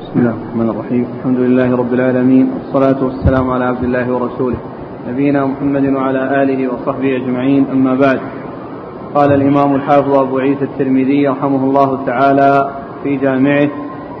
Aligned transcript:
بسم 0.00 0.18
الله 0.20 0.30
الرحمن 0.30 0.68
الرحيم. 0.70 1.06
الحمد 1.18 1.38
لله 1.38 1.76
رب 1.76 1.92
العالمين 1.94 2.50
والصلاة 2.54 3.04
والسلام 3.04 3.50
على 3.50 3.64
عبد 3.64 3.84
الله 3.84 4.12
ورسوله 4.12 4.56
نبينا 5.08 5.46
محمد 5.46 5.84
وعلى 5.86 6.42
آله 6.42 6.72
وصحبه 6.72 7.16
أجمعين. 7.16 7.66
أما 7.72 7.94
بعد 7.94 8.20
قال 9.14 9.32
الإمام 9.32 9.74
الحافظ 9.74 10.12
أبو 10.14 10.38
عيسى 10.38 10.64
الترمذي 10.64 11.28
رحمه 11.28 11.64
الله 11.64 12.04
تعالى 12.06 12.70
في 13.02 13.16
جامعه 13.16 13.68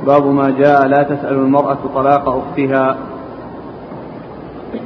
باب 0.06 0.26
ما 0.26 0.50
جاء 0.50 0.86
لا 0.86 1.02
تسأل 1.02 1.34
المرأة 1.34 1.78
طلاق 1.94 2.28
أختها. 2.28 2.96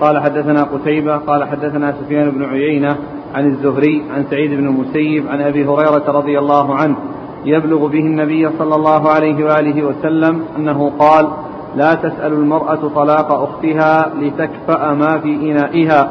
قال 0.01 0.19
حدثنا 0.23 0.63
قتيبة 0.63 1.17
قال 1.17 1.45
حدثنا 1.45 1.95
سفيان 2.01 2.31
بن 2.31 2.45
عيينة 2.45 2.97
عن 3.35 3.47
الزهري 3.47 4.03
عن 4.15 4.25
سعيد 4.31 4.51
بن 4.51 4.67
المسيب 4.67 5.29
عن 5.29 5.41
أبي 5.41 5.65
هريرة 5.65 6.07
رضي 6.09 6.39
الله 6.39 6.75
عنه 6.75 6.97
يبلغ 7.45 7.87
به 7.87 7.99
النبي 7.99 8.49
صلى 8.59 8.75
الله 8.75 9.09
عليه 9.09 9.45
وآله 9.45 9.83
وسلم 9.83 10.41
أنه 10.57 10.93
قال 10.99 11.29
لا 11.77 11.95
تسأل 11.95 12.33
المرأة 12.33 12.81
طلاق 12.95 13.33
أختها 13.33 14.11
لتكفأ 14.21 14.95
ما 14.95 15.19
في 15.19 15.51
إنائها. 15.51 16.11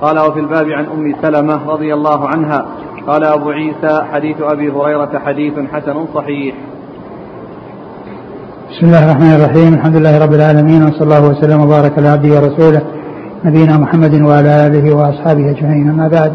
قال 0.00 0.18
وفي 0.18 0.40
الباب 0.40 0.66
عن 0.68 0.84
أم 0.84 1.14
سلمة 1.22 1.70
رضي 1.70 1.94
الله 1.94 2.28
عنها. 2.28 2.66
قال 3.06 3.24
أبو 3.24 3.50
عيسى 3.50 4.02
حديث 4.12 4.36
أبي 4.40 4.70
هريرة 4.70 5.18
حديث 5.26 5.54
حسن 5.72 6.06
صحيح. 6.14 6.54
بسم 8.70 8.86
الله 8.86 9.04
الرحمن 9.04 9.34
الرحيم. 9.34 9.74
الحمد 9.74 9.96
لله 9.96 10.24
رب 10.24 10.32
العالمين 10.34 10.82
وصلى 10.82 11.02
الله 11.02 11.30
وسلم 11.30 11.60
وبارك 11.60 11.98
على 11.98 12.08
عبده 12.08 12.34
ورسوله 12.34 12.82
نبينا 13.44 13.78
محمد 13.78 14.14
وعلى 14.22 14.66
آله 14.66 14.94
وأصحابه 14.94 15.50
أجمعين. 15.50 15.88
أما 15.88 16.08
بعد 16.08 16.32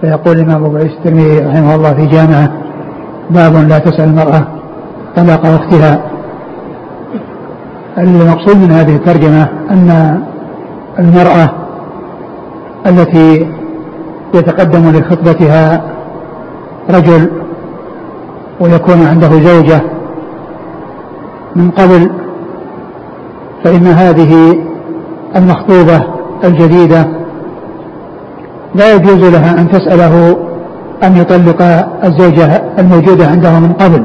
فيقول 0.00 0.36
الإمام 0.36 0.64
أبو 0.64 0.76
عيسى 0.76 0.96
الترمذي 0.98 1.38
رحمه 1.38 1.74
الله 1.74 1.94
في 1.94 2.06
جامعه 2.06 2.69
باب 3.30 3.54
لا 3.68 3.78
تسأل 3.78 4.04
المرأة 4.04 4.46
طلاق 5.16 5.46
أختها. 5.46 6.02
المقصود 7.98 8.56
من 8.56 8.70
هذه 8.70 8.96
الترجمة 8.96 9.48
أن 9.70 10.20
المرأة 10.98 11.50
التي 12.86 13.48
يتقدم 14.34 14.90
لخطبتها 14.90 15.82
رجل 16.90 17.30
ويكون 18.60 19.06
عنده 19.06 19.28
زوجة 19.28 19.80
من 21.56 21.70
قبل 21.70 22.10
فإن 23.64 23.86
هذه 23.86 24.58
المخطوبة 25.36 26.04
الجديدة 26.44 27.06
لا 28.74 28.94
يجوز 28.94 29.24
لها 29.24 29.60
أن 29.60 29.68
تسأله 29.68 30.36
أن 31.02 31.16
يطلق 31.16 31.62
الزوجة 32.04 32.62
الموجودة 32.78 33.26
عنده 33.26 33.58
من 33.60 33.72
قبل. 33.72 34.04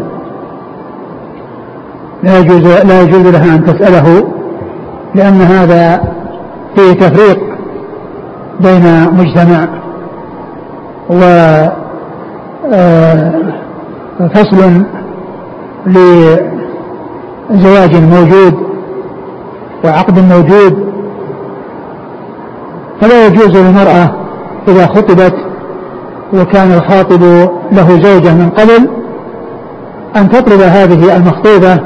لا 2.23 2.39
يجوز 2.39 2.65
لا 2.65 3.01
يجوز 3.01 3.27
لها 3.27 3.55
أن 3.55 3.65
تسأله 3.65 4.27
لأن 5.16 5.41
هذا 5.41 6.01
فيه 6.75 6.93
تفريق 6.93 7.39
بين 8.59 9.13
مجتمع 9.13 9.67
و 11.09 11.21
فصل 14.33 14.83
زواج 17.51 17.95
موجود 17.95 18.53
وعقد 19.83 20.19
موجود. 20.19 20.85
فلا 23.01 23.27
يجوز 23.27 23.57
للمرأة 23.57 24.11
إذا 24.67 24.85
خطبت 24.85 25.35
وكان 26.34 26.72
الخاطب 26.72 27.23
له 27.72 27.90
زوجة 27.90 28.34
من 28.34 28.50
قبل 28.50 28.90
أن 30.16 30.30
تطلب 30.30 30.62
هذه 30.62 31.18
المخطوبة 31.18 31.80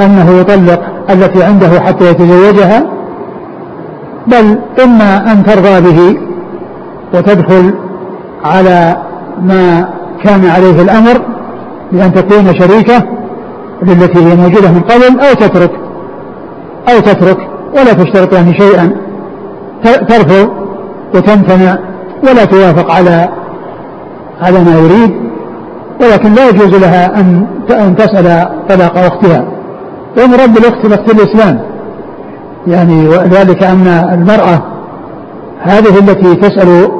أنه 0.00 0.30
يطلق 0.40 0.80
التي 1.10 1.42
عنده 1.42 1.80
حتى 1.80 2.10
يتزوجها 2.10 2.82
بل 4.26 4.58
إما 4.84 5.32
أن 5.32 5.44
ترضى 5.44 5.80
به 5.80 6.16
وتدخل 7.14 7.74
على 8.44 8.96
ما 9.42 9.88
كان 10.24 10.46
عليه 10.46 10.82
الأمر 10.82 11.20
بأن 11.92 12.12
تكون 12.12 12.54
شريكة 12.54 13.02
للتي 13.82 14.18
هي 14.18 14.36
موجودة 14.36 14.72
من 14.72 14.80
قبل 14.80 15.20
أو 15.20 15.34
تترك 15.34 15.70
أو 16.88 17.00
تترك 17.00 17.38
ولا 17.72 17.92
تشترط 17.92 18.32
يعني 18.32 18.54
شيئا 18.54 18.96
ترفض 19.84 20.50
وتمتنع 21.14 21.78
ولا 22.22 22.44
توافق 22.44 22.90
على 22.90 23.28
على 24.42 24.64
ما 24.64 24.74
يريد 24.78 25.30
ولكن 26.00 26.34
لا 26.34 26.48
يجوز 26.48 26.74
لها 26.74 27.20
أن 27.20 27.46
أن 27.70 27.96
تسأل 27.96 28.48
طلاق 28.68 28.98
أختها. 28.98 29.44
ومرد 30.18 30.56
الأخت 30.56 30.84
الأخت 30.84 31.10
الإسلام. 31.10 31.60
يعني 32.66 33.08
وذلك 33.08 33.62
أن 33.62 33.86
المرأة 33.86 34.62
هذه 35.62 35.98
التي 35.98 36.34
تسأل 36.34 36.90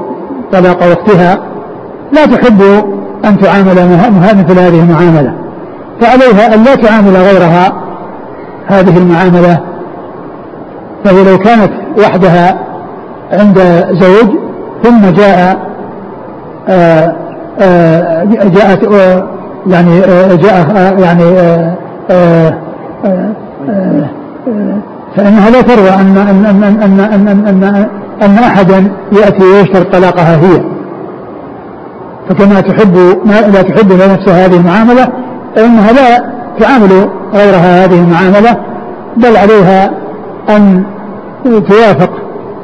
طلاق 0.52 0.82
أختها 0.82 1.38
لا 2.12 2.26
تحب 2.26 2.62
أن 3.24 3.38
تعامل 3.38 3.98
مثل 4.34 4.58
هذه 4.58 4.80
المعاملة. 4.82 5.34
فعليها 6.00 6.54
أن 6.54 6.64
لا 6.64 6.74
تعامل 6.74 7.16
غيرها 7.16 7.72
هذه 8.66 8.98
المعاملة. 8.98 9.60
فهي 11.04 11.24
لو 11.24 11.38
كانت 11.38 11.70
وحدها 11.98 12.58
عند 13.32 13.58
زوج 13.92 14.49
ثم 14.82 15.10
جاء 15.10 15.58
آآ 16.68 17.16
آآ 17.60 18.24
جاءت 18.44 18.82
يعني 19.66 20.00
جاء 20.36 20.98
يعني 20.98 21.24
آآ 22.10 22.54
فإنها 25.16 25.50
لا 25.50 25.60
تروى 25.60 25.90
أن 25.90 26.16
أن 26.16 26.44
أن 26.44 26.64
أن 26.64 27.00
أن 27.00 27.28
أن, 27.28 27.46
أن, 27.46 27.88
أن 28.22 28.38
أحدا 28.38 28.92
يأتي 29.12 29.44
ويشترط 29.44 29.92
طلاقها 29.92 30.36
هي. 30.36 30.62
فكما 32.28 32.60
تحب 32.60 32.96
ما 33.24 33.40
لا 33.40 33.62
تحب 33.62 33.92
لنفسها 33.92 34.46
هذه 34.46 34.56
المعاملة 34.56 35.08
فإنها 35.56 35.92
لا 35.92 36.24
تعامل 36.60 37.08
غيرها 37.34 37.84
هذه 37.84 37.94
المعاملة 37.94 38.56
بل 39.16 39.36
عليها 39.36 39.90
أن 40.48 40.84
توافق 41.44 42.10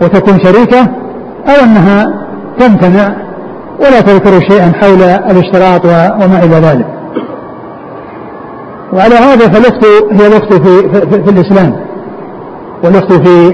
وتكون 0.03 0.38
شريكة 0.38 0.88
أو 1.49 1.65
أنها 1.65 2.07
تمتنع 2.59 3.15
ولا 3.81 4.01
تذكر 4.01 4.41
شيئا 4.49 4.73
حول 4.83 5.03
الاشتراط 5.03 5.84
وما 6.25 6.45
إلى 6.45 6.57
ذلك. 6.57 6.87
وعلى 8.93 9.15
هذا 9.15 9.49
فالأخت 9.49 9.84
هي 10.12 10.27
الأخت 10.27 10.55
في, 10.55 10.89
في, 10.89 11.23
في 11.25 11.31
الإسلام 11.31 11.77
والأخت 12.84 13.12
في 13.12 13.51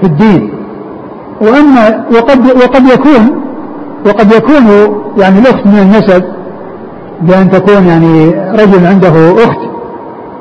في 0.00 0.04
الدين. 0.04 0.52
وأما 1.40 2.04
وقد 2.12 2.46
وقد 2.46 2.82
يكون 2.86 3.42
وقد 4.06 4.32
يكون 4.32 4.66
يعني 5.18 5.38
الأخت 5.38 5.66
من 5.66 5.78
النسب 5.78 6.24
بأن 7.20 7.50
تكون 7.50 7.86
يعني 7.86 8.30
رجل 8.52 8.86
عنده 8.86 9.44
أخت 9.44 9.60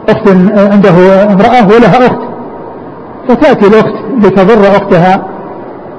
أخت 0.10 0.28
عنده 0.72 1.24
امرأة 1.34 1.68
ولها 1.68 2.08
أخت. 2.08 2.20
فتأتي 3.28 3.68
الأخت 3.68 3.96
لتضر 4.18 4.78
أختها 4.78 5.28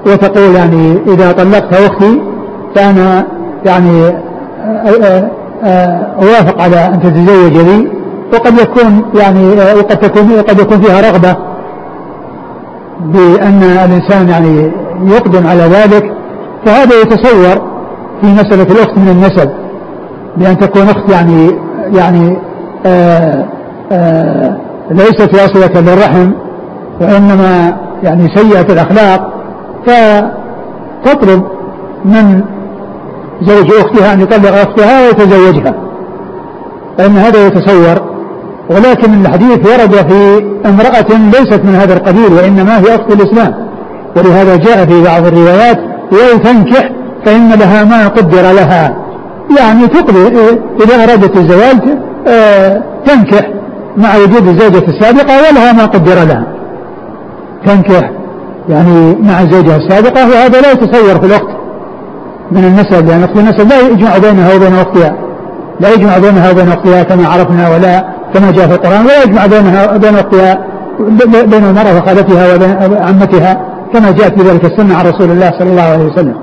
وتقول 0.05 0.55
يعني 0.55 0.97
إذا 1.07 1.31
طلقت 1.31 1.73
أختي 1.73 2.21
فأنا 2.75 3.25
يعني 3.65 4.13
أوافق 6.21 6.61
على 6.61 6.85
أن 6.85 6.99
تتزوج 6.99 7.57
لي 7.57 7.87
وقد 8.33 8.53
يكون 8.59 9.03
يعني 9.15 9.47
وقد 9.79 9.97
تكون 9.97 10.39
وقد 10.39 10.59
يكون 10.59 10.81
فيها 10.81 11.11
رغبة 11.11 11.35
بأن 13.05 13.63
الإنسان 13.63 14.29
يعني 14.29 14.71
يقدم 15.05 15.47
على 15.47 15.63
ذلك. 15.63 16.13
فهذا 16.65 17.01
يتصور 17.01 17.61
في 18.21 18.27
مسألة 18.27 18.63
الأخت 18.63 18.97
من 18.97 19.09
النسب 19.09 19.49
بأن 20.37 20.57
تكون 20.57 20.81
أخت 20.81 21.09
يعني 21.11 21.51
يعني 21.93 22.37
آآ 22.85 23.45
آآ 23.91 24.57
ليست 24.91 25.33
واصلة 25.33 25.81
للرحم 25.81 26.31
وإنما 27.01 27.77
يعني 28.03 28.27
سيئة 28.35 28.73
الأخلاق. 28.73 29.33
فتطلب 29.85 31.43
من 32.05 32.41
زوج 33.41 33.71
أختها 33.71 34.13
أن 34.13 34.21
يطلق 34.21 34.55
أختها 34.55 35.07
ويتزوجها 35.07 35.73
فإن 36.97 37.11
هذا 37.11 37.47
يتصور. 37.47 38.11
ولكن 38.69 39.13
الحديث 39.25 39.67
ورد 39.67 39.95
في 40.09 40.45
امرأة 40.65 41.19
ليست 41.39 41.61
من 41.63 41.75
هذا 41.75 41.93
القبيل 41.93 42.33
وإنما 42.33 42.79
هي 42.79 42.95
أخت 42.95 43.11
الإسلام. 43.11 43.53
ولهذا 44.17 44.55
جاء 44.55 44.85
في 44.85 45.03
بعض 45.03 45.25
الروايات 45.25 45.77
ولتنكح 46.11 46.89
فإن 47.25 47.49
لها 47.49 47.83
ما 47.83 48.07
قدر 48.07 48.41
لها. 48.41 48.95
يعني 49.59 49.87
تقضي 49.87 50.27
إذا 50.83 51.03
أرادت 51.03 51.37
الزواج 51.37 51.79
تنكح 53.05 53.47
مع 53.97 54.15
وجود 54.15 54.47
الزوجة 54.47 54.87
السابقة 54.87 55.37
ولها 55.37 55.73
ما 55.73 55.85
قدر 55.85 56.15
لها. 56.15 56.47
تنكح 57.65 58.11
يعني 58.69 59.15
مع 59.21 59.41
الزوجة 59.41 59.75
السابقة 59.75 60.29
وهذا 60.29 60.61
لا 60.61 60.71
يتصور 60.71 61.19
في 61.19 61.25
الوقت 61.25 61.57
من 62.51 62.63
النسب 62.63 63.07
لأن 63.07 63.23
أخت 63.23 63.37
النسب 63.37 63.69
لا 63.69 63.79
يجمع 63.79 64.17
بينها 64.17 64.55
وبين 64.55 64.73
أختها 64.73 65.15
لا 65.79 65.93
يجمع 65.93 66.17
بينها 66.17 66.51
وبين 66.51 66.67
أختها 66.67 67.03
كما 67.03 67.27
عرفنا 67.27 67.69
ولا 67.69 68.05
كما 68.33 68.51
جاء 68.51 68.67
في 68.67 68.73
القرآن 68.73 69.05
ولا 69.05 69.23
يجمع 69.23 69.45
بينها 69.45 69.97
بين 69.97 70.15
أختها 70.15 70.67
بين 71.45 71.63
المرأة 71.63 71.97
وخالتها 71.97 72.55
وبين 72.55 72.97
عمتها 72.97 73.65
كما 73.93 74.11
جاءت 74.11 74.39
بذلك 74.39 74.65
السنة 74.65 74.95
عن 74.97 75.05
رسول 75.05 75.31
الله 75.31 75.51
صلى 75.59 75.69
الله 75.69 75.81
عليه 75.81 76.05
وسلم. 76.05 76.35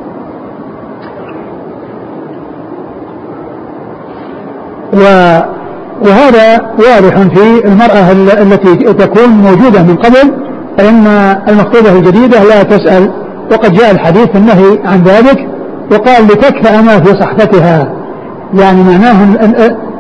وهذا 6.03 6.61
واضح 6.79 7.35
في 7.35 7.65
المرأة 7.65 8.13
التي 8.43 8.75
تكون 8.77 9.29
موجودة 9.29 9.83
من 9.83 9.97
قبل 9.97 10.48
فإن 10.79 11.07
المخطوبة 11.49 11.93
الجديدة 11.93 12.45
لا 12.45 12.63
تسأل. 12.63 13.11
وقد 13.53 13.73
جاء 13.73 13.91
الحديث 13.91 14.37
النهي 14.37 14.79
عن 14.85 15.03
ذلك 15.03 15.49
وقال 15.93 16.25
لتكفأ 16.25 16.81
ما 16.81 17.01
في 17.01 17.21
صحفتها. 17.21 17.93
يعني 18.55 18.83
معناه 18.83 19.25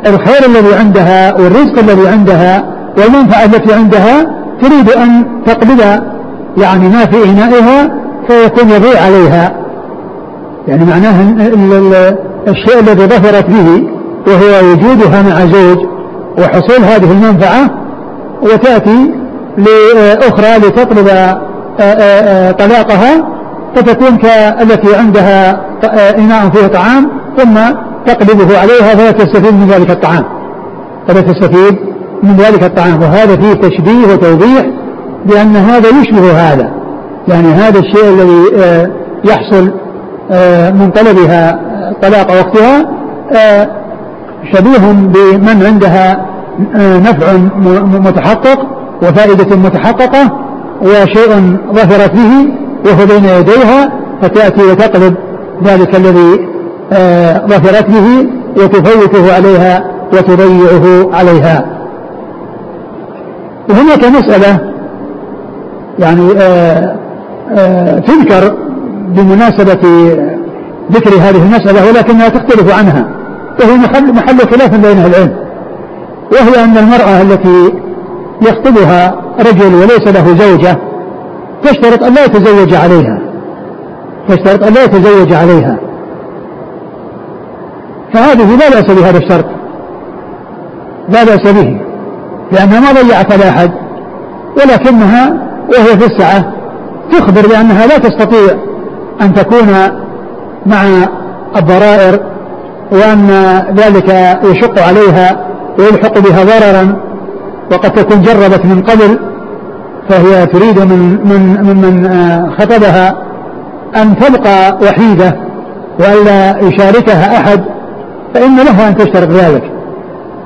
الخير 0.06 0.46
الذي 0.46 0.74
عندها 0.74 1.34
والرزق 1.34 1.78
الذي 1.78 2.08
عندها 2.08 2.64
والمنفعة 2.98 3.44
التي 3.44 3.74
عندها 3.74 4.26
تريد 4.62 4.90
أن 4.90 5.24
تقبض 5.46 5.80
يعني 6.58 6.88
ما 6.88 7.04
في 7.04 7.24
إنائها 7.24 7.90
فيكون 8.28 8.70
يضيع 8.70 9.02
عليها. 9.02 9.52
يعني 10.68 10.84
معناه 10.84 11.22
الشيء 12.48 12.80
الذي 12.80 13.06
ظفرت 13.06 13.46
به 13.50 13.88
وهو 14.26 14.70
وجودها 14.72 15.22
مع 15.22 15.46
زوج 15.46 15.78
وحصول 16.38 16.84
هذه 16.84 17.12
المنفعة 17.12 17.70
وتأتي 18.42 19.17
لأخرى 19.58 20.56
لتطلب 20.56 21.08
آه، 21.08 21.40
آه، 21.80 21.82
آه، 21.82 22.52
طلاقها 22.52 23.24
فتكون 23.74 24.16
كالتي 24.16 24.96
عندها 24.96 25.60
إناء 26.18 26.48
فيه 26.48 26.66
طعام 26.66 27.10
ثم 27.36 27.54
تقلبه 28.06 28.58
عليها 28.58 28.94
فلا 28.94 29.10
تستفيد 29.10 29.54
من 29.54 29.68
ذلك 29.68 29.90
الطعام. 29.90 30.24
فلا 31.08 31.20
تستفيد 31.20 31.78
من 32.22 32.36
ذلك 32.36 32.62
الطعام. 32.62 33.02
وهذا 33.02 33.36
فيه 33.36 33.52
تشبيه 33.52 34.12
وتوضيح 34.12 34.66
بأن 35.26 35.56
هذا 35.56 35.88
يشبه 35.88 36.32
هذا. 36.32 36.70
يعني 37.28 37.48
هذا 37.48 37.78
الشيء 37.78 38.08
الذي 38.08 38.42
يحصل 39.24 39.72
من 40.74 40.90
طلبها 40.90 41.60
طلاق 42.02 42.30
وقتها 42.30 42.86
شبيه 44.52 44.92
بمن 44.92 45.66
عندها 45.66 46.26
نفع 46.76 47.32
متحقق 47.98 48.77
وفائدة 49.02 49.56
متحققة 49.56 50.32
وشيء 50.82 51.56
ظفرت 51.72 52.12
به 52.14 52.48
وهو 52.86 53.06
بين 53.06 53.24
يديها 53.24 53.92
فتأتي 54.22 54.62
وتقلب 54.62 55.14
ذلك 55.64 55.96
الذي 55.96 56.48
آه، 56.92 57.46
ظفرت 57.46 57.86
به 57.90 58.28
وتفوته 58.56 59.34
عليها 59.34 59.84
وتضيعه 60.12 61.14
عليها. 61.14 61.66
وهناك 63.68 64.04
مسألة 64.04 64.60
يعني 65.98 66.32
آه، 66.36 66.96
آه، 67.58 67.98
تذكر 67.98 68.54
بمناسبة 69.08 69.80
ذكر 70.92 71.10
هذه 71.14 71.42
المسألة 71.42 71.88
ولكنها 71.88 72.28
تختلف 72.28 72.78
عنها 72.78 73.08
وهي 73.60 73.76
محل 74.12 74.38
خلاف 74.38 74.74
بين 74.74 74.98
العلم 74.98 75.36
وهي 76.32 76.64
أن 76.64 76.76
المرأة 76.76 77.22
التي 77.22 77.72
يخطبها 78.42 79.14
رجل 79.40 79.74
وليس 79.74 80.06
له 80.06 80.36
زوجة 80.36 80.78
تشترط 81.62 82.02
أن 82.02 82.14
لا 82.14 82.24
يتزوج 82.24 82.74
عليها. 82.74 83.18
تشترط 84.28 84.66
أن 84.66 84.74
لا 84.74 84.84
يتزوج 84.84 85.32
عليها. 85.32 85.78
فهذه 88.14 88.56
لا 88.56 88.68
بأس 88.68 88.90
بهذا 88.90 89.18
الشرط. 89.18 89.46
لا 91.08 91.24
بأس 91.24 91.52
به 91.52 91.80
لأنها 92.52 92.80
ما 92.80 93.00
ضيعت 93.00 93.32
على 93.32 93.48
أحد 93.48 93.70
ولكنها 94.56 95.34
وهي 95.68 95.98
في 95.98 96.06
السعة 96.06 96.52
تخبر 97.12 97.46
بأنها 97.46 97.86
لا 97.86 97.98
تستطيع 97.98 98.58
أن 99.20 99.34
تكون 99.34 99.68
مع 100.66 100.84
الضرائر 101.56 102.20
وأن 102.92 103.28
ذلك 103.76 104.08
يشق 104.44 104.82
عليها 104.82 105.46
ويلحق 105.78 106.18
بها 106.18 106.44
ضررا 106.44 107.07
وقد 107.72 107.92
تكون 107.92 108.22
جربت 108.22 108.64
من 108.64 108.82
قبل 108.82 109.18
فهي 110.08 110.46
تريد 110.46 110.78
من 110.78 111.18
من 111.24 111.76
من 111.76 112.06
آه، 112.06 112.50
خطبها 112.58 113.16
أن 113.96 114.16
تبقى 114.16 114.78
وحيدة 114.82 115.36
وألا 116.00 116.60
يشاركها 116.60 117.36
أحد 117.36 117.64
فإن 118.34 118.56
لها 118.56 118.88
أن 118.88 118.96
تشترط 118.96 119.28
ذلك. 119.28 119.62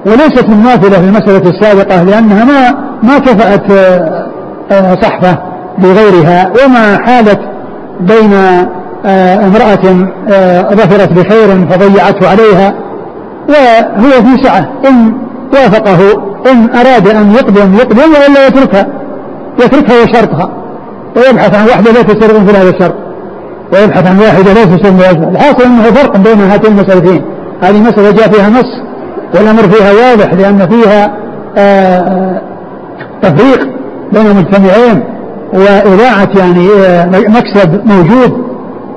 وليست 0.06 0.48
مماثلة 0.48 0.98
في 0.98 1.04
المسألة 1.04 1.50
السابقة 1.50 2.02
لأنها 2.02 2.44
ما 2.44 2.70
ما 3.02 3.18
كفأت 3.18 3.70
آه، 3.70 4.26
آه، 4.72 4.94
صحفة 4.94 5.38
لغيرها 5.78 6.52
وما 6.64 6.98
حالت 7.06 7.40
بين 8.00 8.32
امرأة 9.44 10.06
ظفرت 10.74 11.12
بخير 11.12 11.66
فضيعته 11.66 12.28
عليها 12.28 12.74
وهو 13.48 14.22
في 14.22 14.42
سعة. 14.42 14.68
إن 14.88 15.12
وافقه 15.52 16.22
إن 16.50 16.70
أراد 16.70 17.08
أن 17.08 17.32
يقدم 17.32 17.74
يقدم 17.74 18.12
وإلا 18.12 18.46
يتركها. 18.46 18.86
يتركها 19.58 20.02
وشرطها. 20.02 20.50
ويبحث 21.16 21.54
عن 21.54 21.66
واحدة 21.66 21.92
لا 21.92 22.02
تشترط 22.02 22.50
في 22.50 22.56
هذا 22.56 22.70
الشرط. 22.70 22.94
ويبحث 23.72 24.06
عن 24.06 24.18
واحدة 24.18 24.52
لا 24.52 24.64
تشترط 24.64 24.94
في 24.94 25.06
هذا 25.06 25.28
الحاصل 25.28 25.62
أنه 25.64 25.82
فرق 25.82 26.16
بين 26.16 26.40
هاتين 26.40 26.72
المسألتين. 26.72 27.24
هذه 27.62 27.80
مسألة 27.80 28.10
جاء 28.10 28.28
فيها 28.28 28.50
نص 28.50 28.82
والأمر 29.34 29.62
فيها 29.62 29.92
واضح 29.92 30.34
لأن 30.34 30.68
فيها 30.68 31.16
آه، 31.56 32.40
تفريق 33.22 33.68
بين 34.12 34.26
المجتمعين 34.26 35.04
وإذاعة 35.52 36.28
يعني 36.36 36.68
آه، 36.86 37.06
مكسب 37.06 37.80
موجود 37.86 38.46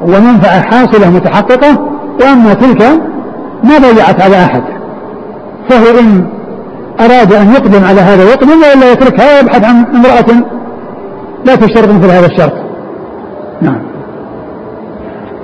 ومنفعة 0.01 0.61
حاصلة 0.61 1.09
متحققة. 1.09 1.79
وأما 2.21 2.53
تلك 2.53 2.81
ما 3.63 3.77
ضيعت 3.77 4.21
على 4.21 4.45
أحد. 4.45 4.63
فهو 5.69 5.99
إن 5.99 6.25
أراد 6.99 7.33
أن 7.33 7.51
يقدم 7.51 7.83
على 7.83 8.01
هذا 8.01 8.23
يقدم 8.23 8.49
وإلا 8.49 8.91
يتركها 8.91 9.37
ويبحث 9.37 9.63
عن 9.63 9.85
امرأة 9.95 10.45
لا 11.45 11.55
تشترط 11.55 11.89
مثل 11.89 12.09
هذا 12.11 12.25
الشرط 12.25 12.53
نعم 13.61 13.81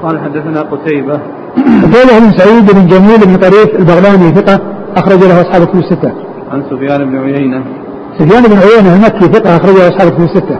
قال 0.04 0.20
حدثنا 0.20 0.62
قتيبة 0.62 1.20
قتيبة 1.58 2.20
بن 2.20 2.32
سعيد 2.38 2.72
بن 2.72 2.88
جميل 2.88 3.20
بن 3.26 3.36
طريف 3.36 3.76
البغلاني 3.80 4.32
ثقة 4.32 4.60
أخرج 4.96 5.24
له 5.24 5.42
أصحاب 5.42 5.62
الكتب 5.62 5.80
الستة. 5.80 6.12
عن 6.52 6.64
سفيان 6.70 7.10
بن 7.10 7.18
عيينة. 7.18 7.64
سفيان 8.20 8.44
بن 8.44 8.58
عيينة 8.58 8.96
المكي 8.96 9.34
ثقة 9.34 9.56
أخرج 9.56 9.76
له 9.76 9.90
أصحاب 9.90 10.08
الكتب 10.08 10.24
الستة. 10.24 10.60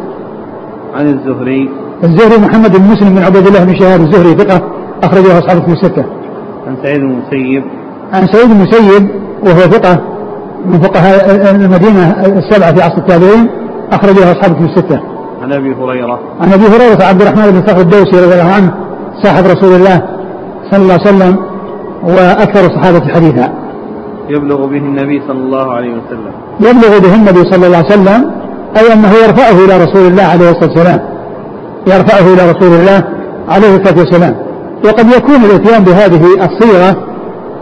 عن 0.96 1.08
الزهري. 1.08 1.70
الزهري 2.04 2.42
محمد 2.42 2.78
بن 2.78 2.84
مسلم 2.84 3.10
بن 3.16 3.24
عبد 3.24 3.48
الله 3.48 3.64
بن 3.64 3.80
شهاب 3.80 4.02
الزهري 4.02 4.36
ثقة 4.36 4.62
أخرج 5.04 5.24
له 5.26 5.40
أصحاب 5.40 5.58
الكتب 5.58 5.72
الستة. 5.72 6.06
عن 6.68 6.76
سعيد 6.84 7.00
بن 7.00 7.12
المسيب. 7.12 7.64
عن 8.14 8.28
سعيد 8.28 8.48
بن 8.48 8.52
المسيب 8.52 9.10
وهو 9.44 9.60
ثقة 9.60 10.11
من 10.66 10.82
فقهاء 10.82 11.52
المدينة 11.52 12.12
السبعة 12.12 12.76
في 12.76 12.82
عصر 12.82 12.98
التابعين 12.98 13.50
أخرجها 13.92 14.32
أصحاب 14.32 14.56
في 14.56 14.64
الستة. 14.64 15.00
عن 15.42 15.54
أبي 15.54 15.76
هريرة. 15.76 16.20
عن 16.42 16.54
أبي 16.54 16.64
هريرة 16.64 17.04
عبد 17.04 17.22
الرحمن 17.22 17.52
بن 17.52 17.68
صخر 17.68 17.82
الدوسي 17.82 18.26
رضي 18.26 18.34
الله 18.34 18.54
عنه 18.54 18.74
صاحب 19.24 19.44
رسول 19.46 19.76
الله 19.76 20.02
صلى 20.72 20.82
الله 20.82 20.94
عليه 20.94 21.04
وسلم 21.04 21.36
وأكثر 22.04 22.66
الصحابة 22.66 23.14
حديثا. 23.14 23.54
يبلغ 24.30 24.66
به 24.66 24.78
النبي 24.78 25.22
صلى 25.28 25.38
الله 25.38 25.74
عليه 25.74 25.90
وسلم. 25.90 26.32
يبلغ 26.60 27.00
به 27.00 27.16
النبي 27.16 27.52
صلى 27.52 27.68
الله 27.68 27.78
عليه 27.78 27.88
وسلم 27.88 28.32
أي 28.78 28.94
أنه 28.94 29.12
يرفعه 29.14 29.66
إلى 29.66 29.84
رسول 29.84 30.08
الله 30.08 30.24
عليه 30.24 30.50
الصلاة 30.50 30.70
والسلام. 30.70 31.00
يرفعه 31.88 32.34
إلى 32.34 32.52
رسول 32.52 32.74
الله 32.80 33.04
عليه 33.50 33.76
الصلاة 33.76 34.00
والسلام. 34.00 34.36
وقد 34.86 35.06
يكون 35.18 35.36
الإتيان 35.36 35.84
بهذه 35.84 36.24
الصيغة 36.46 36.96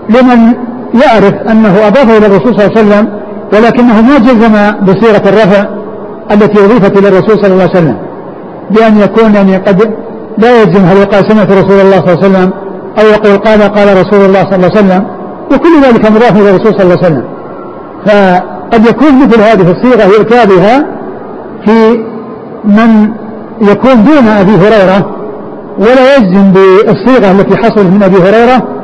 لمن 0.10 0.54
يعرف 0.94 1.34
أنه 1.52 1.88
أضافه 1.88 2.18
إلى 2.18 2.26
الرسول 2.26 2.56
صلى 2.56 2.66
الله 2.66 2.78
عليه 2.78 2.88
وسلم 2.88 3.10
ولكنه 3.54 4.02
ما 4.02 4.18
جزم 4.18 4.54
بصيغة 4.86 5.30
الرفع 5.30 5.66
التي 6.32 6.66
أضيفت 6.66 6.98
إلى 6.98 7.08
الرسول 7.08 7.38
صلى 7.42 7.48
الله 7.54 7.62
عليه 7.64 7.80
وسلم. 7.80 7.98
بأن 8.72 9.00
يكون 9.00 9.36
يعني 9.36 9.58
قد 9.58 9.94
لا 10.38 10.62
يجزم 10.62 10.86
هل 10.86 10.98
يقال 10.98 11.32
سمعت 11.32 11.52
رسول 11.52 11.80
الله 11.80 12.00
صلى 12.00 12.14
الله 12.14 12.24
عليه 12.24 12.28
وسلم 12.28 12.52
أو 13.00 13.06
يقول 13.08 13.38
قال 13.38 13.62
قال 13.62 13.88
رسول 13.98 14.26
الله 14.26 14.44
صلى 14.44 14.56
الله 14.56 14.70
عليه 14.76 14.80
وسلم 14.80 15.04
وكل 15.52 15.82
ذلك 15.84 16.12
مضاف 16.12 16.42
إلى 16.42 16.50
الرسول 16.50 16.74
صلى 16.74 16.84
الله 16.84 16.98
عليه 16.98 17.08
وسلم. 17.08 17.24
فقد 18.06 18.86
يكون 18.86 19.20
مثل 19.22 19.42
هذه 19.42 19.72
الصيغة 19.72 20.04
يؤتى 20.18 20.56
بها 20.56 20.86
في 21.66 22.04
من 22.66 23.12
يكون 23.62 24.04
دون 24.04 24.28
أبي 24.28 24.52
هريرة 24.52 25.16
ولا 25.80 26.16
يجزم 26.16 26.52
بالصيغة 26.52 27.32
التي 27.32 27.58
حصلت 27.58 27.88
من 27.94 28.04
أبي 28.04 28.18
هريرة 28.18 28.79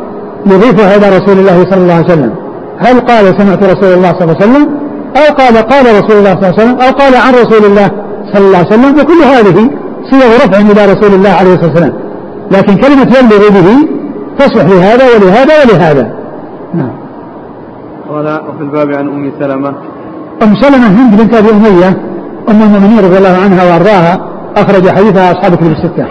يضيفها 0.46 0.96
إلى 0.96 1.18
رسول 1.18 1.40
الله 1.40 1.64
صلى 1.70 1.82
الله 1.82 1.94
عليه 1.94 2.06
وسلم. 2.06 2.34
هل 2.80 3.00
قال 3.00 3.26
سمعت 3.38 3.64
رسول 3.64 3.94
الله 3.94 4.12
صلى 4.14 4.24
الله 4.24 4.36
عليه 4.42 4.46
وسلم؟ 4.46 4.70
أو 5.18 5.36
قال 5.36 5.58
قال 5.58 5.86
رسول 5.86 6.18
الله 6.18 6.34
صلى 6.36 6.50
الله 6.50 6.54
عليه 6.54 6.64
وسلم؟ 6.64 6.82
أو 6.82 6.92
قال 6.92 7.16
عن 7.16 7.34
رسول 7.34 7.66
الله 7.66 7.92
صلى 8.34 8.46
الله 8.46 8.58
عليه 8.58 8.68
وسلم؟ 8.68 9.00
وكل 9.00 9.24
هذه 9.24 9.70
صيغ 10.12 10.36
رفع 10.36 10.58
إلى 10.60 10.94
رسول 10.94 11.14
الله 11.14 11.30
عليه 11.30 11.54
الصلاة 11.54 11.70
والسلام. 11.70 11.94
لكن 12.52 12.76
كلمة 12.76 13.02
يبلغ 13.20 13.50
به 13.50 13.88
تصلح 14.40 14.66
لهذا 14.66 15.06
ولهذا 15.16 15.54
ولهذا. 15.64 16.14
نعم. 16.74 16.92
قال 18.10 18.40
وفي 18.50 18.62
الباب 18.62 18.94
عن 18.94 19.08
أم 19.08 19.32
سلمة. 19.40 19.74
أم 20.44 20.56
سلمة 20.62 20.88
هند 20.88 21.22
بنت 21.22 21.34
أبي 21.34 21.50
أمية 21.50 21.88
أم 22.50 22.62
المؤمنين 22.62 23.00
رضي 23.00 23.18
الله 23.18 23.38
عنها 23.44 23.64
وأرضاها 23.64 24.20
أخرج 24.58 24.90
حديثها 24.90 25.32
أصحاب 25.32 25.56
كتب 25.56 25.72
الستة. 25.72 26.06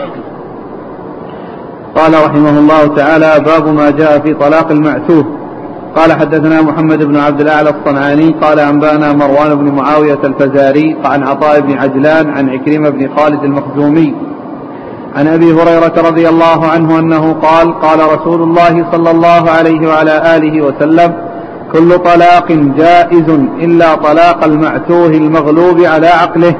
قال 1.96 2.12
رحمه 2.26 2.58
الله 2.58 2.86
تعالى 2.86 3.44
باب 3.46 3.68
ما 3.68 3.90
جاء 3.90 4.18
في 4.18 4.34
طلاق 4.34 4.70
المعتوه. 4.70 5.24
قال 5.96 6.12
حدثنا 6.12 6.62
محمد 6.62 7.04
بن 7.04 7.16
عبد 7.16 7.40
الأعلى 7.40 7.70
الصنعاني 7.70 8.34
قال 8.42 8.60
أنبأنا 8.60 9.12
مروان 9.12 9.54
بن 9.54 9.72
معاوية 9.74 10.18
الفزاري 10.24 10.96
عن 11.04 11.22
عطاء 11.22 11.60
بن 11.60 11.78
عجلان 11.78 12.30
عن 12.30 12.48
عكرمة 12.48 12.90
بن 12.90 13.08
خالد 13.16 13.44
المخزومي. 13.44 14.14
عن 15.16 15.26
أبي 15.26 15.52
هريرة 15.52 15.94
رضي 16.08 16.28
الله 16.28 16.66
عنه 16.66 16.98
أنه 16.98 17.32
قال 17.32 17.80
قال 17.80 17.98
رسول 18.14 18.42
الله 18.42 18.86
صلى 18.92 19.10
الله 19.10 19.50
عليه 19.50 19.88
وعلى 19.88 20.36
آله 20.36 20.62
وسلم 20.62 21.14
كل 21.72 21.98
طلاق 21.98 22.52
جائز 22.52 23.28
إلا 23.60 23.94
طلاق 23.94 24.44
المعتوه 24.44 25.06
المغلوب 25.06 25.80
على 25.80 26.06
عقله. 26.06 26.54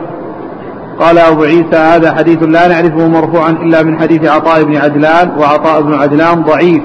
قال 1.01 1.19
أبو 1.19 1.43
عيسى 1.43 1.77
هذا 1.77 2.15
حديث 2.15 2.43
لا 2.43 2.69
نعرفه 2.69 3.09
مرفوعا 3.09 3.51
إلا 3.51 3.83
من 3.83 4.01
حديث 4.01 4.31
عطاء 4.31 4.63
بن 4.63 4.77
عجلان 4.77 5.31
وعطاء 5.39 5.83
بن 5.83 5.95
عجلان 5.95 6.43
ضعيف 6.43 6.83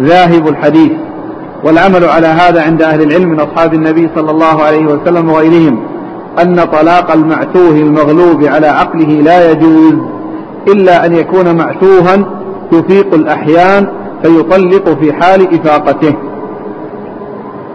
ذاهب 0.00 0.48
الحديث. 0.48 0.92
والعمل 1.64 2.04
على 2.04 2.26
هذا 2.26 2.62
عند 2.62 2.82
أهل 2.82 3.02
العلم 3.02 3.28
من 3.28 3.40
أصحاب 3.40 3.74
النبي 3.74 4.10
صلى 4.16 4.30
الله 4.30 4.62
عليه 4.62 4.86
وسلم 4.86 5.30
وغيرهم 5.30 5.80
أن 6.42 6.64
طلاق 6.64 7.12
المعتوه 7.12 7.70
المغلوب 7.70 8.44
على 8.44 8.66
عقله 8.66 9.06
لا 9.06 9.50
يجوز 9.50 9.94
إلا 10.68 11.06
أن 11.06 11.12
يكون 11.12 11.56
معتوها 11.56 12.16
يفيق 12.72 13.14
الأحيان 13.14 13.86
فيطلق 14.22 14.88
في 15.00 15.12
حال 15.12 15.54
إفاقته. 15.54 16.14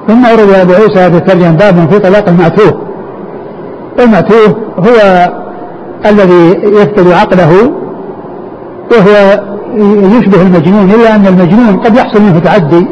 ثم 0.08 0.26
أورد 0.26 0.50
أبو 0.50 0.74
عيسى 0.74 1.12
في 1.12 1.18
الترجمة 1.18 1.52
باب 1.52 1.90
في 1.92 2.00
طلاق 2.00 2.30
المعتوه. 2.30 2.82
المعتوه 4.00 4.58
هو 4.78 5.30
الذي 6.06 6.60
يفقد 6.64 7.12
عقله 7.12 7.72
وهو 8.92 9.40
يشبه 10.18 10.42
المجنون 10.42 10.92
إلا 10.92 11.16
أن 11.16 11.28
المجنون 11.28 11.80
قد 11.80 11.96
يحصل 11.96 12.22
منه 12.22 12.40
تعدي 12.40 12.88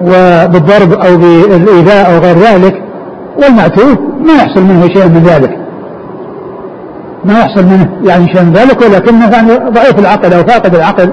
وبالضرب 0.00 0.92
أو 0.92 1.16
بالإيذاء 1.16 2.14
أو 2.14 2.18
غير 2.18 2.36
ذلك 2.36 2.82
والمعتوه 3.42 3.98
ما 4.26 4.32
يحصل 4.32 4.62
منه 4.62 4.88
شيء 4.88 5.08
من 5.08 5.22
ذلك. 5.22 5.56
ما 7.24 7.38
يحصل 7.38 7.64
منه 7.64 7.88
يعني 8.04 8.26
شيء 8.32 8.42
من 8.42 8.52
ذلك 8.52 8.82
ولكنه 8.82 9.30
يعني 9.30 9.70
ضعيف 9.70 9.98
العقل 9.98 10.32
أو 10.32 10.42
فاقد 10.42 10.74
العقل 10.74 11.12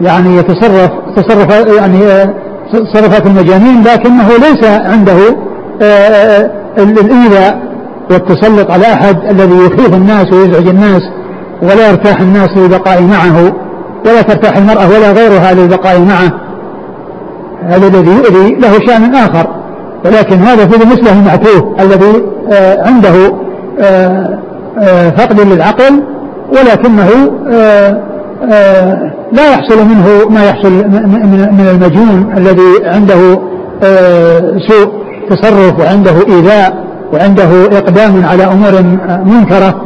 يعني 0.00 0.36
يتصرف 0.36 0.90
تصرف 1.16 1.76
يعني 1.76 1.98
تصرفات 2.72 3.26
المجانين 3.26 3.82
لكنه 3.84 4.28
ليس 4.28 4.64
عنده 4.64 5.36
آه، 5.82 5.84
آه، 5.84 6.50
الإيذاء. 6.78 7.73
والتسلط 8.10 8.70
على 8.70 8.86
أحد 8.86 9.16
الذي 9.30 9.56
يخيف 9.56 9.94
الناس 9.94 10.32
ويزعج 10.32 10.68
الناس 10.68 11.02
ولا 11.62 11.90
يرتاح 11.90 12.20
الناس 12.20 12.56
للبقاء 12.56 13.02
معه 13.02 13.52
ولا 14.06 14.22
ترتاح 14.22 14.56
المرأة 14.56 14.88
ولا 14.88 15.12
غيرها 15.12 15.54
للبقاء 15.54 16.00
معه. 16.00 16.32
هذا 17.62 17.86
الذي 17.86 18.10
يؤذي 18.10 18.54
له 18.54 18.86
شأن 18.86 19.14
آخر. 19.14 19.64
ولكن 20.04 20.36
هذا 20.36 20.66
في 20.66 20.86
مثله 20.86 21.12
المعتوه 21.12 21.76
الذي 21.80 22.24
آه، 22.52 22.86
عنده 22.86 23.34
آه، 23.80 24.38
آه، 24.78 25.10
فقد 25.10 25.40
للعقل 25.40 26.02
ولكنه 26.52 27.08
لا 29.32 29.52
يحصل 29.52 29.84
منه 29.84 30.28
ما 30.30 30.44
يحصل 30.44 30.70
من 31.52 31.66
المجنون 31.70 32.34
الذي 32.36 32.86
عنده 32.86 33.38
سوء 34.68 34.92
تصرف 35.30 35.80
وعنده 35.80 36.12
إيذاء. 36.28 36.84
وعنده 37.12 37.78
إقدام 37.78 38.24
على 38.24 38.44
أمور 38.44 38.72
منكرة 39.24 39.82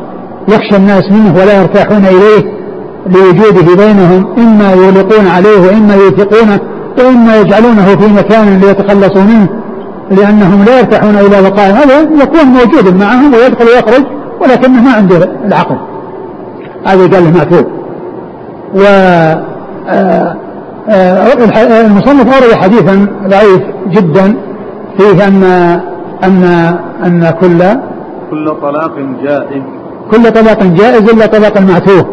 يخشى 0.48 0.76
الناس 0.76 1.12
منه 1.12 1.34
ولا 1.34 1.60
يرتاحون 1.60 2.04
إليه 2.04 2.58
لوجوده 3.06 3.84
بينهم 3.84 4.26
إما 4.38 4.72
يغلقون 4.72 5.26
عليه 5.26 5.60
وإما 5.60 5.94
يوثقونه 5.94 6.60
وإما 6.98 7.36
يجعلونه 7.36 7.84
في 7.84 8.12
مكان 8.12 8.60
ليتخلصوا 8.60 9.22
منه 9.22 9.48
لأنهم 10.10 10.64
لا 10.64 10.78
يرتاحون 10.78 11.14
إلى 11.14 11.50
بقاء 11.50 11.70
هذا 11.70 12.00
يكون 12.00 12.44
موجودا 12.44 12.90
معهم 12.90 13.34
ويدخل 13.34 13.64
ويخرج 13.64 14.04
ولكنه 14.40 14.82
ما 14.82 14.92
عنده 14.92 15.16
العقل. 15.44 15.76
هذا 16.86 17.00
قال 17.00 17.24
له 17.24 17.30
معتوب 17.30 17.66
و 18.74 18.82
آه، 19.88 20.36
آه، 20.88 21.86
المصنف 21.86 22.34
أورد 22.34 22.54
حديثا 22.54 23.06
ضعيف 23.28 23.62
جدا 23.90 24.34
فيه 24.98 25.26
أن 25.26 25.42
أن 26.24 26.44
أن 27.06 27.30
كل 27.40 27.58
كل 28.30 28.54
طلاق 28.62 28.98
جائز. 29.22 29.62
كل 30.10 30.32
طلاق 30.32 30.62
جائز 30.62 31.10
إلا 31.10 31.26
طلاق 31.26 31.56
المعتوه 31.56 32.06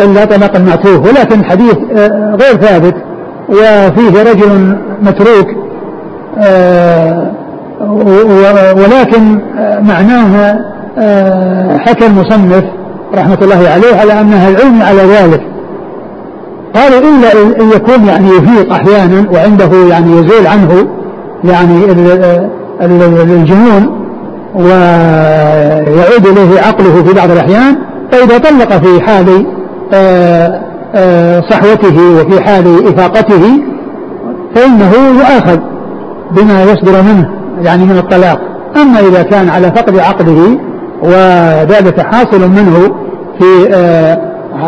إلا 0.00 0.24
طلاق 0.24 0.56
المعتوه 0.56 1.00
ولكن 1.00 1.40
الحديث 1.40 1.76
آه، 1.92 2.36
غير 2.40 2.56
ثابت. 2.56 2.94
وفيه 3.48 4.22
رجل 4.22 4.76
متروك 5.02 5.48
آه، 6.38 7.32
ولكن 8.76 9.40
آه، 9.58 9.80
معناه 9.80 10.58
حكى 11.78 12.06
المصنف 12.06 12.64
رحمة 13.14 13.38
الله 13.42 13.68
عليه 13.68 13.96
على 14.00 14.20
أن 14.20 14.32
أهل 14.32 14.56
العلم 14.56 14.82
على 14.82 15.02
ذلك. 15.02 15.42
قالوا 16.74 16.98
إلا 16.98 17.32
أن 17.62 17.70
يكون 17.70 18.06
يعني 18.06 18.28
يفيق 18.28 18.72
أحيانا 18.72 19.30
وعنده 19.32 19.88
يعني 19.90 20.12
يزول 20.12 20.46
عنه 20.46 20.86
يعني 21.44 21.84
الجنون 22.80 24.02
ويعود 24.54 26.26
إليه 26.26 26.60
عقله 26.60 27.02
في 27.02 27.14
بعض 27.14 27.30
الأحيان 27.30 27.76
فإذا 28.12 28.38
طلق 28.38 28.72
في 28.72 29.00
حال 29.00 29.46
آه، 29.94 30.60
آه، 30.94 31.40
صحوته 31.50 32.00
وفي 32.20 32.44
حال 32.44 32.88
إفاقته 32.88 33.42
فإنه 34.54 34.92
يؤاخذ 35.18 35.58
بما 36.30 36.62
يصدر 36.62 37.02
منه 37.02 37.30
يعني 37.62 37.84
من 37.84 37.98
الطلاق. 37.98 38.40
أما 38.76 39.00
إذا 39.00 39.22
كان 39.22 39.48
على 39.48 39.72
فقد 39.72 39.98
عقله 39.98 40.58
وذلك 41.02 42.00
حاصل 42.00 42.48
منه 42.48 42.94
في 43.38 43.74
آه، 43.74 44.18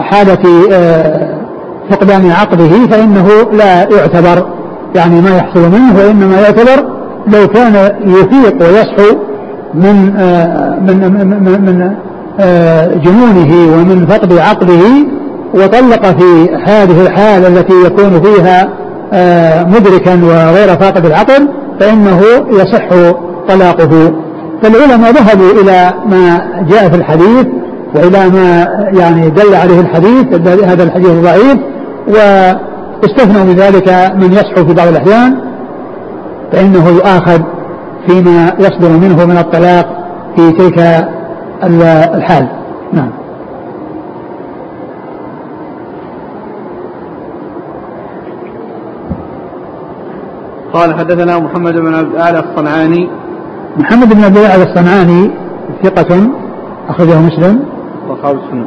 حالة 0.01 0.39
فقدان 1.91 2.31
عقله 2.31 2.87
فإنه 2.91 3.29
لا 3.53 3.83
يعتبر 3.83 4.47
يعني 4.95 5.21
ما 5.21 5.37
يحصل 5.37 5.61
منه 5.61 5.99
وإنما 5.99 6.41
يعتبر 6.41 6.94
لو 7.27 7.49
كان 7.49 7.75
يفيق 8.07 8.63
ويصحو 8.63 9.17
من 9.75 10.15
آه، 10.19 10.79
من 10.81 11.13
من, 11.13 11.61
من 11.61 11.95
آه، 12.41 12.95
جنونه 12.95 13.77
ومن 13.77 14.07
فقد 14.07 14.33
عقله 14.33 15.07
وطلق 15.55 16.07
في 16.07 16.55
هذه 16.67 17.03
الحالة 17.03 17.49
التي 17.49 17.73
يكون 17.87 18.23
فيها 18.23 18.69
آه، 19.13 19.65
مدركا 19.65 20.21
وغير 20.25 20.69
فاقد 20.69 21.07
العقل 21.07 21.49
فإنه 21.81 22.21
يصح 22.51 22.89
طلاقه. 23.49 24.13
فالعلماء 24.63 25.13
ذهبوا 25.13 25.51
إلى 25.63 25.93
ما 26.07 26.41
جاء 26.71 26.89
في 26.89 26.97
الحديث 26.97 27.47
وإلى 27.95 28.29
ما 28.29 28.69
يعني 29.01 29.31
دل 29.31 29.55
عليه 29.55 29.81
الحديث 29.81 30.49
هذا 30.65 30.83
الحديث 30.83 31.11
ضعيف 31.11 31.59
واستثنوا 32.09 33.45
بذلك 33.45 34.13
من 34.17 34.33
يصحو 34.33 34.67
في 34.67 34.75
بعض 34.75 34.89
الأحيان. 34.89 35.37
فإنه 36.53 36.89
يؤاخذ 36.89 37.43
فيما 38.07 38.53
يصدر 38.59 38.89
منه 38.89 39.27
من 39.27 39.37
الطلاق 39.39 39.87
في 40.37 40.53
تلك 40.53 41.09
الحال. 42.15 42.49
نعم. 42.93 43.11
قال 50.73 50.95
حدثنا 50.95 51.39
محمد 51.39 51.73
بن 51.73 51.95
عبد 51.95 52.15
الاعلى 52.15 52.39
الصنعاني. 52.39 53.11
محمد 53.77 54.15
بن 54.15 54.25
عبد 54.25 54.37
الاعلى 54.37 54.63
الصنعاني 54.63 55.31
ثقة 55.83 56.31
أخرجه 56.89 57.21
مسلم 57.21 57.61
وأصحاب 58.09 58.37
السنة. 58.37 58.67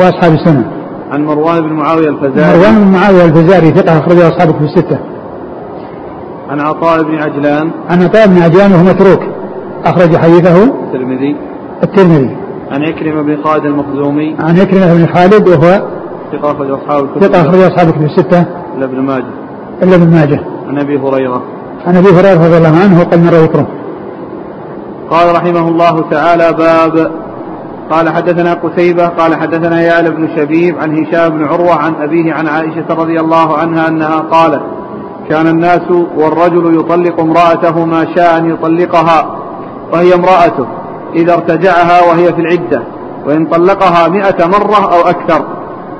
وأصحاب 0.00 0.32
السنة. 0.32 0.64
عن 1.12 1.24
مروان 1.24 1.60
بن 1.60 1.72
معاوية 1.72 2.08
الفزاري. 2.08 2.58
مروان 2.58 2.84
بن 2.84 2.92
معاوية 2.92 3.24
الفزاري 3.24 3.70
ثقة 3.70 3.98
أخرجه 3.98 4.28
أصحابه 4.28 4.52
في 4.52 4.64
الستة. 4.64 4.98
عن 6.50 6.60
عطاء 6.60 7.02
بن 7.02 7.14
عجلان. 7.14 7.70
عن 7.90 8.02
عطاء 8.02 8.26
بن 8.26 8.42
عجلان 8.42 8.72
وهو 8.72 8.82
متروك. 8.82 9.20
أخرج 9.84 10.16
حديثه. 10.16 10.64
الترمذي. 10.64 11.36
الترمذي. 11.82 12.36
عن 12.70 12.82
عكرمة 12.82 13.22
بن 13.22 13.42
خالد 13.44 13.64
المخزومي. 13.64 14.36
عن 14.40 14.60
عكرمة 14.60 14.94
بن 14.94 15.06
خالد 15.14 15.48
وهو 15.48 15.82
ثقة 16.32 16.50
أخرج 16.50 16.70
أصحاب 16.70 17.04
الكتب. 17.04 17.22
ثقة 17.22 17.40
أخرج 17.40 17.60
أصحاب 17.60 17.88
الكتب 17.88 18.04
الستة. 18.04 18.44
إلا 18.76 18.84
ابن 18.84 19.00
ماجه. 19.00 19.30
إلا 19.82 19.94
ابن 19.94 20.10
ماجه. 20.10 20.40
عن 20.68 20.78
أبي 20.78 20.98
هريرة. 20.98 21.42
عن 21.86 21.96
أبي 21.96 22.08
هريرة 22.08 22.46
رضي 22.46 22.56
الله 22.56 22.78
عنه 22.82 23.00
وقد 23.00 23.18
مر 23.18 23.34
ذكره 23.34 23.66
قال 25.10 25.36
رحمه 25.36 25.68
الله 25.68 26.10
تعالى 26.10 26.52
باب. 26.52 27.10
قال 27.90 28.08
حدثنا 28.08 28.54
قتيبة 28.54 29.06
قال 29.06 29.34
حدثنا 29.34 29.80
يال 29.80 30.12
بن 30.12 30.28
شبيب 30.36 30.78
عن 30.78 31.04
هشام 31.04 31.28
بن 31.28 31.44
عروة 31.44 31.74
عن 31.74 31.94
أبيه 31.94 32.32
عن 32.32 32.46
عائشة 32.48 32.86
رضي 32.90 33.20
الله 33.20 33.56
عنها 33.56 33.88
أنها 33.88 34.18
قالت 34.18 34.62
كان 35.30 35.46
الناس 35.46 35.90
والرجل 36.16 36.78
يطلق 36.80 37.20
امرأته 37.20 37.84
ما 37.84 38.06
شاء 38.16 38.38
أن 38.38 38.50
يطلقها 38.50 39.36
وهي 39.92 40.14
امرأته 40.14 40.66
إذا 41.14 41.34
ارتجعها 41.34 42.02
وهي 42.08 42.26
في 42.32 42.40
العدة 42.40 42.82
وإن 43.26 43.46
طلقها 43.46 44.08
مئة 44.08 44.46
مرة 44.46 44.94
أو 44.94 45.00
أكثر 45.00 45.44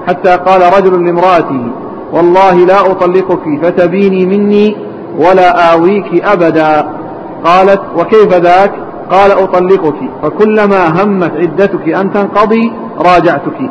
حتى 0.08 0.36
قال 0.36 0.62
رجل 0.78 1.04
لامرأته 1.06 1.70
والله 2.12 2.54
لا 2.54 2.80
أطلقك 2.80 3.42
فتبيني 3.62 4.26
مني 4.26 4.76
ولا 5.18 5.72
آويك 5.72 6.24
أبدا. 6.24 6.88
قالت 7.44 7.80
وكيف 7.98 8.34
ذاك؟ 8.34 8.72
قال 9.10 9.30
أطلقك 9.32 9.96
فكلما 10.22 11.02
همت 11.02 11.32
عدتك 11.32 11.88
أن 11.88 12.12
تنقضي 12.12 12.72
راجعتك. 12.98 13.70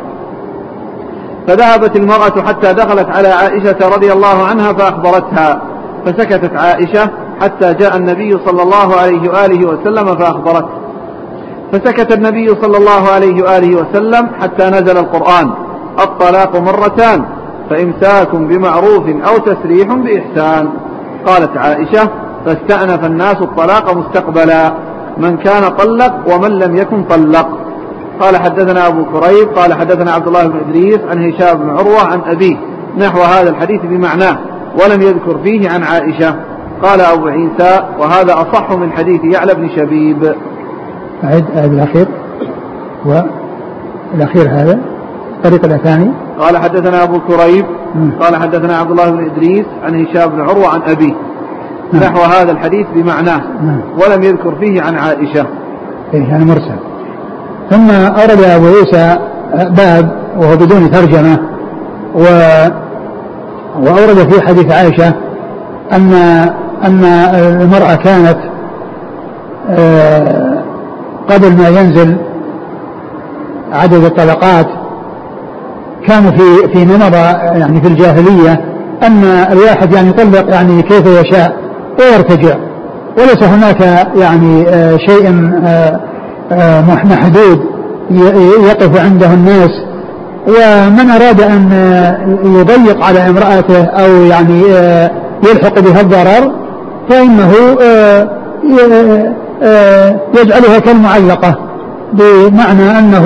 فذهبت 1.48 1.96
المرأة 1.96 2.48
حتى 2.48 2.74
دخلت 2.74 3.10
على 3.10 3.28
عائشة 3.28 3.78
رضي 3.96 4.14
الله 4.14 4.46
عنها 4.46 4.74
فأخبرتها. 4.74 5.62
فسكتت 6.06 6.56
عائشة 6.56 7.10
حتى 7.42 7.74
جاء 7.74 7.98
النبي 7.98 8.38
صلى 8.46 8.64
الله 8.64 8.96
عليه 8.96 9.30
وآله 9.30 9.66
وسلم 9.66 10.16
فأخبرته. 10.16 10.70
فسكت 11.72 12.14
النبي 12.14 12.48
صلى 12.62 12.78
الله 12.78 13.10
عليه 13.10 13.44
وآله 13.44 13.76
وسلم 13.76 14.30
حتى 14.42 14.70
نزل 14.70 14.98
القرآن. 14.98 15.52
الطلاق 16.00 16.56
مرتان 16.56 17.26
فإمساك 17.70 18.36
بمعروف 18.36 19.08
أو 19.28 19.38
تسريح 19.38 19.94
بإحسان. 19.94 20.70
قالت 21.26 21.58
عائشة 21.58 22.10
فاستأنف 22.46 23.06
الناس 23.06 23.36
الطلاق 23.42 23.98
مستقبلا. 23.98 24.74
من 25.18 25.38
كان 25.38 25.64
طلق 25.68 26.14
ومن 26.36 26.52
لم 26.52 26.76
يكن 26.76 27.04
طلق. 27.04 27.50
قال 28.20 28.38
حدثنا 28.38 28.88
أبو 28.88 29.06
كريب 29.06 29.48
قال 29.56 29.74
حدثنا 29.74 30.12
عبد 30.12 30.28
الله 30.28 30.48
بن 30.48 30.60
إدريس 30.60 31.00
عن 31.10 31.30
هشام 31.30 31.58
بن 31.58 31.70
عروة 31.70 32.04
عن 32.12 32.22
أبيه 32.26 32.58
نحو 32.98 33.22
هذا 33.22 33.50
الحديث 33.50 33.82
بمعناه 33.82 34.38
ولم 34.84 35.02
يذكر 35.02 35.38
فيه 35.44 35.70
عن 35.70 35.84
عائشة. 35.84 36.36
قال 36.84 37.02
أبو 37.02 37.28
عيسى 37.28 37.84
وهذا 38.00 38.34
أصح 38.34 38.72
من 38.72 38.92
حديث 38.92 39.22
يعلى 39.24 39.54
بن 39.54 39.70
شبيب. 39.70 40.36
أعد 41.24 41.46
الأخير 41.74 42.08
والأخير 43.06 44.50
هذا 44.50 44.80
الطريق 45.38 45.66
الثاني. 45.66 46.12
قال 46.40 46.58
حدثنا 46.58 47.04
أبو 47.04 47.20
كريب 47.20 47.66
قال 48.20 48.36
حدثنا 48.36 48.78
عبد 48.78 48.92
الله 48.92 49.10
بن 49.10 49.26
إدريس 49.26 49.66
عن 49.84 50.06
هشام 50.06 50.30
بن 50.30 50.42
عروة 50.42 50.68
عن 50.68 50.82
أبيه. 50.82 51.14
نعم. 51.94 52.04
نحو 52.04 52.22
هذا 52.22 52.52
الحديث 52.52 52.88
بمعناه. 52.96 53.42
نعم. 53.62 53.82
ولم 53.96 54.24
يذكر 54.24 54.56
فيه 54.56 54.82
عن 54.82 54.96
عائشة. 54.96 55.46
إيه 56.14 56.24
يعني 56.24 56.46
مرسل. 56.46 56.93
ثم 57.70 57.92
أورد 57.92 58.44
أبو 58.44 58.66
عيسى 58.66 59.18
باب 59.54 60.12
وهو 60.38 60.56
بدون 60.56 60.92
ترجمة 60.92 61.40
و 62.16 62.24
وأورد 63.80 64.32
في 64.32 64.42
حديث 64.42 64.72
عائشة 64.72 65.14
أن 65.92 66.14
أن 66.84 67.04
المرأة 67.62 67.96
كانت 67.96 68.38
آه، 69.70 70.64
قبل 71.30 71.58
ما 71.58 71.68
ينزل 71.68 72.18
عدد 73.74 74.04
الطلقات 74.04 74.68
كانوا 76.08 76.32
في 76.32 76.68
في 76.74 76.86
مضى 76.86 77.18
يعني 77.60 77.82
في 77.82 77.88
الجاهلية 77.88 78.62
أن 79.04 79.24
الواحد 79.52 79.94
يعني 79.94 80.10
يطلق 80.10 80.50
يعني 80.50 80.82
كيف 80.82 81.06
يشاء 81.06 81.56
ويرتجع 82.00 82.56
وليس 83.18 83.44
هناك 83.44 84.08
يعني 84.16 84.70
آه، 84.70 84.98
شيء 84.98 85.52
آه، 85.66 86.00
محدود 87.12 87.60
يقف 88.70 89.02
عنده 89.06 89.34
الناس. 89.34 89.72
ومن 90.48 91.10
أراد 91.10 91.42
أن 91.42 91.70
يضيق 92.44 93.06
على 93.06 93.30
امرأته 93.30 93.84
أو 93.86 94.24
يعني 94.24 94.62
يلحق 95.50 95.80
بها 95.80 96.02
الضرر 96.02 96.52
فإنه 97.10 97.52
يجعلها 100.42 100.80
كالمعلقة 100.80 101.56
بمعنى 102.14 103.00
أنه 103.00 103.26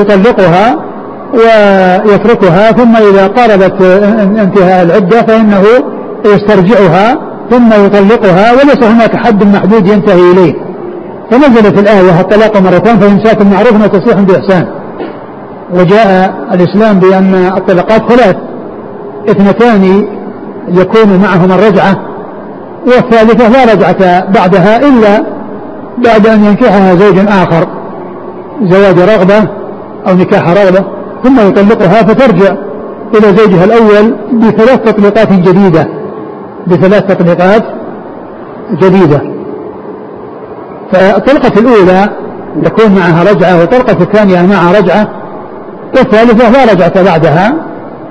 يطلقها 0.00 0.76
ويتركها 1.34 2.72
ثم 2.72 2.96
إذا 2.96 3.26
قاربت 3.26 3.82
انتهاء 4.38 4.82
العدة 4.84 5.22
فإنه 5.22 5.62
يسترجعها 6.24 7.18
ثم 7.50 7.84
يطلقها 7.86 8.52
وليس 8.52 8.82
هناك 8.82 9.16
حد 9.16 9.44
محدود 9.44 9.86
ينتهي 9.86 10.32
إليه. 10.32 10.54
فنزلت 11.30 11.78
الآية 11.78 12.20
الطلاق 12.20 12.56
مرتان 12.56 12.98
فإمساك 12.98 13.42
معروف 13.42 13.84
وتصريح 13.84 14.20
بإحسان. 14.20 14.66
وجاء 15.74 16.34
الإسلام 16.52 16.98
بأن 17.00 17.34
الطلقات 17.34 18.12
ثلاث. 18.12 18.36
اثنتان 19.28 20.08
يكون 20.68 21.20
معهما 21.22 21.54
الرجعة 21.54 21.96
والثالثة 22.86 23.48
لا 23.48 23.72
رجعة 23.72 24.30
بعدها 24.30 24.88
إلا 24.88 25.24
بعد 26.04 26.26
أن 26.26 26.44
ينكحها 26.44 26.94
زوج 26.94 27.18
آخر 27.18 27.68
زواج 28.62 28.98
رغبة 28.98 29.48
أو 30.08 30.14
نكاح 30.14 30.48
رغبة 30.48 30.84
ثم 31.24 31.48
يطلقها 31.48 32.02
فترجع 32.02 32.54
إلى 33.14 33.36
زوجها 33.36 33.64
الأول 33.64 34.14
بثلاث 34.32 34.78
تطليقات 34.78 35.32
جديدة 35.32 35.88
بثلاث 36.66 37.06
تطليقات 37.06 37.62
جديدة. 38.82 39.37
فالطلقة 40.92 41.60
الأولى 41.60 42.08
يكون 42.66 42.94
معها 42.94 43.32
رجعة 43.32 43.60
والطلقة 43.60 44.02
الثانية 44.02 44.42
معها 44.42 44.78
رجعة 44.78 45.08
والثالثة 45.96 46.50
لا 46.50 46.72
رجعة 46.72 47.02
بعدها 47.02 47.54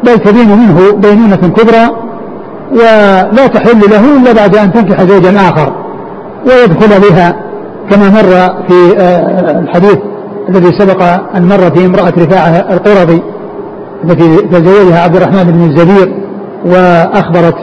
بل 0.03 0.19
تبين 0.19 0.49
منه 0.49 0.91
بينونة 0.91 1.35
كبرى 1.35 2.07
ولا 2.71 3.47
تحل 3.47 3.79
له 3.91 4.17
إلا 4.17 4.33
بعد 4.33 4.55
أن 4.55 4.73
تنكح 4.73 5.03
زوجا 5.03 5.29
آخر 5.29 5.73
ويدخل 6.45 7.09
بها 7.09 7.35
كما 7.89 8.09
مر 8.09 8.53
في 8.67 8.97
آه، 8.97 9.59
الحديث 9.59 9.97
الذي 10.49 10.71
سبق 10.79 11.03
أن 11.35 11.47
مر 11.47 11.71
في 11.71 11.85
امرأة 11.85 12.13
رفاعة 12.17 12.49
القرظي 12.49 13.21
التي 14.03 14.37
تزوجها 14.37 15.03
عبد 15.03 15.15
الرحمن 15.15 15.43
بن 15.43 15.69
الزبير 15.69 16.13
وأخبرت 16.65 17.55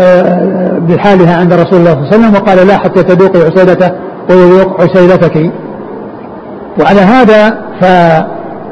آه، 0.00 0.78
بحالها 0.78 1.36
عند 1.36 1.52
رسول 1.52 1.78
الله 1.80 1.92
صلى 1.92 2.02
الله 2.02 2.06
عليه 2.12 2.16
وسلم 2.16 2.34
وقال 2.34 2.66
لا 2.66 2.78
حتى 2.78 3.02
تذوقي 3.02 3.38
عسيلته 3.38 3.90
ويذوق 4.30 4.80
عسيلتك. 4.80 5.52
وعلى 6.80 7.00
هذا 7.00 7.58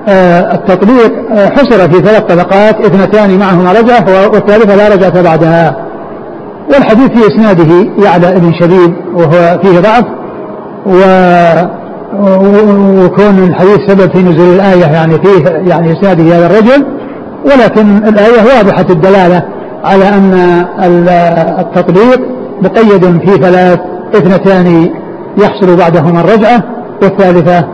فالتطبيق 0.07 1.13
حصر 1.33 1.89
في 1.91 2.01
ثلاث 2.01 2.23
طبقات 2.23 2.81
اثنتان 2.87 3.39
معهما 3.39 3.73
رجعة 3.73 4.05
والثالثة 4.33 4.77
لا 4.77 4.89
رجعة 4.95 5.23
بعدها 5.23 5.77
والحديث 6.75 7.11
في 7.11 7.27
إسناده 7.27 7.91
يعلى 8.05 8.29
ابن 8.37 8.53
شبيب 8.61 8.95
وهو 9.15 9.59
فيه 9.63 9.81
ضعف 9.81 10.05
و 10.87 11.03
وكون 13.05 13.39
الحديث 13.49 13.79
سبب 13.89 14.13
في 14.13 14.23
نزول 14.23 14.55
الآية 14.55 14.85
يعني 14.85 15.15
فيه 15.15 15.49
يعني 15.49 15.93
إسناده 15.93 16.37
هذا 16.37 16.47
الرجل. 16.47 16.87
ولكن 17.45 17.97
الآية 17.97 18.43
واضحة 18.57 18.87
الدلالة 18.91 19.43
على 19.85 20.09
أن 20.09 20.35
التطبيق 21.59 22.21
مقيد 22.63 23.05
في 23.05 23.43
ثلاث 23.43 23.79
اثنتان 24.15 24.91
يحصل 25.39 25.77
بعدهما 25.77 26.21
الرجعة 26.21 26.63
والثالثة 27.03 27.69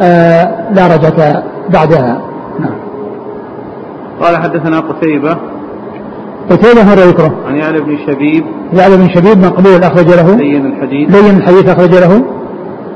آه 0.00 0.72
لا 0.72 0.86
رجعة 0.86 1.42
بعدها. 1.72 2.20
نعم. 2.60 2.74
قال 4.20 4.36
حدثنا 4.36 4.80
قتيبة. 4.80 5.36
قتيبة 6.50 6.84
مرة 6.84 7.00
يكره 7.00 7.34
عن 7.48 7.54
يعلى 7.54 7.80
بن 7.80 7.98
شبيب. 8.06 8.44
يعلى 8.72 8.96
بن 8.96 9.08
شبيب 9.08 9.38
مقبول 9.38 9.84
أخرج 9.84 10.08
له. 10.08 10.36
لين 10.36 10.66
الحديث. 10.66 11.16
لين 11.16 11.36
الحديث 11.36 11.68
أخرج 11.68 11.94
له. 11.94 12.22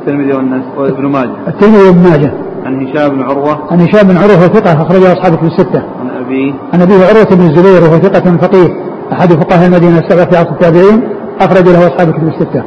الترمذي 0.01 0.33
والناس 0.33 0.63
وابن 0.79 1.07
ماجه. 1.07 1.49
الترمذي 1.49 1.87
وابن 1.87 2.11
ماجه. 2.11 2.33
عن 2.65 2.87
هشام 2.87 3.09
بن 3.09 3.23
عروة. 3.23 3.73
عن 3.73 3.81
هشام 3.81 4.09
بن 4.09 4.17
عروة 4.17 4.49
ثقة 4.49 4.83
أخرجه 4.83 5.13
أصحابه 5.13 5.37
في 5.37 5.43
الستة. 5.43 5.83
عن 6.01 6.25
أبيه. 6.25 6.53
عن 6.75 6.83
أبيه 6.83 6.95
عروة 6.95 7.37
بن 7.37 7.47
الزبير 7.47 7.83
وهو 7.83 7.99
ثقة 7.99 8.37
فقيه. 8.37 8.69
أحد 9.13 9.33
فقهاء 9.33 9.67
المدينة 9.67 9.99
السبعة 9.99 10.31
في 10.31 10.37
عصر 10.37 10.51
التابعين. 10.51 11.09
أخرج 11.41 11.69
له 11.69 11.87
أصحاب 11.87 12.11
كتب 12.11 12.29
الستة. 12.29 12.63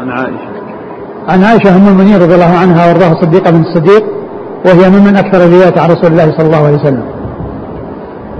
عن 0.00 0.10
عائشة. 0.10 0.57
عن 1.28 1.44
عائشة 1.44 1.76
أم 1.76 1.86
المؤمنين 1.86 2.22
رضي 2.22 2.34
الله 2.34 2.56
عنها 2.62 2.86
وأرضاها 2.86 3.12
الصديقة 3.12 3.50
بن 3.50 3.60
الصديق 3.60 4.04
وهي 4.66 4.90
ممن 4.90 5.16
أكثر 5.16 5.44
الروايات 5.44 5.78
عن 5.78 5.90
رسول 5.90 6.10
الله 6.12 6.36
صلى 6.36 6.46
الله 6.46 6.66
عليه 6.66 6.76
وسلم. 6.76 7.04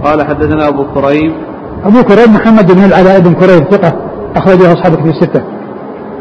قال 0.05 0.27
حدثنا 0.27 0.69
أبو 0.69 0.85
كريم. 0.95 1.33
أبو 1.85 2.03
كريم 2.03 2.35
محمد 2.35 2.73
بن 2.73 2.85
العلاء 2.85 3.21
بن 3.21 3.33
كريم 3.33 3.65
ثقة 3.71 3.93
أخرجه 4.37 4.73
أصحاب 4.73 4.95
كتب 4.95 5.07
الستة. 5.07 5.43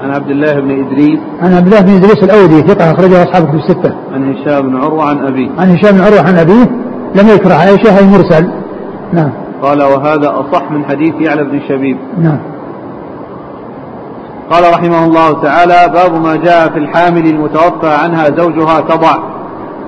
عن 0.02 0.12
عبد 0.12 0.30
الله 0.30 0.54
بن 0.54 0.72
إدريس 0.86 1.20
عن 1.42 1.54
عبد 1.54 1.68
الله 1.68 1.82
بن 1.82 1.94
إدريس 1.94 2.24
الأودي 2.24 2.62
ثقة 2.68 2.92
أخرجه 2.92 3.24
أصحاب 3.24 3.44
كتب 3.48 3.56
الستة. 3.56 3.96
عن 4.14 4.34
هشام 4.34 4.62
بن 4.70 4.76
عروة 4.76 5.04
عن 5.10 5.18
أبيه. 5.18 5.50
عن 5.58 5.72
هشام 5.72 5.92
بن 5.98 6.02
عروة 6.02 6.22
عن 6.28 6.38
أبيه 6.38 6.66
لم 7.16 7.28
يذكر 7.28 7.52
عائشة 7.52 7.98
أي 7.98 8.06
مرسل. 8.06 8.48
نعم. 9.14 9.32
قال 9.62 9.84
وهذا 9.84 10.30
أصح 10.30 10.72
من 10.72 10.86
حديث 10.86 11.14
يعلى 11.20 11.44
بن 11.44 11.60
شبيب. 11.70 11.98
نعم. 12.22 12.40
قال 14.52 14.64
رحمه 14.74 15.06
الله 15.06 15.42
تعالى 15.42 15.94
باب 15.94 16.22
ما 16.22 16.36
جاء 16.36 16.70
في 16.70 16.78
الحامل 16.78 17.26
المتوفى 17.26 17.90
عنها 18.04 18.24
زوجها 18.24 18.80
تضع. 18.80 19.14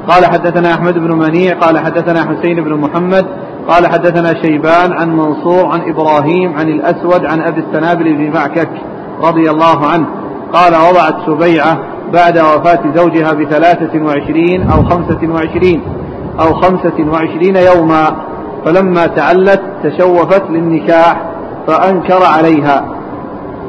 قال 0.08 0.26
حدثنا 0.26 0.74
أحمد 0.74 0.93
بن 0.93 1.12
منيع 1.12 1.60
قال 1.60 1.80
حدثنا 1.80 2.19
حسين 2.19 2.63
بن 2.63 2.74
محمد 2.74 3.26
قال 3.67 3.88
حدثنا 3.88 4.34
شيبان 4.43 4.93
عن 4.93 5.15
منصور 5.17 5.65
عن 5.65 5.89
إبراهيم 5.89 6.58
عن 6.58 6.67
الأسود 6.67 7.26
عن 7.26 7.41
أبي 7.41 7.62
السنابل 7.62 8.15
بن 8.15 8.32
معكك 8.34 8.69
رضي 9.24 9.50
الله 9.50 9.86
عنه. 9.86 10.06
قال 10.54 10.74
وضعت 10.89 11.15
سبيعة 11.26 11.80
بعد 12.13 12.38
وفاة 12.38 12.80
زوجها 12.95 13.34
بثلاثة 13.34 14.04
وعشرين 14.06 14.69
أو 14.69 14.84
خمسة 14.84 15.34
وعشرين 15.34 15.82
أو 16.39 16.54
خمسة 16.54 17.12
وعشرين 17.12 17.56
يوما 17.56 18.15
فلما 18.65 19.08
تعلت 19.08 19.62
تشوفت 19.84 20.43
للنكاح 20.50 21.22
فأنكر 21.67 22.24
عليها. 22.24 22.99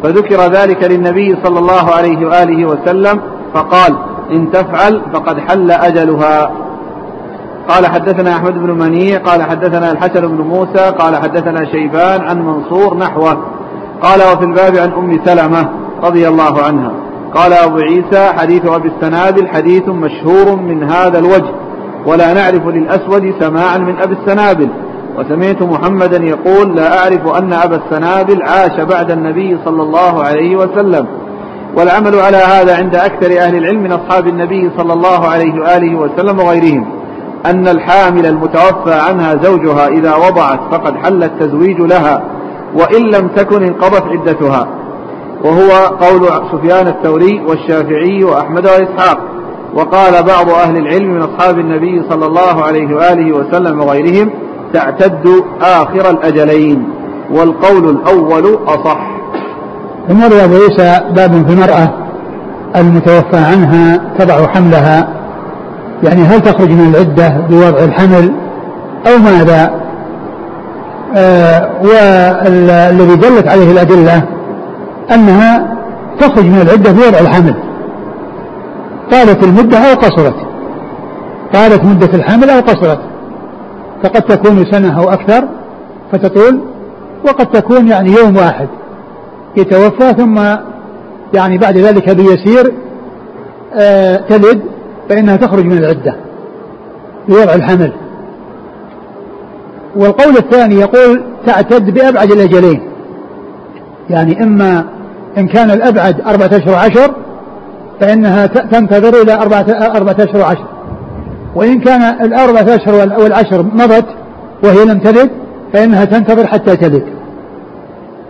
فذكر 0.02 0.52
ذلك 0.52 0.90
للنبي 0.90 1.36
صلى 1.44 1.58
الله 1.58 1.90
عليه 1.96 2.26
وآله 2.26 2.66
وسلم 2.66 3.20
فقال 3.54 3.96
إن 4.30 4.50
تفعل 4.50 5.02
فقد 5.14 5.38
حل 5.38 5.70
أجلها. 5.70 6.50
قال 7.68 7.86
حدثنا 7.86 8.36
أحمد 8.36 8.54
بن 8.54 8.70
منيع 8.70 9.18
قال 9.18 9.42
حدثنا 9.42 9.92
الحسن 9.92 10.20
بن 10.20 10.44
موسى 10.44 10.90
قال 10.98 11.16
حدثنا 11.16 11.64
شيبان 11.72 12.20
عن 12.20 12.42
منصور 12.46 12.96
نحوه. 12.96 13.36
قال 14.02 14.20
وفي 14.20 14.44
الباب 14.44 14.76
عن 14.76 14.92
أم 14.92 15.20
سلمة 15.24 15.68
رضي 16.02 16.28
الله 16.28 16.62
عنها. 16.62 16.92
قال 17.34 17.52
أبو 17.52 17.76
عيسى 17.76 18.32
حديث 18.38 18.66
أبي 18.66 18.88
السنابل 18.88 19.48
حديث 19.48 19.88
مشهور 19.88 20.56
من 20.56 20.90
هذا 20.90 21.18
الوجه 21.18 21.50
ولا 22.06 22.34
نعرف 22.34 22.66
للأسود 22.66 23.34
سماعا 23.40 23.78
من 23.78 23.98
أبي 23.98 24.16
السنابل. 24.22 24.68
وسمعت 25.18 25.62
محمدا 25.62 26.24
يقول 26.24 26.76
لا 26.76 26.98
أعرف 26.98 27.26
أن 27.26 27.52
أبا 27.52 27.80
السنابل 27.84 28.42
عاش 28.42 28.80
بعد 28.80 29.10
النبي 29.10 29.58
صلى 29.64 29.82
الله 29.82 30.22
عليه 30.22 30.56
وسلم 30.56 31.06
والعمل 31.76 32.14
على 32.20 32.36
هذا 32.36 32.76
عند 32.76 32.94
أكثر 32.94 33.40
أهل 33.40 33.56
العلم 33.56 33.82
من 33.82 33.92
أصحاب 33.92 34.26
النبي 34.26 34.70
صلى 34.78 34.92
الله 34.92 35.28
عليه 35.28 35.54
وآله 35.54 35.96
وسلم 35.96 36.38
وغيرهم 36.38 36.86
أن 37.46 37.68
الحامل 37.68 38.26
المتوفى 38.26 38.94
عنها 39.08 39.34
زوجها 39.42 39.88
إذا 39.88 40.14
وضعت 40.16 40.60
فقد 40.72 40.94
حل 40.96 41.24
التزويج 41.24 41.80
لها 41.80 42.22
وإن 42.74 43.02
لم 43.02 43.28
تكن 43.28 43.62
انقضت 43.62 44.02
عدتها 44.02 44.68
وهو 45.44 45.70
قول 45.86 46.28
سفيان 46.52 46.86
الثوري 46.88 47.40
والشافعي 47.48 48.24
وأحمد 48.24 48.66
وإسحاق 48.66 49.18
وقال 49.74 50.12
بعض 50.12 50.50
أهل 50.50 50.76
العلم 50.76 51.10
من 51.14 51.22
أصحاب 51.22 51.58
النبي 51.58 52.02
صلى 52.10 52.26
الله 52.26 52.64
عليه 52.64 52.96
وآله 52.96 53.36
وسلم 53.36 53.80
وغيرهم 53.80 54.30
تعتد 54.72 55.28
آخر 55.62 56.10
الأجلين 56.10 56.88
والقول 57.30 57.90
الأول 57.90 58.58
أصح. 58.66 59.10
ثم 60.08 60.22
أبو 60.22 60.54
عيسى 60.54 61.00
باب 61.16 61.46
في 61.46 61.52
المرأة 61.52 61.90
المتوفى 62.76 63.36
عنها 63.36 64.00
تضع 64.18 64.46
حملها 64.46 65.08
يعني 66.02 66.22
هل 66.22 66.40
تخرج 66.40 66.70
من 66.70 66.94
العدة 66.94 67.28
بوضع 67.50 67.84
الحمل 67.84 68.32
أو 69.06 69.18
ماذا؟ 69.18 69.80
آه 71.16 71.70
والذي 71.82 73.16
دلت 73.16 73.48
عليه 73.48 73.72
الأدلة 73.72 74.22
أنها 75.14 75.76
تخرج 76.20 76.44
من 76.44 76.60
العدة 76.60 76.92
بوضع 76.92 77.18
الحمل. 77.18 77.54
طالت 79.10 79.44
المدة 79.44 79.78
أو 79.78 79.94
قصرت؟ 79.94 80.34
طالت 81.52 81.84
مدة 81.84 82.10
الحمل 82.14 82.50
أو 82.50 82.60
قصرت؟ 82.60 83.00
فقد 84.02 84.22
تكون 84.22 84.64
سنة 84.72 84.98
أو 84.98 85.08
أكثر 85.10 85.48
فتطول 86.12 86.60
وقد 87.24 87.46
تكون 87.46 87.88
يعني 87.88 88.10
يوم 88.12 88.36
واحد 88.36 88.68
يتوفى 89.56 90.12
ثم 90.12 90.40
يعني 91.34 91.58
بعد 91.58 91.76
ذلك 91.78 92.10
بيسير 92.10 92.72
آه 93.74 94.16
تلد 94.16 94.60
فإنها 95.08 95.36
تخرج 95.36 95.64
من 95.64 95.78
العدة 95.78 96.16
بوضع 97.28 97.54
الحمل. 97.54 97.92
والقول 99.96 100.36
الثاني 100.36 100.74
يقول 100.74 101.22
تعتد 101.46 101.94
بأبعد 101.94 102.30
الأجلين 102.32 102.82
يعني 104.10 104.42
إما 104.42 104.84
إن 105.38 105.48
كان 105.48 105.70
الأبعد 105.70 106.20
أربعة 106.20 106.46
أشهر 106.52 106.72
وعشر 106.72 107.14
فإنها 108.00 108.46
تنتظر 108.46 109.22
إلى 109.22 109.34
أربعة, 109.34 109.66
أربعة 109.96 110.16
أشهر 110.18 110.40
وعشر 110.40 110.64
وإن 111.54 111.80
كان 111.80 112.02
الأربعة 112.02 112.76
أشهر 112.76 112.94
والعشر 112.94 113.62
مضت 113.62 114.06
وهي 114.64 114.84
لم 114.84 114.98
تلد 114.98 115.30
فإنها 115.72 116.04
تنتظر 116.04 116.46
حتى 116.46 116.76
تلد. 116.76 117.04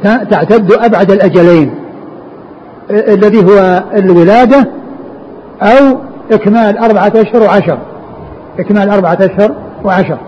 تعتد 0.03 0.73
أبعد 0.73 1.11
الأجلين. 1.11 1.75
الذي 2.91 3.45
هو 3.45 3.83
الولادة 3.95 4.69
أو 5.63 5.97
إكمال 6.33 6.79
أربعة 6.79 7.13
أشهر 7.17 7.43
وعشر. 7.43 7.79
إكمال 8.59 8.91
أربعة 8.91 9.19
أشهر 9.21 9.55
وعشر. 9.85 10.19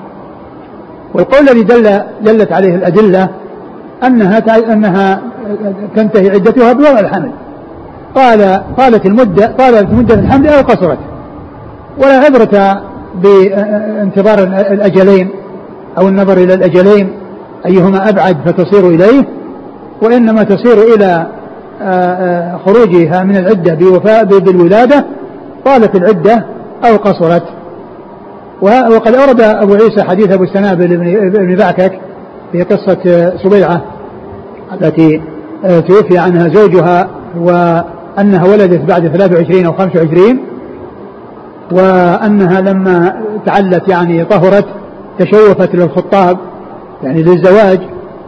والقول 1.15 1.49
الذي 1.49 1.63
دل 1.63 2.01
دلت 2.23 2.53
عليه 2.53 2.75
الأدلة 2.75 3.29
أنها 4.07 4.73
أنها 4.73 5.23
تنتهي 5.97 6.31
عدتها 6.31 6.73
بوضع 6.73 7.01
الحمل. 7.01 7.31
قال 8.15 8.63
طالت 8.77 9.07
المدة 9.07 9.47
طالت 9.59 9.91
مدة 9.91 10.15
الحمل 10.15 10.49
أو 10.49 10.63
قصرت. 10.63 10.99
ولا 11.99 12.19
عبرة 12.19 12.83
بانتظار 13.15 14.39
الأجلين 14.73 15.29
أو 15.99 16.09
النظر 16.09 16.37
إلى 16.37 16.55
الأجلين. 16.55 17.13
أيهما 17.67 18.09
أبعد 18.09 18.37
فتصير 18.47 18.89
إليه 18.89 19.25
وإنما 20.03 20.43
تصير 20.43 20.95
إلى 20.95 21.27
خروجها 22.67 23.25
من 23.25 23.37
العدة 23.37 23.75
بوفاء 23.75 24.25
بالولادة. 24.25 25.05
طالت 25.65 25.97
العدة 25.97 26.47
أو 26.85 26.97
قصرت. 26.97 27.43
وقد 28.63 29.15
أورد 29.15 29.41
أبو 29.41 29.75
عيسى 29.75 30.03
حديث 30.03 30.33
أبو 30.33 30.45
السنابل 30.45 30.97
بن 31.31 31.57
بعكك 31.57 31.93
في 32.53 32.63
قصة 32.63 33.33
سبيعة 33.43 33.83
التي 34.73 35.23
توفي 35.89 36.19
عنها 36.19 36.49
زوجها 36.49 37.09
وأنها 37.37 38.45
ولدت 38.45 38.81
بعد 38.81 39.09
23 39.09 39.67
أو 39.67 39.73
25 39.73 40.39
وأنها 41.73 42.61
لما 42.61 43.23
تعلت 43.47 43.89
يعني 43.89 44.25
طهرت 44.25 44.67
تشوفت 45.19 45.75
للخطاب 45.75 46.39
يعني 47.03 47.23
للزواج 47.23 47.81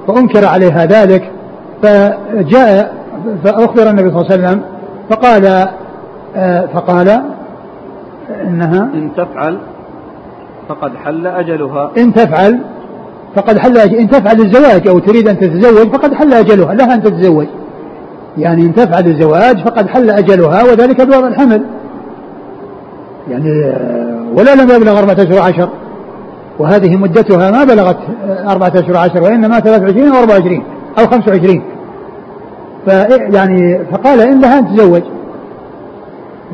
فأنكر 0.09 0.46
عليها 0.46 0.87
ذلك 0.87 1.30
فجاء 1.83 2.94
فأخبر 3.44 3.90
النبي 3.90 4.11
صلى 4.11 4.20
الله 4.20 4.33
عليه 4.33 4.35
وسلم 4.35 4.62
فقال 5.11 5.68
فقال 6.74 7.22
إنها 8.42 8.83
إن 8.94 9.11
تفعل 9.16 9.59
فقد 10.68 10.96
حل 10.96 11.26
أجلها. 11.26 11.90
إن 11.98 12.12
تفعل 12.12 12.59
فقد 13.37 13.59
حل 13.59 13.78
أجل 13.78 13.96
إن 13.96 14.11
تفعل 14.11 14.40
الزواج 14.40 14.88
أو 14.88 14.98
تريد 14.98 15.28
أن 15.28 15.38
تتزوج 15.38 15.88
فقد 15.88 16.14
حل 16.14 16.35
أجلها 16.35 16.74
لها 16.74 16.94
أن 16.94 17.02
تتزوج. 17.02 17.46
يعني 18.38 18.62
إن 18.62 18.74
تفعل 18.74 19.07
الزواج 19.07 19.59
فقد 19.59 19.88
حل 19.88 20.11
أجلها 20.11 20.62
وذلك 20.62 21.00
بوضع 21.00 21.26
الحمل. 21.28 21.62
يعني 23.28 23.72
ولا 24.34 24.54
لم 24.54 24.70
يبلغ 24.70 24.98
أربعة 24.98 25.14
أشهر 25.14 25.38
عشر. 25.38 25.68
وهذه 26.58 26.96
مدتها 26.96 27.50
ما 27.50 27.64
بلغت 27.64 27.98
أربعة 28.48 28.72
أشهر 28.74 28.96
عشر 28.96 29.22
وإنما 29.22 29.60
ثلاث 29.60 29.82
وعشرين 29.82 30.08
أو 30.08 30.20
أربعة 30.20 30.34
وعشرين 30.34 30.64
أو 30.98 31.06
خمسة 31.06 31.32
وعشرين. 31.32 31.62
يعني 33.34 33.84
فقال 33.92 34.20
إن 34.20 34.40
لها 34.40 34.58
أن 34.58 34.66
تتزوج 34.66 35.02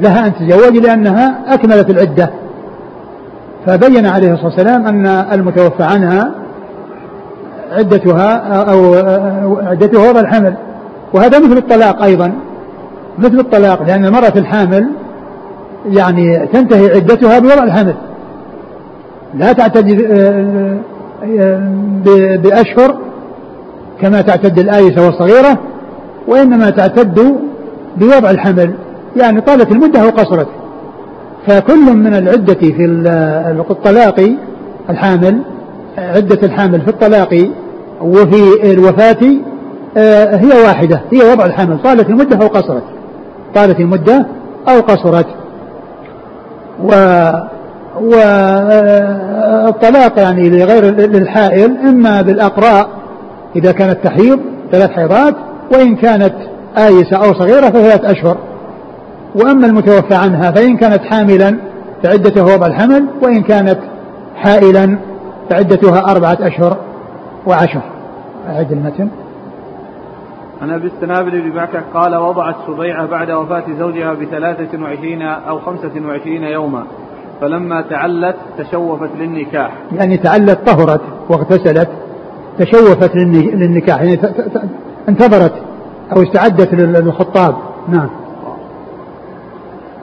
لها 0.03 0.27
أن 0.27 0.35
تتزوج 0.35 0.77
لأنها 0.77 1.55
أكملت 1.55 1.91
العدة. 1.91 2.31
فبين 3.67 4.07
عليه 4.07 4.33
الصلاة 4.33 4.47
والسلام 4.47 4.87
أن 4.87 5.07
المتوفى 5.07 5.83
عنها 5.83 6.31
عدتها 7.73 8.37
أو 8.73 8.95
عدتها 9.67 10.11
وضع 10.11 10.21
الحمل. 10.21 10.55
وهذا 11.13 11.39
مثل 11.39 11.57
الطلاق 11.57 12.03
أيضا. 12.03 12.33
مثل 13.19 13.39
الطلاق 13.39 13.83
لأن 13.83 14.05
المرأة 14.05 14.33
الحامل 14.37 14.91
يعني 15.87 16.47
تنتهي 16.53 16.95
عدتها 16.97 17.39
بوضع 17.39 17.65
الحمل. 17.65 17.95
لا 19.35 19.53
تعتد 19.53 19.87
بأشهر 22.43 22.99
كما 24.01 24.21
تعتد 24.21 24.59
الآيسة 24.59 25.07
والصغيرة 25.07 25.59
وإنما 26.29 26.71
تعتد 26.71 27.37
بوضع 27.97 28.31
الحمل. 28.31 28.75
يعني 29.17 29.41
طالت 29.41 29.73
المدة 29.73 30.01
أو 30.03 30.09
قصرت 30.09 30.49
فكل 31.47 31.93
من 31.97 32.15
العدة 32.15 32.55
في 32.55 32.85
الطلاق 33.71 34.31
الحامل 34.91 35.43
عدة 35.99 36.39
الحامل 36.43 36.81
في 36.81 36.89
الطلاق 36.89 37.49
وفي 38.01 38.73
الوفاة 38.73 39.17
آه، 39.97 40.37
هي 40.37 40.63
واحدة 40.65 41.01
هي 41.13 41.33
وضع 41.33 41.47
الحمل. 41.47 41.79
طالت 41.85 42.11
المدة 42.11 42.37
أو 42.37 42.47
قصرت 42.47 42.83
طالت 43.55 43.81
المدة 43.81 44.27
أو 44.69 44.81
قصرت. 44.81 45.27
والطلاق 49.65 50.19
يعني 50.19 50.51
لغير 50.51 50.85
للحائل 50.85 51.79
إما 51.89 52.23
بالأقراء 52.23 52.89
إذا 53.57 53.73
كانت 53.73 53.99
تحيض 54.05 54.41
ثلاث 54.73 54.91
حيضات 54.91 55.35
وإن 55.73 55.97
كانت 55.97 56.35
آيسة 56.79 57.17
أو 57.17 57.35
صغيرة 57.35 57.67
فثلاث 57.71 58.05
أشهر. 58.05 58.37
وأما 59.35 59.67
المتوفى 59.67 60.15
عنها 60.15 60.51
فإن 60.51 60.77
كانت 60.77 61.03
حاملا 61.05 61.57
فعدته 62.03 62.45
وضع 62.45 62.67
الحمل 62.67 63.07
وإن 63.23 63.43
كانت 63.43 63.79
حائلا 64.37 64.97
فعدتها 65.51 66.11
أربعة 66.11 66.39
أشهر 66.41 66.77
وعشر. 67.47 67.83
أعد 68.49 68.73
المتن. 68.73 69.09
عن 70.63 70.71
ابي 70.71 70.87
السنابل 70.87 71.41
بن 71.41 71.57
معكة 71.57 71.83
قال 71.95 72.17
وضعت 72.17 72.55
سبيعة 72.67 73.07
بعد 73.07 73.31
وفاة 73.31 73.65
زوجها 73.79 74.13
بثلاثة 74.13 74.83
وعشرين 74.83 75.23
أو 75.23 75.59
خمسة 75.59 76.07
وعشرين 76.07 76.43
يوما 76.43 76.85
فلما 77.41 77.81
تعلت 77.81 78.37
تشوفت 78.59 79.11
للنكاح. 79.19 79.73
يعني 79.93 80.17
تعلت 80.17 80.59
طهرت 80.67 81.01
واغتسلت 81.29 81.89
تشوفت 82.59 83.17
للنكاح 83.17 84.03
يعني 84.03 84.21
انتظرت 85.09 85.53
أو 86.17 86.23
استعدت 86.23 86.75
للخطاب. 86.75 87.55
نعم. 87.89 88.11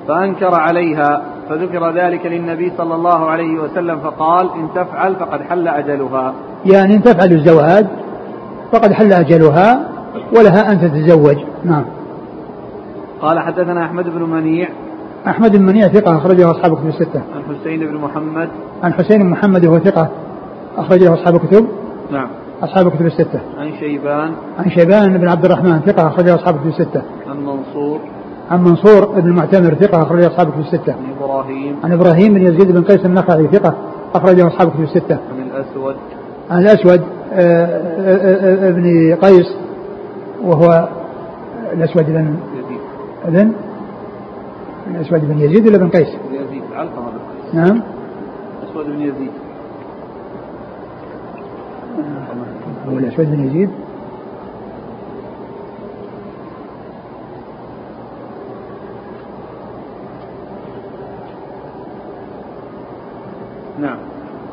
فأنكر 0.08 0.56
عليها 0.56 1.22
فذكر 1.50 1.92
ذلك 1.92 2.26
للنبي 2.26 2.72
صلى 2.78 2.96
الله 2.96 3.30
عليه 3.30 3.60
وسلم 3.60 4.00
فقال 4.00 4.50
إن 4.56 4.68
تفعل 4.76 5.16
فقد 5.16 5.42
حل 5.42 5.68
أجلها. 5.68 6.34
يعني 6.66 6.96
إن 6.96 7.02
تفعل 7.02 7.32
الزواج 7.32 7.86
فقد 8.72 8.94
حل 8.94 9.14
أجلها 9.14 9.97
ولها 10.38 10.72
أن 10.72 10.82
تتزوج. 10.82 11.38
نعم. 11.64 11.86
قال 13.22 13.40
حدثنا 13.40 13.86
أحمد 13.86 14.10
بن 14.10 14.24
منيع. 14.24 14.70
أحمد 15.28 15.56
بن 15.56 15.66
منيع 15.66 15.88
ثقة 15.88 16.18
أخرجه 16.18 16.52
أصحاب 16.52 16.74
الكتب 16.74 16.88
الستة. 16.88 17.22
عن 17.36 17.56
حسين 17.56 17.80
بن 17.80 17.96
محمد. 17.96 18.50
عن 18.84 18.94
حسين 18.94 19.24
بن 19.24 19.30
محمد 19.30 19.66
وهو 19.66 19.80
ثقة 19.80 20.10
أخرجه 20.78 21.14
أصحاب 21.14 21.36
الكتب. 21.36 21.68
نعم. 22.12 22.28
أصحاب 22.64 22.88
الكتب 22.88 23.06
الستة. 23.06 23.40
عن 23.58 23.72
شيبان. 23.80 24.32
عن 24.60 24.70
شيبان 24.70 25.18
بن 25.18 25.28
عبد 25.28 25.46
الرحمن 25.46 25.80
ثقة 25.80 26.08
أخرجه 26.08 26.36
أصحاب 26.36 26.56
الكتب 26.56 26.68
الستة. 26.68 27.02
عن 27.28 27.38
منصور. 27.38 28.00
عن 28.52 28.64
منصور 28.64 29.06
بن 29.06 29.30
المعتمر 29.30 29.74
ثقة 29.74 30.02
أخرجه 30.02 30.28
أصحاب 30.28 30.48
الكتب 30.48 30.62
الستة. 30.62 30.94
عن 30.94 31.14
إبراهيم. 31.20 31.76
عن 31.84 31.92
إبراهيم 31.92 32.34
بن 32.34 32.42
يزيد 32.42 32.72
بن 32.72 32.84
قيس 32.84 33.06
النخعي 33.06 33.48
ثقة 33.48 33.74
أخرجه 34.16 34.48
أصحاب 34.48 34.68
الكتب 34.68 34.84
الستة. 34.84 35.16
عن 35.16 35.48
الأسود. 35.52 35.96
عن 36.52 36.62
الأسود 36.62 37.02
آه، 37.34 37.66
آه، 37.66 38.68
آه، 38.68 38.72
بن 38.72 39.16
قيس 39.16 39.56
وهو 40.44 40.90
الأسود 41.74 42.06
بن 42.06 42.36
يزيد. 42.56 42.80
بن 43.28 43.52
الأسود 44.88 45.28
بن 45.28 45.40
يزيد 45.40 45.68
ولا 45.68 45.78
بن 45.78 45.90
قيس؟ 45.90 46.08
يزيد 46.08 46.64
علقمة 46.74 47.10
بن 47.10 47.18
قيس 47.18 47.56
نعم. 47.56 47.82
أسود 48.70 48.86
بن 48.86 49.02
يزيد. 49.02 49.32
هو 52.90 52.98
الأسود 52.98 53.32
بن 53.32 53.48
يزيد. 53.48 53.70
نعم. 63.80 63.98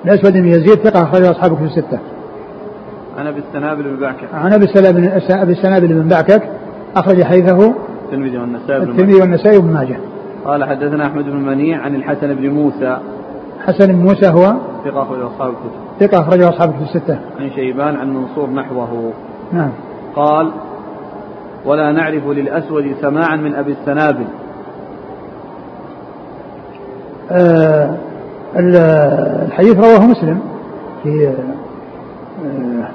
الأسود 0.05 0.33
بن 0.33 0.49
يزيد 0.49 0.75
ثقة 0.75 1.03
أخرجه 1.03 1.31
أصحاب 1.31 1.53
الكتب 1.53 1.65
الستة. 1.65 2.14
عن 3.19 3.27
أبي 3.27 3.43
السنابل 3.49 3.83
بن 3.83 3.97
بعكك 3.97 4.27
عن 4.35 4.53
أبي 4.53 4.65
السنابل 4.65 5.11
أبي 5.31 5.53
السنابل 5.53 5.89
بن 5.89 6.09
بعكك. 6.09 6.43
أخرج 6.97 7.23
حديثه 7.23 7.75
الترمذي 8.05 8.39
والنسائي 8.39 8.81
بن 8.81 8.91
الترمذي 8.91 9.21
والنسائي 9.21 9.57
وابن 9.57 9.73
ماجه. 9.73 9.97
قال 10.45 10.65
حدثنا 10.65 11.07
أحمد 11.07 11.25
بن 11.25 11.37
منيع 11.37 11.81
عن 11.81 11.95
الحسن 11.95 12.35
بن 12.35 12.49
موسى. 12.51 12.99
حسن 13.67 13.93
بن 13.93 13.99
موسى 13.99 14.29
هو 14.29 14.55
ثقة 14.85 15.03
أخرج 15.03 15.21
أصحاب 15.21 15.51
الكتب. 15.51 16.09
ثقة 16.09 16.21
أخرجه 16.21 16.49
أصحاب 16.49 16.71
الكتب 16.71 16.83
الستة. 16.83 17.19
عن 17.41 17.51
شيبان 17.51 17.97
عن 17.97 18.15
منصور 18.15 18.51
نحوه. 18.51 19.13
نعم. 19.53 19.71
قال 20.17 20.51
ولا 21.65 21.93
نعرف 21.93 22.27
للأسود 22.27 22.95
سماعا 23.01 23.37
من 23.37 23.55
أبي 23.55 23.73
السنابل. 23.73 24.27
آه 27.31 27.95
الحديث 28.57 29.77
رواه 29.77 30.07
مسلم 30.07 30.41
في 31.03 31.29
آه 32.47 32.89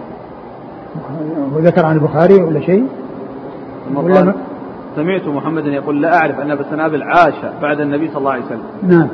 وذكر 1.55 1.85
عن 1.85 1.95
البخاري 1.95 2.33
ولا 2.43 2.59
شيء؟ 2.61 2.85
ولا 3.95 4.23
ما- 4.23 4.33
سمعت 4.95 5.27
محمدا 5.27 5.69
يقول 5.69 6.01
لا 6.01 6.15
أعرف 6.17 6.39
أن 6.39 6.51
أبا 6.51 6.61
السنابل 6.61 7.03
عاش 7.03 7.33
بعد 7.61 7.79
النبي 7.79 8.07
صلى 8.07 8.17
الله 8.17 8.31
عليه 8.31 8.45
وسلم. 8.45 8.61
نعم. 8.83 9.07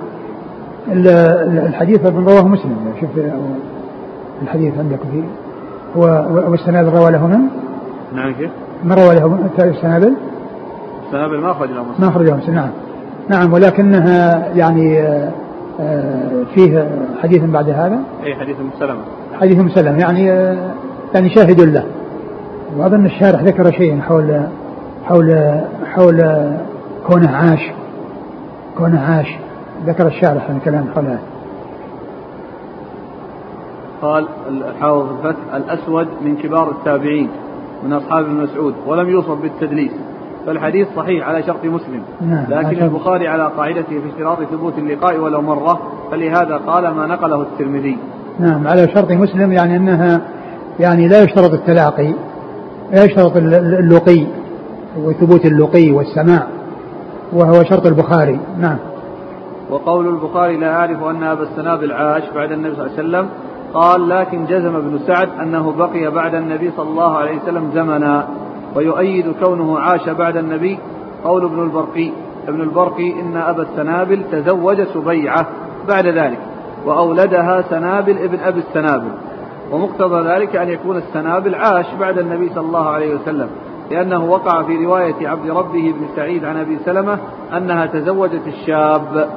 ال- 0.92 1.08
ال- 1.08 1.66
الحديث 1.68 2.06
أيضا 2.06 2.20
رواه 2.32 2.48
مسلم. 2.48 2.76
شوف 3.02 3.10
الحديث 4.42 4.74
عندك 4.80 5.00
فيه. 5.12 5.24
هو 5.98 6.26
والسنابل 6.52 6.90
روى 6.90 7.12
له 7.12 7.28
من؟ 7.28 7.40
نعم 8.16 8.34
كيف؟ 8.34 8.50
ما 8.84 8.96
روى 8.96 9.16
له 9.16 9.28
من؟ 9.28 9.50
السنابل؟ 9.60 10.14
السنابل 11.08 11.38
ما 11.40 11.52
أخرج 11.52 11.70
له 11.70 11.84
مسلم. 11.84 11.96
ما 12.00 12.08
أخرجه 12.08 12.36
مسلم. 12.36 12.56
نعم. 12.56 12.70
نعم 13.30 13.54
ولكنها 13.54 14.48
يعني 14.56 15.00
آه، 15.02 15.32
آه، 15.80 16.44
فيه 16.56 16.90
حديث 17.24 17.44
بعد 17.44 17.70
هذا؟ 17.70 18.00
أي 18.24 18.36
حديث 18.36 18.56
ام 18.60 18.70
سلمة 18.80 19.02
حديث 19.42 19.60
مسلم. 19.60 20.00
يعني 20.00 20.32
آه، 20.32 20.72
يعني 21.16 21.30
شاهد 21.30 21.62
له. 21.62 21.86
وأظن 22.78 23.06
الشارح 23.06 23.42
ذكر 23.42 23.72
شيئا 23.72 24.02
حول 24.02 24.42
حول 25.06 25.60
حول 25.86 26.22
كونه 27.08 27.30
عاش. 27.30 27.72
كونه 28.78 29.00
عاش. 29.00 29.28
ذكر 29.86 30.08
الشارح 30.08 30.50
عن 30.50 30.60
كلام 30.60 30.86
حول 30.96 31.06
هذا. 31.06 31.20
قال 34.02 34.26
الحافظ 34.50 35.08
الفتح 35.12 35.54
الأسود 35.56 36.08
من 36.26 36.36
كبار 36.36 36.72
التابعين 36.72 37.30
من 37.84 37.94
أصحاب 37.94 38.26
ابن 38.26 38.34
مسعود 38.34 38.74
ولم 38.88 39.10
يوصف 39.10 39.42
بالتدليس 39.42 39.92
فالحديث 40.46 40.88
صحيح 40.96 41.28
على 41.28 41.44
شرط 41.44 41.66
مسلم. 41.66 42.02
نعم، 42.22 42.46
لكن 42.50 42.84
البخاري 42.84 43.28
على 43.28 43.52
قاعدته 43.58 44.00
في 44.00 44.10
اشتراط 44.14 44.44
ثبوت 44.44 44.78
اللقاء 44.78 45.18
ولو 45.18 45.42
مرة 45.42 45.80
فلهذا 46.12 46.58
قال 46.68 46.88
ما 46.88 47.08
نقله 47.08 47.42
الترمذي. 47.42 47.98
نعم 48.40 48.68
على 48.68 48.88
شرط 48.88 49.12
مسلم 49.12 49.52
يعني 49.52 49.78
أنها 49.78 50.22
يعني 50.80 51.08
لا 51.08 51.24
يشترط 51.24 51.54
التلاقي 51.54 52.14
لا 52.92 53.04
يشترط 53.04 53.38
ال- 53.38 53.54
ال- 53.54 53.80
اللقي 53.80 54.28
وثبوت 54.98 55.46
اللقي 55.46 55.92
والسماع 55.92 56.48
وهو 57.34 57.64
شرط 57.64 57.86
البخاري. 57.86 58.40
نعم. 58.60 58.78
وقول 59.70 60.08
البخاري 60.08 60.58
لا 60.58 60.76
أعرف 60.76 61.04
أن 61.04 61.24
أبا 61.24 61.44
السنابل 61.44 61.92
عاش 61.92 62.24
بعد 62.36 62.52
النبي 62.52 62.76
صلى 62.76 62.86
الله 62.86 62.98
عليه 62.98 63.08
وسلم 63.10 63.30
قال 63.74 64.10
لكن 64.10 64.46
جزم 64.46 64.76
ابن 64.76 65.00
سعد 65.08 65.30
أنه 65.42 65.72
بقي 65.72 66.12
بعد 66.12 66.36
النبي 66.36 66.72
صلى 66.78 66.90
الله 66.90 67.18
عليه 67.18 67.42
وسلم 67.42 67.72
زمنا 67.74 68.28
ويؤيد 68.76 69.26
كونه 69.44 69.80
عاش 69.80 70.10
بعد 70.10 70.38
النبي. 70.38 70.80
قول 71.24 71.46
ابن 71.46 71.64
البرقي 71.64 72.12
ابن 72.48 72.62
البرقي 72.62 73.12
إن 73.22 73.38
أبا 73.38 73.64
السنابل 73.64 74.22
تزوج 74.32 74.84
سبيعة 74.94 75.48
بعد 75.88 76.08
ذلك 76.08 76.40
وأولدها 76.86 77.62
سنابل 77.70 78.18
ابن 78.18 78.40
أبي 78.40 78.60
السنابل. 78.60 79.12
ومقتضى 79.72 80.30
ذلك 80.30 80.56
أن 80.56 80.70
يكون 80.70 80.98
السنابل 80.98 81.56
عاش 81.56 81.86
بعد 82.00 82.20
النبي 82.20 82.50
صلى 82.50 82.66
الله 82.66 82.90
عليه 82.90 83.16
وسلم 83.16 83.50
لأنه 83.92 84.26
وقع 84.26 84.64
في 84.64 84.86
رواية 84.86 85.28
عبد 85.28 85.50
ربه 85.50 85.94
بن 86.00 86.08
سعيد 86.16 86.46
عن 86.46 86.58
أبي 86.58 86.78
سلمة 86.86 87.18
أنها 87.58 87.86
تزوجت 87.86 88.48
الشاب. 88.48 89.30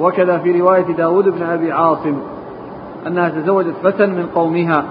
وكذا 0.00 0.38
في 0.38 0.60
رواية 0.60 0.82
داود 0.96 1.28
بن 1.28 1.42
أبي 1.42 1.72
عاصم 1.72 2.16
أنها 3.06 3.28
تزوجت 3.28 3.74
فتى 3.82 4.06
من 4.06 4.26
قومها 4.34 4.84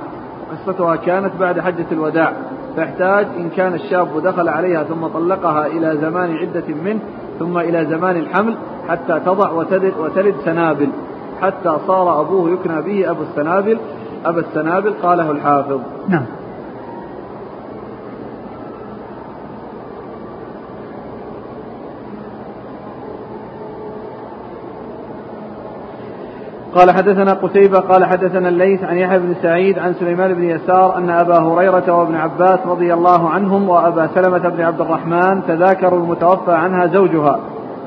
قصتها 0.52 0.96
كانت 0.96 1.32
بعد 1.40 1.60
حجة 1.60 1.86
الوداع 1.92 2.34
فاحتاج 2.76 3.28
إن 3.38 3.50
كان 3.50 3.74
الشاب 3.74 4.24
دخل 4.24 4.50
عليها 4.50 4.84
ثم 4.84 5.08
طلقها 5.08 5.68
إلى 5.68 5.98
زمان 5.98 6.36
عدة 6.36 6.64
منه 6.84 7.00
ثم 7.40 7.58
إلى 7.58 7.86
زمان 7.86 8.16
الحمل 8.16 8.56
حتى 8.90 9.20
تضع 9.26 9.52
وتلد, 9.52 9.94
وتلد 10.00 10.36
سنابل. 10.46 10.90
حتى 11.42 11.78
صار 11.88 12.22
أبوه 12.22 12.52
يكنى 12.52 12.82
به 12.82 13.12
أبو 13.12 13.24
السنابل 13.24 13.78
أبا 14.26 14.40
السنابل 14.40 14.94
قاله 15.04 15.32
الحافظ. 15.32 15.80
نعم. 16.08 16.26
قال 26.76 26.92
حدثنا 26.92 27.34
قتيبة 27.34 27.80
قال 27.80 28.06
حدثنا 28.06 28.50
الليث 28.50 28.84
عن 28.84 28.98
يحيى 28.98 29.20
بن 29.20 29.36
سعيد 29.42 29.80
عن 29.80 29.94
سليمان 29.94 30.34
بن 30.34 30.44
يسار 30.44 30.98
أن 30.98 31.10
أبا 31.10 31.38
هريرة 31.38 31.92
وابن 31.92 32.16
عباس 32.16 32.60
رضي 32.66 32.94
الله 32.94 33.30
عنهم 33.30 33.70
وأبا 33.70 34.10
سلمة 34.16 34.50
بن 34.50 34.62
عبد 34.62 34.82
الرحمن 34.82 35.42
تذاكروا 35.48 36.00
المتوفى 36.00 36.52
عنها 36.52 36.88
زوجها. 36.88 37.40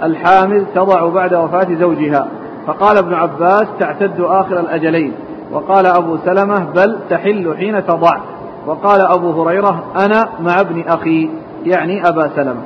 الحامل 0.03 0.67
تضع 0.75 1.09
بعد 1.09 1.35
وفاة 1.35 1.75
زوجها. 1.75 2.27
فقال 2.67 2.99
ابن 2.99 3.15
عباس 3.15 3.67
تعتد 3.79 4.21
آخر 4.21 4.61
الأجلين. 4.61 5.13
وقال 5.53 5.87
أبو 5.87 6.17
سلمة 6.17 6.65
بل 6.65 6.99
تحل 7.11 7.57
حين 7.57 7.87
تضع. 7.87 8.19
وقال 8.67 9.01
أبو 9.01 9.43
هريرة 9.43 9.85
أنا 10.05 10.29
مع 10.41 10.61
ابن 10.61 10.81
أخي 10.89 11.31
يعني 11.65 12.09
أبا 12.09 12.31
سلمة. 12.37 12.63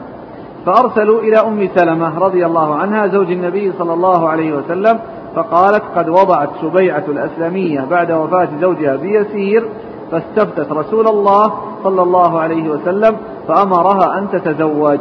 فأرسلوا 0.67 1.21
إلى 1.21 1.37
أم 1.37 1.69
سلمة 1.75 2.19
رضي 2.19 2.47
الله 2.47 2.75
عنها 2.75 3.07
زوج 3.07 3.31
النبي 3.31 3.73
صلى 3.79 3.95
الله 3.95 4.29
عليه 4.29 4.53
وسلم 4.53 4.99
فقالت 5.35 5.83
قد 5.97 6.09
وضعت 6.09 6.49
سبيعة 6.63 7.05
الأسلمية 7.09 7.81
بعد 7.91 8.13
وفاة 8.13 8.49
زوجها 8.61 8.97
بيسير 8.97 9.69
فاستفتت 10.11 10.73
رسول 10.73 11.09
الله 11.09 11.53
صلى 11.85 12.03
الله 12.03 12.41
عليه 12.41 12.71
وسلم 12.71 13.17
فأمرها 13.49 14.19
أن 14.19 14.31
تتزوج. 14.31 14.99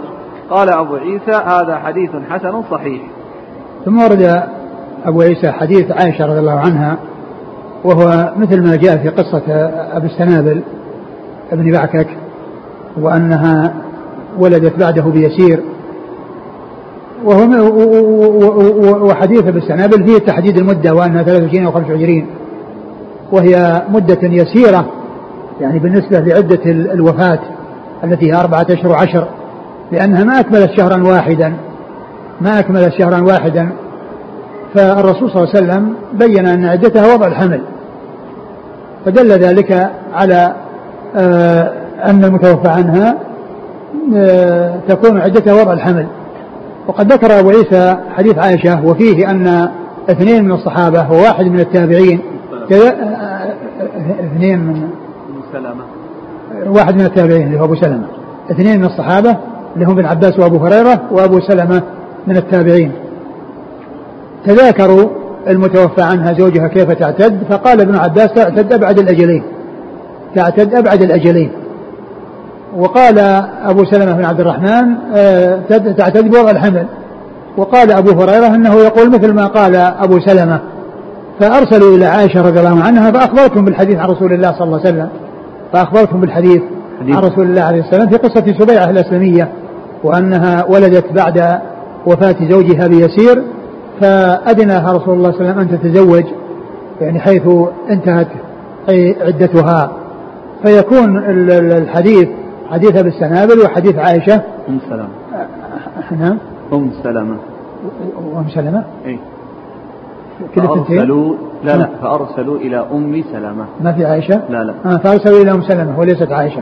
قال 0.50 0.70
أبو 0.70 0.96
عيسى 0.96 1.32
هذا 1.32 1.78
حديث 1.78 2.12
حسن 2.30 2.62
صحيح. 2.72 3.02
ثم 3.86 4.02
ورد 4.02 4.44
أبو 5.06 5.22
عيسى 5.22 5.52
حديث 5.52 5.92
عائشة 5.92 6.26
رضي 6.26 6.40
الله 6.40 6.60
عنها 6.60 6.98
وهو 7.84 8.34
مثل 8.38 8.62
ما 8.62 8.76
جاء 8.76 8.98
في 8.98 9.10
قصة 9.10 9.44
أبي 9.94 10.08
السنابل 10.08 10.62
ابن 11.52 11.72
بعكك 11.72 12.08
وأنها 13.02 13.74
ولدت 14.40 14.80
بعده 14.80 15.04
بيسير. 15.04 15.60
وهو 17.24 17.44
وحديث 19.08 19.44
ابن 19.44 19.58
السنابل 19.58 20.06
فيه 20.06 20.18
تحديد 20.18 20.58
المدة 20.58 20.94
وأنها 20.94 21.24
23 21.24 21.66
أو 21.66 21.72
25 21.72 22.28
وهي 23.32 23.82
مدة 23.90 24.20
يسيرة 24.24 24.86
يعني 25.62 25.80
بالنسبة 25.80 26.20
لعدة 26.20 26.60
الوفاة 26.66 27.40
التي 28.04 28.32
هي 28.32 28.40
أربعة 28.40 28.66
أشهر 28.70 28.92
وعشر 28.92 29.28
لأنها 29.92 30.24
ما 30.24 30.40
أكملت 30.40 30.72
شهرا 30.78 31.04
واحدا 31.04 31.54
ما 32.42 32.60
أكملت 32.60 32.94
شهرا 32.94 33.22
واحدا. 33.22 33.70
فالرسول 34.76 35.32
صلى 35.32 35.44
الله 35.44 35.56
عليه 35.56 35.66
وسلم 35.66 35.94
بين 36.14 36.48
أن 36.48 36.66
عدتها 36.66 37.14
وضع 37.14 37.28
الحمل. 37.28 37.62
فدل 39.06 39.30
ذلك 39.32 39.92
على 40.14 40.56
آه، 41.16 41.72
أن 42.06 42.24
المتوفى 42.24 42.68
عنها 42.68 43.18
آه، 44.16 44.80
تكون 44.88 45.22
عدتها 45.22 45.62
وضع 45.62 45.74
الحمل. 45.74 46.08
وقد 46.88 47.14
ذكر 47.14 47.40
أبو 47.40 47.50
عيسى 47.50 47.98
حديث 48.16 48.38
عائشة 48.38 48.86
وفيه 48.86 49.30
أن 49.30 49.70
اثنين 50.10 50.46
من 50.46 50.52
الصحابة 50.52 51.12
وواحد 51.12 51.46
من 51.46 51.60
التابعين 51.60 52.22
آه، 52.72 53.54
اثنين 54.26 54.60
من 54.60 54.90
واحد 56.66 56.96
من 56.96 57.06
التابعين 57.06 57.48
اللي 57.48 57.60
هو 57.60 57.66
أبو 57.66 57.76
سلمة. 57.76 58.08
اثنين 58.52 58.80
من 58.80 58.86
الصحابة 58.86 59.38
اللي 59.76 59.86
هم 59.86 59.92
ابن 59.92 60.06
عباس 60.06 60.40
وأبو 60.40 60.58
هريرة 60.58 61.02
وأبو 61.12 61.40
سلمة 61.40 61.82
من 62.28 62.38
التابعين. 62.38 62.92
تذاكروا 64.46 65.10
المتوفى 65.48 66.02
عنها 66.02 66.34
زوجها 66.34 66.68
كيف 66.68 66.92
تعتد؟ 66.92 67.44
فقال 67.50 67.82
ابن 67.82 67.96
عباس 67.96 68.34
تعتد 68.34 68.74
أبعد 68.74 69.00
الأجلين. 69.00 69.44
تعتد 70.36 70.76
أبعد 70.76 71.02
الأجلين. 71.02 71.52
وقال 72.78 73.20
أبو 73.66 73.86
سلمة 73.86 74.14
بن 74.14 74.26
عبد 74.26 74.40
الرحمن 74.40 74.96
آه، 75.16 75.60
تعتد 75.98 76.30
بوضع 76.32 76.52
الحمل. 76.52 76.86
وقال 77.58 77.92
أبو 77.92 78.22
هريرة 78.22 78.56
أنه 78.56 78.76
يقول 78.76 79.12
مثل 79.12 79.34
ما 79.34 79.46
قال 79.46 79.76
أبو 79.76 80.20
سلمة 80.20 80.60
فأرسلوا 81.40 81.96
إلى 81.98 82.06
عائشة 82.06 82.42
رضي 82.42 82.60
الله 82.60 82.84
عنها 82.84 83.12
فأخبرتهم 83.12 83.66
بالحديث 83.66 83.96
عن 83.96 84.10
رسول 84.10 84.34
الله 84.34 84.52
صلى 84.52 84.64
الله 84.64 84.80
عليه 84.80 84.90
وسلم. 84.90 85.10
فأخبرتهم 85.74 86.22
بالحديث 86.22 86.62
عن 87.02 87.18
رسول 87.24 87.46
الله 87.46 87.62
عليه 87.62 87.80
السلام 87.82 88.10
في 88.10 88.18
قصة 88.18 88.56
سبيعة 88.60 88.90
الأسلمية 88.90 89.50
وأنها 90.04 90.66
ولدت 90.70 91.06
بعد 91.12 91.60
وفاة 92.06 92.36
زوجها 92.50 92.88
بيسير. 92.88 93.44
فأذنها 94.02 94.94
رسول 94.94 95.18
الله 95.18 95.32
صلى 95.32 95.42
الله 95.42 95.52
عليه 95.52 95.60
وسلم 95.60 95.60
أن 95.60 95.82
تتزوج 95.82 96.24
يعني 97.02 97.20
حيث 97.20 97.48
انتهت 97.90 98.28
عدتها. 99.22 99.92
فيكون 100.64 101.18
الحديث 101.50 102.30
حديث 102.72 102.98
ابي 102.98 103.10
السنابل 103.10 103.60
وحديث 103.66 103.98
عائشة. 103.98 104.42
أم 104.70 104.80
سلمة. 104.90 105.08
نعم. 106.20 106.38
أم 106.74 106.92
سلمة. 107.04 107.38
أم 108.38 108.46
سلمة؟ 108.50 108.84
اي 109.06 109.20
فأرسلوا 110.56 111.36
لا 111.64 111.72
لا 111.72 111.78
نعم. 111.78 111.90
فأرسلوا 112.02 112.58
إلى 112.58 112.78
أم 112.92 113.24
سلمة. 113.32 113.66
ما 113.82 113.92
في 113.92 114.06
عائشة؟ 114.06 114.42
لا 114.50 114.64
لا. 114.64 114.74
آه 114.86 114.98
فأرسلوا 114.98 115.42
إلى 115.42 115.52
أم 115.52 115.62
سلمة 115.62 116.00
وليست 116.00 116.32
عائشة. 116.32 116.62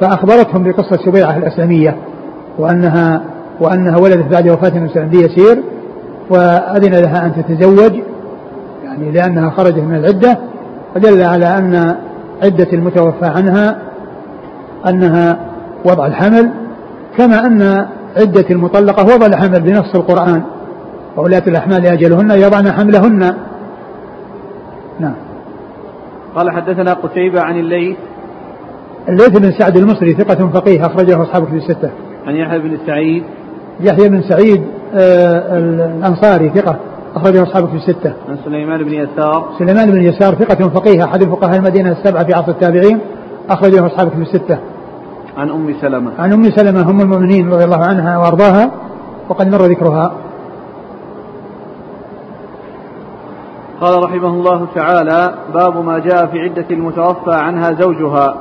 فأخبرتهم 0.00 0.62
بقصة 0.62 0.96
سبيعة 1.06 1.36
الأسلمية 1.36 1.96
وأنها 2.58 3.22
وأنها 3.60 3.96
ولدت 3.98 4.32
بعد 4.32 4.48
وفاة 4.48 4.68
النبي 4.68 4.88
صلى 4.88 5.02
الله 5.02 5.16
عليه 5.16 5.18
وسلم 5.18 5.28
بيسير 5.28 5.62
وأذن 6.30 6.94
لها 6.94 7.26
أن 7.26 7.32
تتزوج 7.34 7.92
يعني 8.84 9.10
لأنها 9.10 9.50
خرجت 9.50 9.78
من 9.78 9.94
العدة 9.96 10.38
فدل 10.94 11.22
على 11.22 11.58
أن 11.58 11.96
عدة 12.42 12.68
المتوفى 12.72 13.26
عنها 13.26 13.78
أنها 14.88 15.38
وضع 15.84 16.06
الحمل 16.06 16.50
كما 17.16 17.46
أن 17.46 17.86
عدة 18.16 18.44
المطلقة 18.50 19.14
وضع 19.14 19.26
الحمل 19.26 19.60
بنص 19.60 19.94
القرآن 19.94 20.42
وولاة 21.16 21.42
الأحمال 21.46 21.86
أجلهن 21.86 22.30
يضعن 22.30 22.72
حملهن. 22.72 23.34
نعم. 25.00 25.14
قال 26.34 26.50
حدثنا 26.50 26.92
قتيبة 26.92 27.40
عن 27.40 27.58
الليث. 27.58 27.96
الليث 29.08 29.38
بن 29.38 29.52
سعد 29.52 29.76
المصري 29.76 30.12
ثقة 30.12 30.48
فقيه 30.48 30.86
أخرجه 30.86 31.22
أصحاب 31.22 31.44
في 31.44 31.56
الستة. 31.56 31.90
عن 32.26 32.34
يحيى 32.34 32.58
بن 32.58 32.78
سعيد. 32.86 33.22
يحيى 33.80 34.08
بن 34.08 34.22
سعيد 34.22 34.62
الأنصاري 34.96 36.50
ثقة 36.50 36.76
أخرجه 37.16 37.42
أصحابه 37.42 37.66
في 37.66 37.74
الستة. 37.76 38.12
عن 38.28 38.36
سليمان 38.44 38.84
بن 38.84 38.92
يسار. 38.92 39.48
سليمان 39.58 39.90
بن 39.90 40.02
يسار 40.02 40.34
ثقة 40.34 40.68
فقيه 40.68 41.04
أحد 41.04 41.24
فقهاء 41.24 41.56
المدينة 41.56 41.92
السبعة 41.92 42.24
في 42.24 42.34
عصر 42.34 42.50
التابعين 42.50 43.00
أخرجه 43.50 43.86
أصحابه 43.86 44.10
في 44.10 44.22
الستة. 44.22 44.58
عن 45.36 45.50
أم 45.50 45.74
سلمة. 45.80 46.10
عن 46.18 46.32
أم 46.32 46.50
سلمة 46.50 46.90
أم 46.90 47.00
المؤمنين 47.00 47.50
رضي 47.52 47.64
الله 47.64 47.84
عنها 47.84 48.18
وأرضاها 48.18 48.70
وقد 49.28 49.48
مر 49.48 49.62
ذكرها. 49.62 50.12
قال 53.80 54.04
رحمه 54.04 54.28
الله 54.28 54.66
تعالى 54.74 55.34
باب 55.54 55.84
ما 55.84 55.98
جاء 55.98 56.26
في 56.26 56.38
عدة 56.38 56.64
المتوفى 56.70 57.34
عنها 57.34 57.72
زوجها 57.72 58.34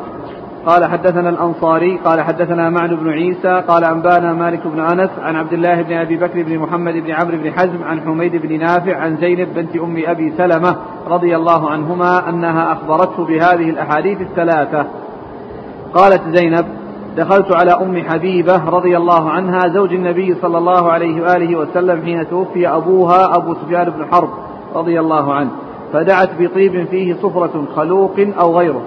قال 0.66 0.86
حدثنا 0.86 1.30
الأنصاري 1.30 1.98
قال 1.98 2.22
حدثنا 2.22 2.70
معن 2.70 2.96
بن 2.96 3.10
عيسى 3.10 3.64
قال 3.68 3.84
أنبانا 3.84 4.34
مالك 4.34 4.68
بن 4.68 4.80
أنس 4.80 5.10
عن 5.20 5.36
عبد 5.36 5.54
الله 5.54 5.82
بن 5.82 5.94
أبي 5.94 6.18
بكر 6.18 6.44
بن 6.44 6.60
محمد 6.60 6.94
بن 6.94 7.12
عمرو 7.12 7.38
بن 7.38 7.52
حزم 7.52 7.84
عن 7.84 8.02
حميد 8.02 8.36
بن 8.36 8.60
نافع 8.60 8.98
عن 8.98 9.18
زينب 9.18 9.54
بنت 9.54 9.76
أم 9.76 10.04
أبي 10.06 10.34
سلمة 10.38 10.76
رضي 11.08 11.36
الله 11.36 11.70
عنهما 11.70 12.30
أنها 12.30 12.72
أخبرته 12.74 13.26
بهذه 13.26 13.70
الأحاديث 13.70 14.22
الثلاثة. 14.22 14.86
قالت 15.94 16.22
زينب 16.38 16.66
دخلت 17.18 17.56
على 17.56 17.72
أم 17.72 18.04
حبيبة 18.04 18.70
رضي 18.70 18.98
الله 18.98 19.30
عنها 19.30 19.68
زوج 19.68 19.94
النبي 19.94 20.36
صلى 20.42 20.58
الله 20.58 20.92
عليه 20.92 21.22
وآله 21.22 21.56
وسلم 21.60 22.02
حين 22.02 22.30
توفي 22.30 22.68
أبوها 22.68 23.38
أبو 23.38 23.54
سفيان 23.54 23.90
بن 23.90 24.06
حرب 24.12 24.30
رضي 24.76 25.00
الله 25.00 25.34
عنه 25.34 25.50
فدعت 25.94 26.30
بطيب 26.40 26.88
فيه 26.88 27.14
صفرة 27.14 27.66
خلوق 27.76 28.20
أو 28.40 28.58
غيره. 28.58 28.82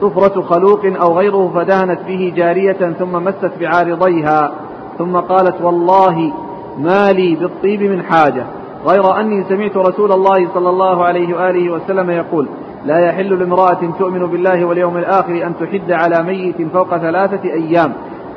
صفرة 0.00 0.42
خلوق 0.42 0.80
أو 0.84 1.18
غيره 1.18 1.52
فدهنت 1.54 1.98
به 2.08 2.32
جارية 2.36 2.92
ثم 2.98 3.12
مست 3.12 3.50
بعارضيها 3.60 4.52
ثم 4.98 5.16
قالت 5.16 5.62
والله 5.62 6.32
ما 6.78 7.12
لي 7.12 7.34
بالطيب 7.34 7.82
من 7.82 8.02
حاجة 8.02 8.46
غير 8.86 9.20
أني 9.20 9.44
سمعت 9.48 9.76
رسول 9.76 10.12
الله 10.12 10.48
صلى 10.54 10.68
الله 10.68 11.04
عليه 11.04 11.34
وآله 11.34 11.70
وسلم 11.70 12.10
يقول 12.10 12.48
لا 12.84 12.98
يحل 12.98 13.38
لامرأة 13.38 13.78
تؤمن 13.98 14.26
بالله 14.26 14.64
واليوم 14.64 14.96
الآخر 14.96 15.46
أن 15.46 15.54
تحد 15.60 15.92
على 15.92 16.22
ميت 16.22 16.72
فوق 16.72 16.96
ثلاثة 16.96 17.52
أيام 17.52 17.92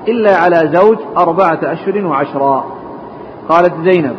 إلا 0.07 0.35
على 0.35 0.71
زوج 0.73 0.97
أربعة 1.17 1.59
أشهر 1.63 2.05
وعشرا. 2.05 2.65
قالت 3.49 3.73
زينب 3.83 4.15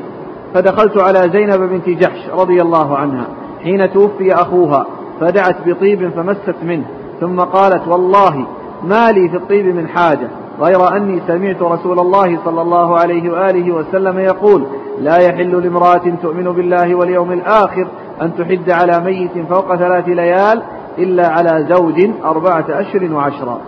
فدخلت 0.55 0.99
على 0.99 1.31
زينب 1.33 1.61
بنت 1.61 1.89
جحش 1.89 2.29
رضي 2.31 2.63
الله 2.63 2.97
عنها 2.97 3.27
حين 3.63 3.93
توفي 3.93 4.35
أخوها 4.35 4.87
فدعت 5.21 5.57
بطيب 5.69 6.11
فمست 6.11 6.55
منه. 6.63 6.85
ثم 7.21 7.41
قالت 7.41 7.89
والله 7.89 8.47
ما 8.83 9.11
لي 9.11 9.29
في 9.29 9.37
الطيب 9.37 9.67
من 9.67 9.89
حاجة 9.89 10.29
غير 10.61 10.97
أني 10.97 11.21
سمعت 11.27 11.63
رسول 11.63 11.99
الله 11.99 12.39
صلى 12.45 12.63
الله 12.63 12.99
عليه 12.99 13.31
وآله 13.31 13.73
وسلم 13.75 14.19
يقول 14.19 14.65
لا 15.01 15.17
يحل 15.17 15.63
لامرأة 15.63 16.03
تؤمن 16.23 16.45
بالله 16.45 16.95
واليوم 16.95 17.33
الآخر 17.33 17.87
أن 18.23 18.37
تحد 18.37 18.71
على 18.71 19.01
ميت 19.01 19.47
فوق 19.49 19.77
ثلاث 19.77 20.09
ليال 20.09 20.63
إلا 20.99 21.29
على 21.29 21.67
زوج 21.71 22.11
أربعة 22.25 22.65
أشهر 22.69 23.13
وعشرا 23.13 23.59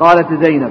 قالت 0.00 0.44
زينب 0.44 0.70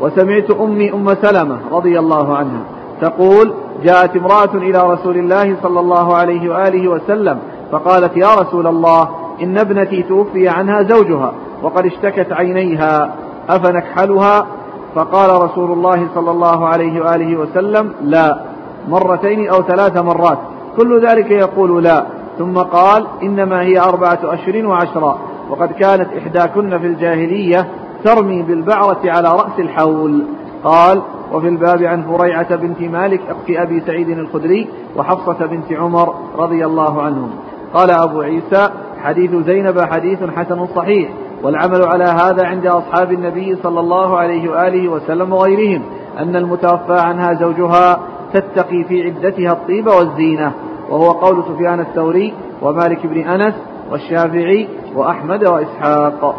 وسمعت 0.00 0.50
أمي 0.50 0.92
أم 0.92 1.14
سلمة 1.14 1.58
رضي 1.72 1.98
الله 1.98 2.36
عنها 2.36 2.60
تقول 3.00 3.52
جاءت 3.84 4.16
امرأة 4.16 4.54
إلى 4.54 4.92
رسول 4.92 5.16
الله 5.16 5.56
صلى 5.62 5.80
الله 5.80 6.16
عليه 6.16 6.50
وآله 6.50 6.88
وسلم 6.88 7.38
فقالت 7.72 8.16
يا 8.16 8.34
رسول 8.34 8.66
الله 8.66 9.08
إن 9.42 9.58
ابنتي 9.58 10.02
توفي 10.02 10.48
عنها 10.48 10.82
زوجها 10.82 11.32
وقد 11.62 11.86
اشتكت 11.86 12.32
عينيها 12.32 13.14
أفنكحلها؟ 13.48 14.46
فقال 14.94 15.42
رسول 15.42 15.72
الله 15.72 16.08
صلى 16.14 16.30
الله 16.30 16.68
عليه 16.68 17.00
وآله 17.00 17.36
وسلم 17.36 17.92
لا 18.02 18.40
مرتين 18.88 19.48
أو 19.48 19.62
ثلاث 19.62 19.96
مرات. 19.96 20.38
كل 20.76 21.06
ذلك 21.06 21.30
يقول 21.30 21.84
لا. 21.84 22.06
ثم 22.38 22.58
قال 22.58 23.06
إنما 23.22 23.60
هي 23.60 23.80
أربعة 23.80 24.18
أشهر 24.24 24.66
وعشرة 24.66 25.18
وقد 25.50 25.72
كانت 25.72 26.08
إحداكن 26.18 26.78
في 26.78 26.86
الجاهلية 26.86 27.68
ترمي 28.04 28.42
بالبعرة 28.42 29.00
على 29.04 29.28
رأس 29.28 29.58
الحول. 29.58 30.24
قال 30.64 31.02
وفي 31.32 31.48
الباب 31.48 31.82
عن 31.82 32.02
فريعة 32.02 32.56
بنت 32.56 32.80
مالك 32.80 33.20
أخت 33.30 33.50
أبي 33.50 33.80
سعيد 33.80 34.08
الخدري 34.08 34.68
وحفصة 34.96 35.46
بنت 35.46 35.72
عمر 35.72 36.14
رضي 36.36 36.66
الله 36.66 37.02
عنهم. 37.02 37.30
قال 37.74 37.90
أبو 37.90 38.20
عيسى 38.20 38.70
حديث 39.04 39.30
زينب 39.46 39.80
حديث 39.80 40.18
حسن 40.36 40.66
صحيح 40.76 41.10
والعمل 41.42 41.82
على 41.82 42.04
هذا 42.04 42.46
عند 42.46 42.66
أصحاب 42.66 43.12
النبي 43.12 43.56
صلى 43.62 43.80
الله 43.80 44.18
عليه 44.18 44.50
وآله 44.50 44.88
وسلم 44.88 45.32
وغيرهم 45.32 45.82
أن 46.18 46.36
المتوفى 46.36 47.00
عنها 47.00 47.34
زوجها 47.34 48.00
تتقي 48.34 48.84
في 48.84 49.02
عدتها 49.02 49.52
الطيب 49.52 49.86
والزينة 49.86 50.52
وهو 50.90 51.10
قول 51.10 51.44
سفيان 51.44 51.80
الثوري 51.80 52.34
ومالك 52.62 53.06
بن 53.06 53.20
أنس 53.20 53.54
والشافعي 53.90 54.68
وأحمد 54.96 55.48
وإسحاق. 55.48 56.34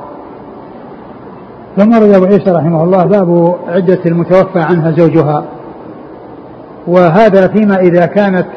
ثم 1.77 1.93
رد 1.93 2.13
أبو 2.13 2.25
عيسى 2.25 2.51
رحمه 2.51 2.83
الله 2.83 3.05
باب 3.05 3.55
عدة 3.67 3.99
المتوفى 4.05 4.59
عنها 4.59 4.91
زوجها 4.91 5.43
وهذا 6.87 7.47
فيما 7.47 7.79
إذا 7.79 8.05
كانت 8.05 8.47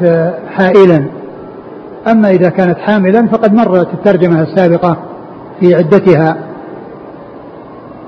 حائلا. 0.50 1.23
أما 2.08 2.30
إذا 2.30 2.48
كانت 2.48 2.78
حاملا 2.78 3.26
فقد 3.26 3.54
مرت 3.54 3.94
الترجمة 3.94 4.42
السابقة 4.42 4.96
في 5.60 5.74
عدتها. 5.74 6.36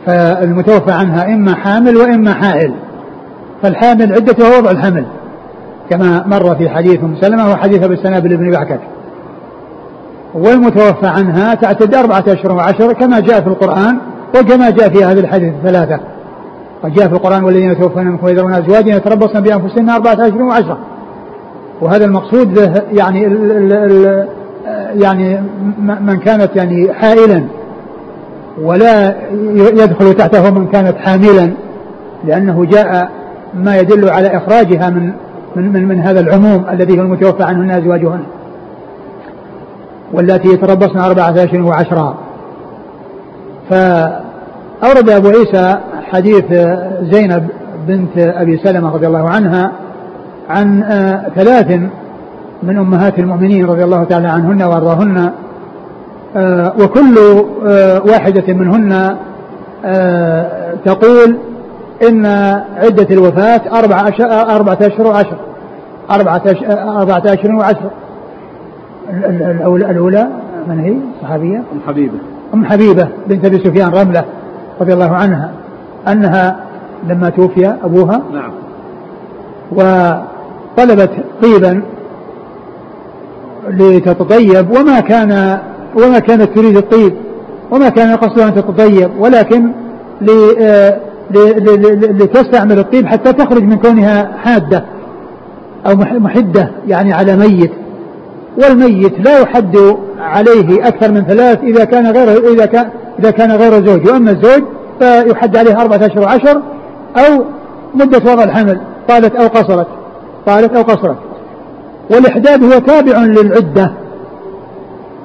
فالمتوفى 0.07 0.93
عنها 0.93 1.35
إما 1.35 1.55
حامل 1.55 1.97
وإما 1.97 2.35
حائل. 2.35 2.75
فالحامل 3.63 4.13
عدتها 4.13 4.59
وضع 4.59 4.71
الحمل 4.71 5.07
كما 5.91 6.25
مر 6.27 6.55
في 6.55 6.69
حديث 6.69 7.05
أم 7.05 7.17
سلمة 7.21 7.51
وحديث 7.51 7.83
أبي 7.83 7.95
السنابل 7.95 8.37
بن 8.37 8.51
بعكك. 8.51 8.81
والمتوفى 10.35 11.07
عنها 11.07 11.55
تعتد 11.55 11.95
أربعة 11.95 12.25
أشهر 12.29 12.53
وعشر 12.53 12.93
كما 12.93 13.21
جاء 13.21 13.41
في 13.41 13.47
القرآن 13.47 13.99
وكما 14.39 14.71
جاء 14.71 14.89
في 14.89 15.05
هذه 15.05 15.21
الحديث 15.21 15.55
الثلاثة. 15.55 16.01
وجاء 16.85 17.09
في 17.09 17.15
القرآن 17.15 17.45
والذين 17.45 17.71
يتوفون 17.71 18.07
منكم 18.07 18.27
ويذرون 18.27 18.55
أزواجا 18.55 18.97
يتربصن 18.97 19.41
بأنفسهن 19.41 19.91
أربعة 19.91 20.13
أشهر 20.13 20.43
وعشرة. 20.43 20.79
وهذا 21.81 22.05
المقصود 22.05 22.55
به 22.55 22.73
يعني 22.93 23.27
ال 23.27 23.53
ال 23.53 23.73
ال 23.73 24.29
يعني 25.03 25.41
من 26.01 26.19
كانت 26.19 26.57
يعني 26.57 26.93
حائلا 26.93 27.45
ولا 28.63 29.15
يدخل 29.55 30.15
تحته 30.15 30.51
من 30.51 30.67
كانت 30.67 30.97
حاملا 30.97 31.53
لأنه 32.25 32.65
جاء 32.65 33.11
ما 33.55 33.77
يدل 33.77 34.11
على 34.11 34.37
إخراجها 34.37 34.91
من 34.91 35.13
من 35.57 35.73
من, 35.73 35.89
من 35.89 36.01
هذا 36.01 36.21
العموم 36.21 36.65
الذي 36.71 36.99
هو 36.99 37.03
المتوفى 37.03 37.43
عنهن 37.43 37.71
أزواجهن 37.71 38.21
والتي 40.13 40.49
يتربصن 40.49 40.99
أربعة 40.99 41.31
أشهر 41.45 41.63
وعشرا 41.63 42.19
فأورد 43.71 45.11
أبو 45.11 45.29
عيسى 45.29 45.79
حديث 46.11 46.45
زينب 47.03 47.49
بنت 47.89 48.19
أبي 48.19 48.57
سلمة 48.57 48.95
رضي 48.95 49.07
الله 49.07 49.29
عنها 49.29 49.73
عن 50.51 50.83
آه، 50.83 51.29
ثلاث 51.35 51.81
من 52.63 52.77
أمهات 52.77 53.19
المؤمنين 53.19 53.67
رضي 53.67 53.85
الله 53.85 54.05
تعالى 54.05 54.29
عنهن 54.29 54.63
وأرضاهن 54.63 55.31
آه، 56.37 56.73
وكل 56.81 57.19
آه، 57.67 58.03
واحدة 58.03 58.55
منهن 58.55 59.17
تقول 60.85 61.37
إن 62.09 62.27
عدة 62.77 63.07
الوفاة 63.11 63.61
أربعة 63.79 64.09
أشهر 64.09 64.57
أربعة 64.57 64.79
أشهر 64.81 65.07
وعشر 65.07 65.37
أربعة 66.11 66.43
أشهر 66.47 66.99
أربعة 67.01 67.23
أشهر 67.27 67.55
وعشر 67.55 67.91
الأولى 69.91 70.29
من 70.69 70.81
هي؟ 70.81 70.97
صحابية؟ 71.23 71.57
أم 71.57 71.81
حبيبة 71.87 72.19
أم 72.55 72.65
حبيبة 72.65 73.09
بنت 73.29 73.45
أبي 73.45 73.59
سفيان 73.59 73.89
رملة 73.89 74.25
رضي 74.81 74.93
الله 74.93 75.15
عنها 75.15 75.51
أنها 76.09 76.57
لما 77.09 77.31
توفي 77.31 77.67
أبوها 77.67 78.23
نعم 78.33 78.51
وطلبت 80.79 81.11
طيبا 81.43 81.83
لتتطيب 83.69 84.71
وما 84.71 85.01
كان 85.01 85.59
وما 85.95 86.19
كانت 86.19 86.59
تريد 86.59 86.77
الطيب 86.77 87.15
وما 87.71 87.89
كان 87.89 88.17
قصدها 88.17 88.49
أن 88.49 88.55
تتطيب 88.55 89.11
ولكن 89.19 89.73
لتستعمل 92.11 92.79
الطيب 92.79 93.07
حتى 93.07 93.33
تخرج 93.33 93.63
من 93.63 93.77
كونها 93.77 94.37
حادة 94.45 94.85
أو 95.87 95.97
محدة 95.97 96.71
يعني 96.87 97.13
على 97.13 97.37
ميت. 97.37 97.73
والميت 98.63 99.21
لا 99.21 99.39
يحد 99.39 99.77
عليه 100.19 100.89
أكثر 100.89 101.13
من 101.13 101.25
ثلاث 101.25 101.63
إذا 101.63 101.85
كان 101.85 102.07
غير 102.07 102.53
إذا 102.53 102.67
كان 102.67 102.89
إذا 103.19 103.31
كان 103.31 103.53
غير 103.53 103.87
زوج. 103.87 104.09
وأما 104.09 104.31
الزوج 104.31 104.63
فيحد 104.99 105.57
عليه 105.57 105.81
أربعة 105.81 106.07
أشهر 106.07 106.21
وعشر 106.21 106.63
أو 107.17 107.45
مدة 107.95 108.33
وضع 108.33 108.45
الحمل 108.45 108.81
طالت 109.09 109.37
أو 109.37 109.47
قصرت. 109.47 109.87
طالت 110.47 110.77
أو 110.77 110.83
قصرت 110.83 111.17
والإحداد 112.11 112.65
هو 112.65 112.79
تابع 112.79 113.19
للعدة. 113.19 113.93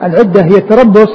العدة 0.04 0.42
هي 0.42 0.58
التربص 0.58 1.10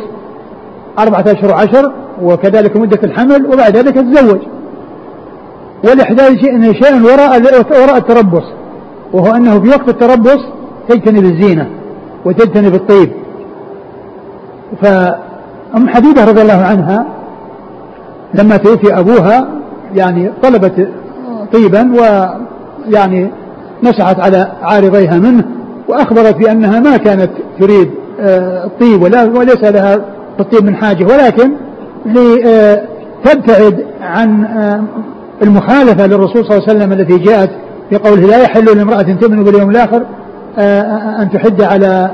أربعة 0.98 1.24
أشهر 1.26 1.50
وعشر 1.50 1.92
وكذلك 2.22 2.76
مدة 2.76 2.98
الحمل 3.04 3.46
وبعد 3.46 3.76
ذلك 3.76 3.94
تتزوج 3.94 4.40
والإحداث 5.84 6.30
شيء 6.30 6.72
شيء 6.72 7.02
وراء 7.02 7.42
وراء 7.82 7.96
التربص 7.96 8.44
وهو 9.12 9.34
أنه 9.34 9.60
في 9.60 9.68
وقت 9.68 9.88
التربص 9.88 10.38
تجتنب 10.88 11.24
الزينة 11.24 11.70
وتجتنب 12.24 12.74
الطيب. 12.74 13.10
فأم 14.82 15.88
حبيبة 15.88 16.24
رضي 16.24 16.42
الله 16.42 16.62
عنها 16.64 17.06
لما 18.34 18.56
توفي 18.56 18.98
أبوها 18.98 19.48
يعني 19.94 20.30
طلبت 20.42 20.88
طيبا 21.52 21.92
ويعني 21.92 23.30
نشعت 23.90 24.20
على 24.20 24.52
عارضيها 24.62 25.18
منه 25.18 25.44
وأخبرت 25.88 26.36
بأنها 26.36 26.80
ما 26.80 26.96
كانت 26.96 27.30
تريد 27.60 27.90
آه، 28.20 28.64
الطيب 28.64 29.02
ولا 29.02 29.24
وليس 29.24 29.64
لها 29.64 30.00
الطيب 30.40 30.64
من 30.64 30.76
حاجة 30.76 31.04
ولكن 31.04 31.52
لتبتعد 32.06 33.86
عن 34.00 34.44
آه، 34.44 34.82
المخالفة 35.42 36.06
للرسول 36.06 36.44
صلى 36.44 36.56
الله 36.56 36.68
عليه 36.68 36.78
وسلم 36.78 36.92
التي 36.92 37.18
جاءت 37.18 37.50
في 37.90 37.96
قوله 37.96 38.26
لا 38.26 38.42
يحل 38.42 38.64
لامرأة 38.64 39.02
تؤمن 39.02 39.44
باليوم 39.44 39.70
الآخر 39.70 40.02
آه، 40.58 41.22
أن 41.22 41.30
تحد 41.30 41.62
على 41.62 42.10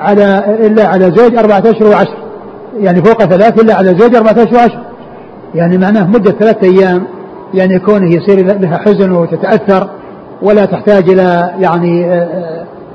على 0.00 0.56
إلا 0.66 0.86
على 0.86 1.10
زوج 1.16 1.36
أربعة 1.36 1.62
أشهر 1.66 1.88
وعشر. 1.88 2.16
يعني 2.78 3.02
فوق 3.04 3.24
ثلاث 3.24 3.60
إلا 3.60 3.74
على 3.74 3.88
زوج 3.88 4.14
أربعة 4.14 4.32
أشهر 4.32 4.54
وعشر. 4.54 4.78
يعني 5.54 5.78
معناه 5.78 6.06
مدة 6.06 6.30
ثلاثة 6.30 6.66
أيام 6.66 7.02
يعني 7.54 7.78
كونه 7.78 8.14
يصير 8.14 8.58
لها 8.60 8.76
حزن 8.76 9.10
وتتأثر. 9.12 9.90
ولا 10.42 10.64
تحتاج 10.64 11.10
إلى 11.10 11.54
يعني 11.60 12.12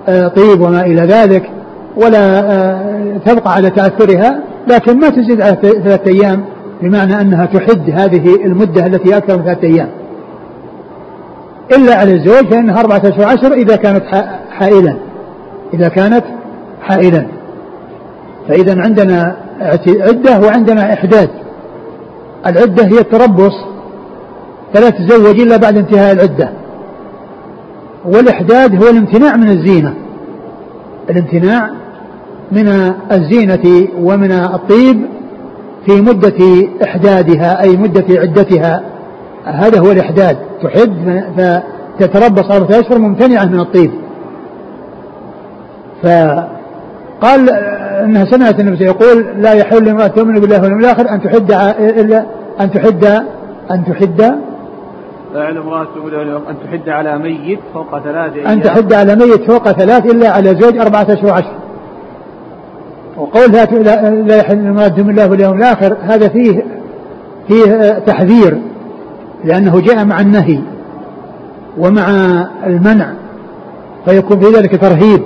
آه، 0.08 0.28
طيب 0.28 0.62
وما 0.62 0.82
إلى 0.82 1.02
ذلك 1.02 1.50
ولا 1.98 2.42
تبقى 3.26 3.54
على 3.54 3.70
تأثرها 3.70 4.40
لكن 4.68 5.00
ما 5.00 5.10
تزيد 5.10 5.42
على 5.42 5.58
ثلاثة 5.62 6.12
أيام 6.12 6.44
بمعنى 6.82 7.22
أنها 7.22 7.46
تحد 7.46 7.90
هذه 7.90 8.36
المدة 8.46 8.86
التي 8.86 9.18
أكثر 9.18 9.38
من 9.38 9.44
ثلاثة 9.44 9.68
أيام. 9.68 9.90
إلا 11.72 11.96
على 11.96 12.14
الزوج 12.14 12.46
فإنها 12.46 12.80
أربعة 12.80 13.02
أشهر 13.06 13.26
عشر 13.26 13.54
إذا 13.54 13.76
كانت 13.76 14.04
حائلا. 14.50 14.96
إذا 15.74 15.88
كانت 15.88 16.24
حائلا. 16.82 17.26
فإذا 18.48 18.82
عندنا 18.82 19.36
عدة 19.88 20.40
وعندنا 20.40 20.94
إحداد 20.94 21.30
العدة 22.48 22.86
هي 22.86 23.00
التربص. 23.00 23.54
فلا 24.74 24.90
تزوج 24.90 25.40
إلا 25.40 25.58
بعد 25.58 25.78
انتهاء 25.78 26.12
العدة. 26.14 26.50
والإحداد 28.06 28.84
هو 28.84 28.90
الامتناع 28.90 29.36
من 29.36 29.50
الزينة. 29.50 29.94
الامتناع 31.10 31.70
من 32.52 32.68
الزينة 33.12 33.88
ومن 34.00 34.32
الطيب 34.32 35.02
في 35.86 36.02
مدة 36.02 36.68
إحدادها 36.84 37.62
أي 37.62 37.78
مدة 37.78 38.06
عدتها. 38.10 38.82
هذا 39.46 39.80
هو 39.80 39.92
الإحداد. 39.92 40.38
تحد 40.64 41.24
فتتربص 41.38 42.52
أربعة 42.52 42.80
أشهر 42.80 43.00
ممتنعة 43.00 43.46
من 43.46 43.60
الطيب. 43.60 43.92
فقال 46.04 47.50
إنها 48.04 48.26
سمعت 48.26 48.60
النبي 48.60 48.86
يقول 48.86 49.26
لا 49.38 49.54
يحل 49.54 49.86
لامرأة 49.86 50.08
تؤمن 50.08 50.40
بالله 50.40 50.62
واليوم 50.62 50.80
الآخر 50.80 51.10
أن 51.10 51.22
تحد 51.22 51.52
إلا 51.80 52.26
أن 52.62 52.72
تحد 52.72 53.06
أن 53.72 53.86
تحد 53.86 54.36
يحل 55.36 55.58
امرأة 55.58 55.88
أن 56.50 56.56
تحد 56.66 56.90
على 56.90 57.18
ميت 57.18 57.60
فوق 57.74 58.00
ثلاث 58.00 58.48
أن 58.48 58.62
تحد 58.62 58.94
على 58.94 59.16
ميت 59.16 59.52
فوق 59.52 59.72
ثلاث 59.72 60.06
إلا 60.06 60.30
على 60.30 60.56
زوج 60.56 60.78
أربعة 60.78 61.02
أشهر 61.10 61.26
وعشر 61.26 61.54
وقول 63.18 63.52
لا 64.28 64.38
يحل 64.38 64.58
المراد 64.58 65.00
من 65.00 65.10
الله 65.10 65.30
واليوم 65.30 65.58
الآخر 65.58 65.98
هذا 66.02 66.28
فيه 66.28 66.66
فيه 67.48 67.90
تحذير 67.90 68.58
لأنه 69.44 69.80
جاء 69.80 70.06
مع 70.06 70.20
النهي 70.22 70.60
ومع 71.78 72.10
المنع 72.68 73.14
فيكون 74.06 74.40
في 74.40 74.46
ذلك 74.58 74.82
ترهيب. 74.82 75.22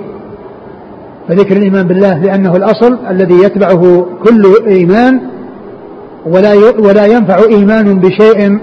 فذكر 1.28 1.56
الإيمان 1.56 1.86
بالله 1.86 2.18
لأنه 2.18 2.56
الأصل 2.56 2.98
الذي 3.10 3.34
يتبعه 3.34 4.06
كل 4.24 4.42
إيمان 4.66 5.20
ولا 6.26 6.54
ولا 6.78 7.06
ينفع 7.06 7.38
إيمان 7.48 8.00
بشيء 8.00 8.58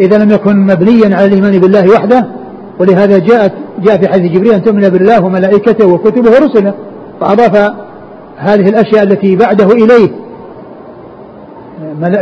إذا 0.00 0.18
لم 0.18 0.30
يكن 0.30 0.56
مبنيا 0.56 1.16
على 1.16 1.24
الإيمان 1.24 1.58
بالله 1.58 1.90
وحده 1.90 2.26
ولهذا 2.80 3.18
جاءت 3.18 3.52
جاء 3.78 3.96
في 3.96 4.08
حديث 4.08 4.32
جبريل 4.32 4.52
أن 4.52 4.62
تؤمن 4.62 4.88
بالله 4.88 5.24
وملائكته 5.24 5.86
وكتبه 5.86 6.30
ورسله 6.30 6.74
فأضاف 7.20 7.72
هذه 8.36 8.68
الأشياء 8.68 9.02
التي 9.02 9.36
بعده 9.36 9.72
إليه. 9.72 10.10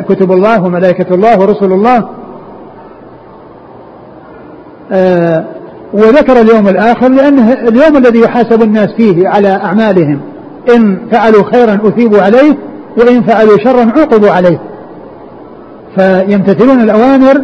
كتب 0.09 0.33
الله 0.33 0.65
وملائكة 0.65 1.15
الله 1.15 1.41
ورسل 1.41 1.73
الله. 1.73 2.09
آه 4.93 5.45
وذكر 5.93 6.41
اليوم 6.41 6.69
الآخر 6.69 7.09
لأنه 7.09 7.53
اليوم 7.53 7.97
الذي 7.97 8.21
يحاسب 8.21 8.63
الناس 8.63 8.89
فيه 8.97 9.29
على 9.29 9.49
أعمالهم 9.49 10.21
إن 10.77 10.99
فعلوا 11.13 11.45
خيرا 11.53 11.75
أثيبوا 11.89 12.23
عليه 12.23 12.57
وإن 12.97 13.23
فعلوا 13.23 13.59
شرا 13.59 13.93
عوقبوا 13.97 14.31
عليه. 14.31 14.61
فيمتثلون 15.97 16.81
الأوامر 16.81 17.43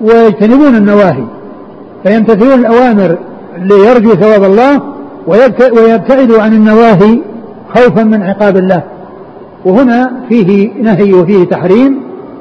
ويجتنبون 0.00 0.76
النواهي 0.76 1.24
فيمتثلون 2.04 2.60
الأوامر 2.60 3.18
ليرجوا 3.58 4.14
ثواب 4.14 4.44
الله 4.44 4.82
ويبتعدوا 5.72 6.42
عن 6.42 6.52
النواهي 6.52 7.18
خوفا 7.74 8.02
من 8.02 8.22
عقاب 8.22 8.56
الله. 8.56 8.82
وهنا 9.64 10.12
فيه 10.28 10.82
نهي 10.82 11.12
وفيه 11.12 11.44
تحريم 11.44 12.00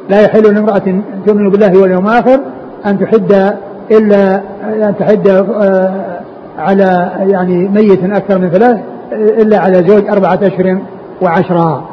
لا 0.10 0.22
يحل 0.22 0.54
لامرأة 0.54 1.02
تؤمن 1.26 1.50
بالله 1.50 1.82
واليوم 1.82 2.08
الآخر 2.08 2.40
أن 2.86 3.00
تحد 3.00 3.54
إلا 3.92 4.42
أن 4.64 4.94
تحد 5.00 5.28
آه، 5.28 6.20
على 6.58 7.12
يعني 7.20 7.68
ميت 7.68 8.04
أكثر 8.04 8.40
من 8.40 8.50
ثلاث 8.50 8.78
إلا 9.14 9.60
على 9.60 9.84
زوج 9.88 10.10
أربعة 10.10 10.40
أشهر 10.44 10.80
وعشرة. 11.22 11.90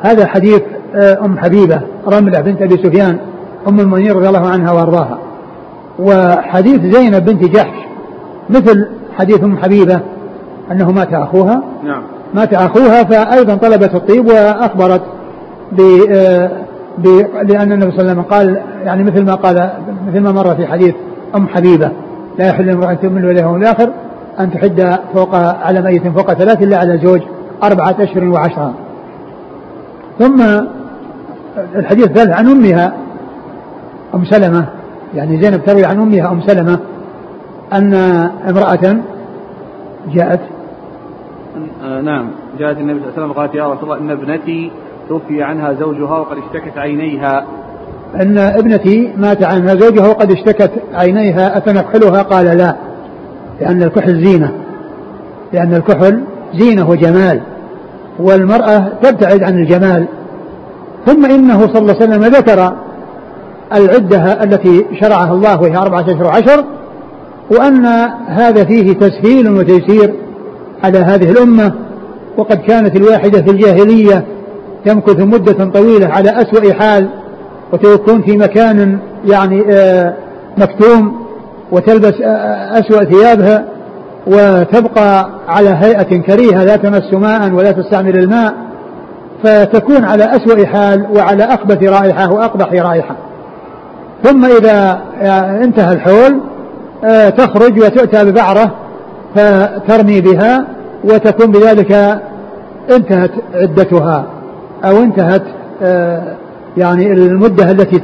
هذا 0.00 0.26
حديث 0.26 0.62
آه، 0.94 1.24
أم 1.24 1.38
حبيبة 1.38 1.80
رملة 2.08 2.40
بنت 2.40 2.62
أبي 2.62 2.76
سفيان 2.76 3.18
أم 3.68 3.80
المؤمنين 3.80 4.12
رضي 4.12 4.28
الله 4.28 4.48
عنها 4.48 4.72
وأرضاها. 4.72 5.18
وحديث 5.98 6.80
زينب 6.96 7.24
بنت 7.24 7.44
جحش 7.44 7.78
مثل 8.50 8.88
حديث 9.18 9.44
أم 9.44 9.56
حبيبة 9.56 10.00
أنه 10.72 10.92
مات 10.92 11.14
أخوها. 11.14 11.62
نعم. 11.84 12.02
مات 12.34 12.54
أخوها 12.54 13.04
فأيضا 13.04 13.54
طلبت 13.54 13.94
الطيب 13.94 14.26
وأخبرت 14.26 15.02
ب 15.72 15.80
آه، 16.10 16.50
لأن 17.42 17.72
النبي 17.72 17.90
صلى 17.90 18.00
الله 18.00 18.10
عليه 18.10 18.12
وسلم 18.12 18.22
قال 18.22 18.62
يعني 18.84 19.04
مثل 19.04 19.24
ما 19.24 19.34
قال 19.34 19.70
مثل 20.08 20.20
ما 20.20 20.32
مر 20.32 20.54
في 20.54 20.66
حديث 20.66 20.94
أم 21.34 21.48
حبيبة 21.48 21.90
لا 22.38 22.48
يحل 22.48 22.70
امرأة 22.70 22.94
تؤمن 22.94 23.22
بالله 23.22 23.56
الآخر 23.56 23.92
أن 24.40 24.50
تحد 24.50 24.98
فوق 25.14 25.34
على 25.34 25.82
ميت 25.82 26.08
فوق 26.08 26.32
ثلاث 26.32 26.62
إلا 26.62 26.76
على 26.76 26.98
زوج 26.98 27.20
أربعة 27.62 27.96
أشهر 28.00 28.24
وعشرة. 28.24 28.74
ثم 30.18 30.42
الحديث 31.74 32.06
الثالث 32.06 32.30
عن 32.30 32.46
أمها 32.46 32.92
أم 34.14 34.24
سلمة 34.24 34.66
يعني 35.14 35.42
زينب 35.42 35.64
تروي 35.64 35.84
عن 35.84 36.00
أمها 36.00 36.32
أم 36.32 36.40
سلمة 36.40 36.78
أن 37.72 37.94
امرأة 38.48 38.96
جاءت 40.14 40.40
آه 41.84 42.00
نعم 42.00 42.30
جاءت 42.58 42.78
النبي 42.78 43.00
صلى 43.00 43.08
الله 43.08 43.12
عليه 43.16 43.22
وسلم 43.22 43.32
قالت 43.32 43.54
يا 43.54 43.72
رسول 43.72 43.84
الله 43.84 43.98
إن 43.98 44.10
ابنتي 44.10 44.70
توفي 45.08 45.42
عنها 45.42 45.72
زوجها 45.72 46.18
وقد 46.18 46.36
اشتكت 46.38 46.78
عينيها. 46.78 47.44
أن 48.20 48.38
ابنتي 48.38 49.12
مات 49.16 49.42
عنها 49.42 49.74
زوجها 49.74 50.08
وقد 50.08 50.30
اشتكت 50.30 50.70
عينيها 50.94 51.58
أفنكحلها 51.58 52.22
قال 52.22 52.46
لا 52.46 52.76
لأن 53.60 53.82
الكحل 53.82 54.24
زينة 54.24 54.52
لأن 55.52 55.74
الكحل 55.74 56.24
زينة 56.54 56.90
وجمال 56.90 57.40
والمرأة 58.18 58.88
تبتعد 59.02 59.42
عن 59.42 59.58
الجمال. 59.58 60.06
ثم 61.06 61.24
إنه 61.24 61.66
صلى 61.66 61.78
الله 61.78 61.94
عليه 61.94 62.04
وسلم 62.04 62.24
ذكر 62.24 62.76
العدة 63.76 64.42
التي 64.42 64.86
شرعها 65.00 65.32
الله 65.32 65.60
وهي 65.60 65.76
أربعة 65.76 66.00
أشهر 66.00 66.24
وعشر 66.24 66.64
وأن 67.50 67.86
هذا 68.26 68.64
فيه 68.64 68.92
تسهيل 68.92 69.50
وتيسير 69.50 70.14
على 70.84 70.98
هذه 70.98 71.30
الأمة 71.30 71.72
وقد 72.36 72.56
كانت 72.56 72.96
الواحدة 72.96 73.42
في 73.42 73.50
الجاهلية 73.50 74.24
تمكث 74.84 75.20
مدة 75.20 75.64
طويلة 75.64 76.08
على 76.08 76.30
أسوأ 76.30 76.72
حال 76.72 77.08
وتكون 77.72 78.22
في 78.22 78.36
مكان 78.36 78.98
يعني 79.24 79.64
آه، 79.70 80.14
مكتوم 80.58 81.24
وتلبس 81.72 82.20
آه، 82.22 82.26
آه، 82.26 82.80
أسوأ 82.80 83.04
ثيابها 83.04 83.64
وتبقى 84.26 85.30
على 85.48 85.70
هيئة 85.70 86.20
كريهة 86.20 86.64
لا 86.64 86.76
تمس 86.76 87.14
ماء 87.14 87.52
ولا 87.52 87.72
تستعمل 87.72 88.18
الماء 88.18 88.54
فتكون 89.44 90.04
على 90.04 90.24
أسوأ 90.24 90.66
حال 90.66 91.06
وعلى 91.16 91.44
أخبث 91.44 91.82
رائحة 91.82 92.32
وأقبح 92.32 92.72
رائحة. 92.72 93.16
ثم 94.24 94.44
إذا 94.44 95.00
انتهى 95.64 95.92
الحول 95.92 96.40
تخرج 97.36 97.78
وتؤتى 97.78 98.24
ببعرة 98.24 98.70
فترمي 99.34 100.20
بها 100.20 100.64
وتكون 101.04 101.52
بذلك 101.52 102.20
انتهت 102.90 103.30
عدتها 103.54 104.24
أو 104.84 105.02
انتهت 105.02 105.42
آه، 105.82 106.22
يعني 106.76 107.12
المدة 107.12 107.70
التي 107.70 107.98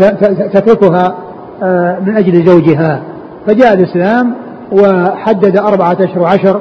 تتركها 0.53 1.15
آه، 1.63 1.99
من 2.07 2.17
أجل 2.17 2.47
زوجها. 2.47 3.03
فجاء 3.47 3.73
الإسلام 3.73 4.35
وحدد 4.73 5.57
أربعة 5.57 5.97
أشهر 6.01 6.19
وعشر 6.19 6.61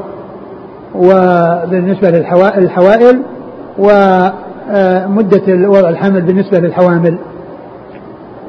وبالنسبة 0.95 2.09
للحوائل 2.57 3.21
ومدة 3.79 5.69
وضع 5.69 5.89
الحمل 5.89 6.21
بالنسبة 6.21 6.59
للحوامل. 6.59 7.17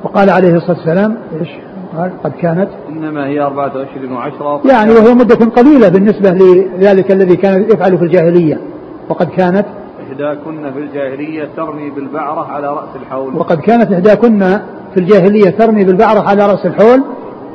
وقال 0.04 0.30
عليه 0.30 0.56
الصلاة 0.56 0.76
والسلام 0.76 1.16
إيش؟ 1.40 1.48
قال 1.96 2.10
قد 2.24 2.32
كانت. 2.32 2.68
إنما 2.88 3.26
هي 3.26 3.40
أربعة 3.40 3.68
أشهر 3.68 4.12
وعشرة. 4.12 4.60
يعني 4.70 4.90
وهي 4.92 5.14
مدة 5.14 5.46
قليلة 5.46 5.88
بالنسبة 5.88 6.30
لذلك 6.30 7.12
الذي 7.12 7.36
كان 7.36 7.62
يفعل 7.62 7.98
في 7.98 8.04
الجاهلية. 8.04 8.60
وقد 9.08 9.28
كانت. 9.28 9.66
إحداكن 10.10 10.72
في 10.72 10.78
الجاهلية 10.78 11.48
ترمي 11.56 11.90
بالبعرة 11.90 12.52
على 12.52 12.66
رأس 12.66 12.88
الحول. 13.02 13.36
وقد 13.36 13.60
كانت 13.60 13.92
إحداكن 13.92 14.58
في 14.94 15.00
الجاهلية 15.00 15.50
ترمي 15.50 15.84
بالبعرة 15.84 16.20
على 16.28 16.46
رأس 16.46 16.66
الحول 16.66 17.02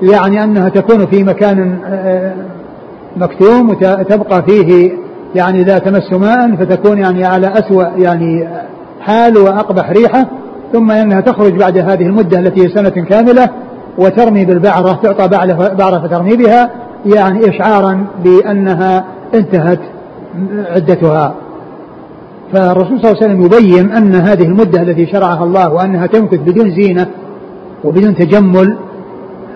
يعني 0.01 0.43
أنها 0.43 0.69
تكون 0.69 1.05
في 1.05 1.23
مكان 1.23 1.79
آه، 1.85 2.33
مكتوم 3.17 3.69
وتبقى 3.69 4.43
فيه 4.43 4.91
يعني 5.35 5.63
لا 5.63 5.77
تمس 5.77 6.13
ماء 6.13 6.55
فتكون 6.55 6.97
يعني 6.97 7.25
على 7.25 7.47
أسوأ 7.47 7.85
يعني 7.97 8.47
حال 9.01 9.37
وأقبح 9.37 9.91
ريحة. 9.91 10.25
ثم 10.73 10.91
أنها 10.91 11.21
تخرج 11.21 11.53
بعد 11.53 11.77
هذه 11.77 12.05
المدة 12.05 12.39
التي 12.39 12.61
هي 12.61 12.69
سنة 12.75 12.89
كاملة 12.89 13.49
وترمي 13.97 14.45
بالبعرة 14.45 14.99
تعطى 15.03 15.27
بعرة 15.75 16.07
فترمي 16.07 16.35
بها 16.35 16.71
يعني 17.05 17.49
إشعارا 17.49 18.05
بأنها 18.23 19.05
انتهت 19.33 19.79
عدتها. 20.75 21.35
فالرسول 22.53 23.01
صلى 23.01 23.11
الله 23.11 23.23
عليه 23.23 23.25
وسلم 23.25 23.41
يبين 23.45 23.91
أن 23.91 24.15
هذه 24.15 24.43
المدة 24.43 24.81
التي 24.81 25.05
شرعها 25.05 25.43
الله 25.43 25.73
وأنها 25.73 26.07
تمكث 26.07 26.39
بدون 26.39 26.71
زينة 26.71 27.07
وبدون 27.83 28.15
تجمل 28.15 28.77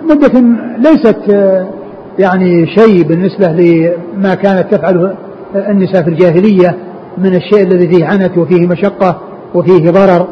مدة 0.10 0.43
ليست 0.78 1.20
يعني 2.20 2.68
شيء 2.68 3.03
بالنسبة 3.03 3.47
لما 3.47 4.36
كانت 4.36 4.76
تفعله 4.76 5.16
النساء 5.55 6.03
في 6.03 6.10
الجاهلية 6.10 6.76
من 7.18 7.36
الشيء 7.36 7.64
الذي 7.64 7.88
فيه 7.88 8.05
عنت 8.05 8.38
وفيه 8.38 8.68
مشقة 8.68 9.20
وفيه 9.55 9.91
ضرر. 9.91 10.28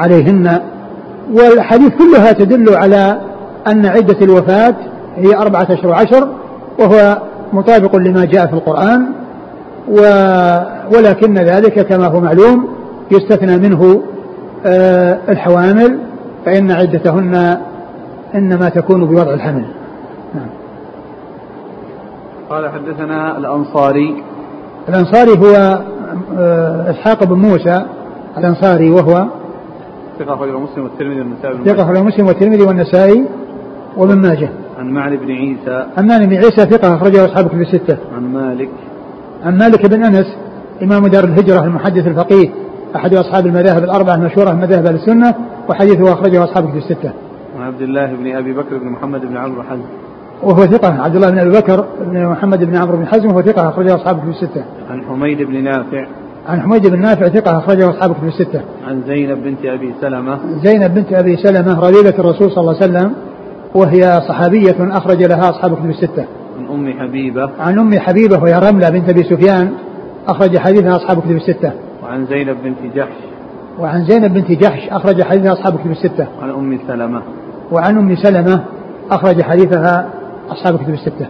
عليهن 0.00 0.60
والحديث 1.32 1.92
كلها 1.98 2.32
تدل 2.32 2.74
على 2.74 3.20
أن 3.66 3.86
عدة 3.86 4.16
الوفاة 4.22 4.74
هي 5.16 5.36
أربعة 5.36 5.66
أشهر 5.70 5.86
وعشر 5.86 6.28
وهو 6.78 7.18
مطابق 7.52 7.96
لما 7.96 8.24
جاء 8.24 8.46
في 8.46 8.52
القرآن 8.52 9.06
و 9.88 10.00
ولكن 10.96 11.34
ذلك 11.34 11.86
كما 11.86 12.06
هو 12.06 12.20
معلوم 12.20 12.68
يستثنى 13.10 13.56
منه 13.68 14.02
آه، 14.66 15.18
الحوامل 15.28 15.98
فإن 16.46 16.70
عدتهن 16.70 17.58
إنما 18.34 18.68
تكون 18.68 19.04
بوضع 19.04 19.34
الحمل 19.34 19.64
نعم. 20.34 20.48
قال 22.50 22.68
حدثنا 22.68 23.38
الأنصاري 23.38 24.22
الأنصاري 24.88 25.38
هو 25.38 25.80
آه، 26.38 26.90
إسحاق 26.90 27.24
بن 27.24 27.34
موسى 27.36 27.84
الأنصاري 28.38 28.90
وهو 28.90 29.26
ثقة 30.20 30.34
أخرجه 30.34 30.58
مسلم 30.58 30.84
والترمذي 30.84 31.20
والنسائي 31.20 31.64
ثقة 31.64 31.82
أخرجه 31.82 32.02
مسلم 32.02 32.26
والترمذي 32.26 32.62
والنسائي 32.62 33.24
وابن 33.96 34.18
ماجه 34.22 34.50
عن 34.78 34.90
معن 34.90 35.16
بن 35.16 35.30
عيسى 35.30 35.86
عن 35.96 36.06
معن 36.06 36.26
بن 36.26 36.36
عيسى 36.36 36.66
ثقة 36.66 36.96
أخرجه 36.96 37.24
أصحاب 37.24 37.48
كتب 37.48 37.60
الستة 37.60 37.96
عن 38.16 38.32
مالك 38.32 38.70
عن 39.44 39.58
مالك 39.58 39.86
بن 39.86 40.04
أنس 40.04 40.36
إمام 40.82 41.06
دار 41.06 41.24
الهجرة 41.24 41.64
المحدث 41.64 42.06
الفقيه 42.06 42.50
أحد 42.96 43.14
أصحاب 43.14 43.46
المذاهب 43.46 43.84
الأربعة 43.84 44.14
المشهورة 44.14 44.52
من 44.52 44.60
مذاهب 44.60 44.86
أهل 44.86 44.94
السنة 44.94 45.34
وحديثه 45.68 46.12
أخرجه 46.12 46.44
أصحاب 46.44 46.68
كتب 46.68 46.76
الستة. 46.76 47.12
عن 47.56 47.62
عبد 47.62 47.82
الله 47.82 48.06
بن 48.06 48.36
أبي 48.36 48.52
بكر 48.52 48.78
بن 48.78 48.88
محمد 48.88 49.20
بن 49.20 49.36
عمرو 49.36 49.62
بن 49.62 49.68
حزم. 49.68 49.82
وهو 50.42 50.66
ثقة 50.66 51.02
عبد 51.02 51.16
الله 51.16 51.30
بن 51.30 51.38
أبي 51.38 51.50
بكر 51.50 51.84
بن 52.00 52.26
محمد 52.26 52.64
بن 52.64 52.76
عمرو 52.76 52.96
بن 52.96 53.06
حزم 53.06 53.28
وهو 53.28 53.42
ثقة 53.42 53.68
أخرجه 53.68 53.94
أصحاب 53.94 54.18
كتب 54.18 54.28
الستة. 54.28 54.64
عن 54.90 55.02
حميد 55.04 55.42
بن 55.42 55.64
نافع. 55.64 56.06
عن 56.48 56.60
حميد 56.60 56.86
بن 56.86 57.00
نافع 57.00 57.28
ثقة 57.28 57.58
أخرجه 57.58 57.90
أصحاب 57.90 58.14
كتب 58.14 58.26
الستة. 58.26 58.60
عن 58.88 59.02
زينب 59.06 59.44
بنت 59.44 59.64
أبي 59.64 59.94
سلمة. 60.00 60.38
زينب 60.64 60.94
بنت 60.94 61.12
أبي 61.12 61.36
سلمة 61.36 61.80
ربيبة 61.80 62.18
الرسول 62.18 62.50
صلى 62.50 62.60
الله 62.60 62.76
عليه 62.82 62.92
وسلم 62.92 63.12
وهي 63.74 64.20
صحابية 64.28 64.76
أخرج 64.80 65.22
لها 65.22 65.50
أصحاب 65.50 65.74
كتب 65.74 65.90
الستة. 65.90 66.24
عن 66.58 66.66
أم 66.74 66.92
حبيبة. 66.98 67.50
عن 67.60 67.78
أم 67.78 67.98
حبيبة 67.98 68.42
وهي 68.42 68.58
رملة 68.70 68.90
بنت 68.90 69.08
أبي 69.08 69.22
سفيان 69.22 69.72
أخرج 70.28 70.58
حديثها 70.58 70.96
أصحاب 70.96 71.20
كتب 71.20 71.36
الستة. 71.36 71.72
وعن 72.02 72.26
زينب 72.26 72.56
بنت 72.64 72.96
جحش. 72.96 73.16
وعن 73.78 74.04
زينب 74.04 74.34
بنت 74.34 74.52
جحش 74.52 74.88
أخرج 74.88 75.22
حديثها 75.22 75.52
أصحاب 75.52 75.78
كتب 75.80 75.90
الستة. 75.90 76.26
عن 76.42 76.50
أم 76.50 76.78
سلمة. 76.88 77.22
وعن 77.72 77.98
أم 77.98 78.16
سلمة 78.16 78.64
أخرج 79.10 79.42
حديثها 79.42 80.10
أصحاب 80.50 80.74
الكتب 80.74 80.94
الستة 80.94 81.26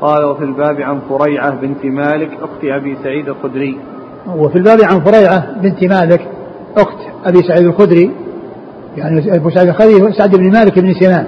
قال 0.00 0.24
وفي 0.24 0.44
الباب 0.44 0.80
عن 0.80 1.00
فريعة 1.08 1.60
بنت 1.60 1.84
مالك 1.84 2.30
أخت 2.42 2.64
أبي 2.64 2.96
سعيد 3.02 3.28
الخدري 3.28 3.78
وفي 4.26 4.58
الباب 4.58 4.78
عن 4.82 5.00
فريعة 5.00 5.60
بنت 5.60 5.84
مالك 5.84 6.28
أخت 6.76 6.98
أبي 7.24 7.42
سعيد 7.42 7.66
الخدري 7.66 8.10
يعني 8.96 9.36
أبو 9.36 9.50
سعيد 9.50 9.68
الخدري 9.68 10.12
سعد 10.12 10.36
بن 10.36 10.52
مالك 10.52 10.78
بن 10.78 10.94
سنان. 10.94 11.26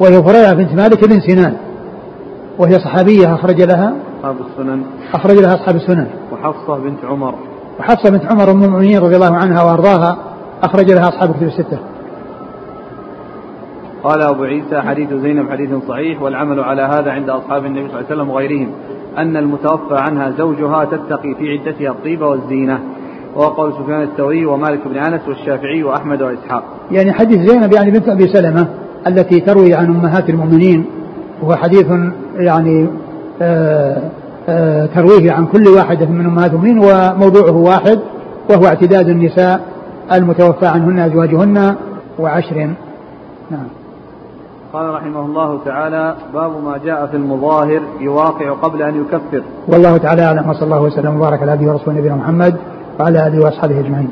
وهي 0.00 0.22
فريعة 0.22 0.54
بنت 0.54 0.72
مالك 0.72 1.08
بن 1.08 1.20
سنان. 1.20 1.56
وهي 2.58 2.72
صحابية 2.72 3.34
أخرج 3.34 3.62
لها. 3.62 3.94
أصحاب 4.20 4.36
السنن. 4.50 4.82
أخرج 5.14 5.38
لها 5.38 5.54
أصحاب 5.54 5.76
السنن. 5.76 6.06
وحفصة 6.32 6.78
بنت 6.78 7.04
عمر. 7.04 7.34
وحفصة 7.78 8.10
بنت 8.10 8.24
عمر 8.32 8.50
أم 8.50 8.64
المؤمنين 8.64 8.98
رضي 8.98 9.16
الله 9.16 9.36
عنها 9.36 9.62
وأرضاها 9.62 10.18
أخرج 10.62 10.90
لها 10.90 11.08
أصحاب 11.08 11.30
الكتب 11.30 11.46
الستة. 11.46 11.78
قال 14.04 14.22
أبو 14.22 14.42
عيسى 14.42 14.80
حديث 14.80 15.12
زينب 15.12 15.50
حديث 15.50 15.70
صحيح 15.88 16.22
والعمل 16.22 16.60
على 16.60 16.82
هذا 16.82 17.10
عند 17.10 17.30
أصحاب 17.30 17.66
النبي 17.66 17.88
صلى 17.88 18.00
الله 18.00 18.10
عليه 18.10 18.16
وسلم 18.16 18.30
وغيرهم. 18.30 18.70
أن 19.18 19.36
المتوفى 19.36 19.96
عنها 19.96 20.30
زوجها 20.30 20.84
تتقي 20.84 21.34
في 21.38 21.58
عدتها 21.58 21.90
الطيب 21.90 22.22
والزينة. 22.22 22.78
وهو 23.36 23.48
قول 23.48 23.72
سفيان 23.72 24.02
الثوري 24.02 24.46
ومالك 24.46 24.88
بن 24.88 24.96
أنس 24.96 25.28
والشافعي 25.28 25.82
وأحمد 25.82 26.22
وإسحاق. 26.22 26.64
يعني 26.90 27.12
حديث 27.12 27.50
زينب 27.50 27.72
يعني 27.72 27.90
بنت 27.90 28.08
أبي 28.08 28.28
سلمة 28.28 28.68
التي 29.06 29.40
تروي 29.40 29.74
عن 29.74 29.86
أمهات 29.86 30.30
المؤمنين 30.30 30.84
وهو 31.42 31.54
حديث 31.54 31.86
يعني 32.36 32.88
آآ 33.42 34.10
آآ 34.48 34.86
ترويه 34.86 35.32
عن 35.32 35.46
كل 35.46 35.68
واحدة 35.68 36.06
من 36.06 36.26
أمهات 36.26 36.50
المؤمنين 36.50 36.78
وموضوعه 36.78 37.56
واحد 37.56 37.98
وهو 38.50 38.66
اعتداد 38.66 39.08
النساء 39.08 39.60
المتوفى 40.12 40.66
عنهن 40.66 40.98
أزواجهن 40.98 41.74
وعشر. 42.18 42.56
نعم. 43.50 43.83
قال 44.74 44.94
رحمه 44.94 45.20
الله 45.20 45.60
تعالى 45.64 46.16
باب 46.34 46.64
ما 46.64 46.78
جاء 46.78 47.06
في 47.06 47.16
المظاهر 47.16 47.82
يواقع 48.00 48.52
قبل 48.52 48.82
أن 48.82 49.00
يكفر. 49.00 49.42
والله 49.68 49.96
تعالى 49.96 50.22
أعلم 50.22 50.48
وصلى 50.48 50.64
الله 50.64 50.82
وسلم 50.82 51.16
وبارك 51.16 51.42
على 51.42 51.50
عبده 51.50 51.72
ورسوله 51.72 51.98
نبينا 51.98 52.14
محمد 52.14 52.56
وعلى 53.00 53.26
آله 53.26 53.44
وأصحابه 53.44 53.80
أجمعين. 53.80 54.10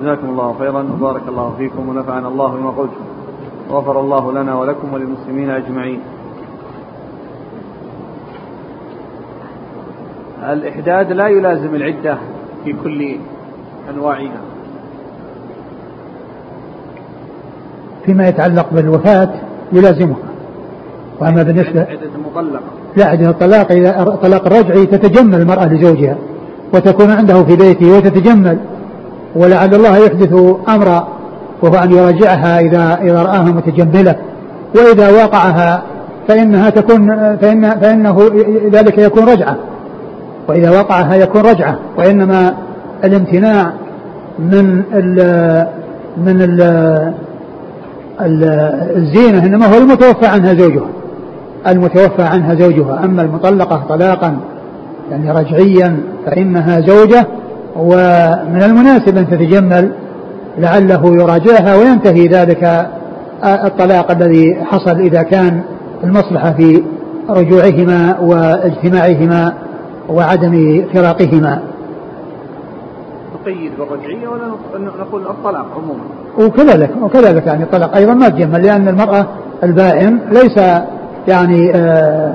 جزاكم 0.00 0.28
الله 0.28 0.54
خيرا 0.58 0.86
وبارك 1.00 1.22
الله 1.28 1.54
فيكم 1.58 1.88
ونفعنا 1.88 2.28
الله 2.28 2.56
بما 2.56 2.70
قلتم. 2.70 3.04
وغفر 3.70 4.00
الله 4.00 4.32
لنا 4.32 4.54
ولكم 4.54 4.94
وللمسلمين 4.94 5.50
أجمعين. 5.50 6.00
الإحداد 10.42 11.12
لا 11.12 11.28
يلازم 11.28 11.74
العدة 11.74 12.18
في 12.64 12.72
كل 12.72 13.16
أنواعها. 13.90 14.49
فيما 18.10 18.28
يتعلق 18.28 18.66
بالوفاة 18.72 19.28
يلازمها. 19.72 20.16
وأما 21.20 21.42
بالنسبة 21.42 21.80
عدة 21.80 21.98
المطلقة 22.14 22.60
لا 22.96 23.06
عدة 23.06 23.30
الطلاق 23.30 23.72
إذا 23.72 24.02
الطلاق 24.02 24.46
الرجعي 24.46 24.86
تتجمل 24.86 25.40
المرأة 25.40 25.64
لزوجها 25.64 26.16
وتكون 26.74 27.10
عنده 27.10 27.44
في 27.44 27.56
بيته 27.56 27.96
وتتجمل 27.96 28.58
ولعل 29.36 29.74
الله 29.74 29.98
يحدث 29.98 30.32
أمرا 30.68 31.08
وهو 31.62 31.74
أن 31.74 31.92
يراجعها 31.92 32.60
إذا 32.60 32.98
إذا 33.02 33.22
رآها 33.22 33.44
متجملة. 33.44 34.16
وإذا 34.76 35.10
واقعها 35.10 35.82
فإنها 36.28 36.70
تكون 36.70 37.36
فإن 37.36 37.70
فإنه 37.80 38.30
ذلك 38.72 38.98
يكون 38.98 39.24
رجعة. 39.24 39.56
وإذا 40.48 40.70
وقعها 40.70 41.14
يكون 41.14 41.40
رجعة. 41.40 41.78
وإنما 41.98 42.54
الامتناع 43.04 43.72
من 44.38 44.82
ال 44.94 45.66
من 46.16 46.42
ال 46.42 46.60
الزينة 48.96 49.46
إنما 49.46 49.66
هو 49.66 49.78
المتوفى 49.78 50.26
عنها 50.26 50.54
زوجها. 50.54 50.88
المتوفى 51.66 52.22
عنها 52.22 52.54
زوجها. 52.54 53.04
أما 53.04 53.22
المطلقة 53.22 53.82
طلاقا 53.88 54.36
يعني 55.10 55.30
رجعيا 55.30 56.00
فإنها 56.26 56.80
زوجة 56.80 57.26
ومن 57.76 58.62
المناسب 58.62 59.16
أن 59.16 59.30
تتجمل 59.30 59.92
لعله 60.58 61.06
يراجعها 61.06 61.76
وينتهي 61.76 62.26
ذلك 62.26 62.90
الطلاق 63.44 64.10
الذي 64.10 64.64
حصل 64.64 65.00
إذا 65.00 65.22
كان 65.22 65.62
المصلحة 66.04 66.52
في 66.52 66.82
رجوعهما 67.30 68.18
واجتماعهما 68.20 69.52
وعدم 70.08 70.84
فراقهما. 70.94 71.62
نقيد 73.34 73.72
بالرجعية 73.78 74.28
ولا 74.28 74.46
نقول 75.00 75.22
الطلاق 75.22 75.66
عموما؟ 75.76 76.04
وكذلك 76.38 76.90
وكذلك 77.02 77.46
يعني 77.46 77.62
الطلاق 77.62 77.96
أيضا 77.96 78.14
ما 78.14 78.28
تجمل 78.28 78.62
لأن 78.62 78.88
المرأة 78.88 79.26
البائن 79.62 80.18
ليس 80.30 80.58
يعني 81.28 81.74
آآ 81.74 82.34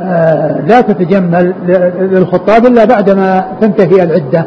آآ 0.00 0.64
لا 0.66 0.80
تتجمل 0.80 1.54
للخطاب 1.98 2.66
إلا 2.66 2.84
بعدما 2.84 3.44
تنتهي 3.60 4.02
العدة 4.02 4.44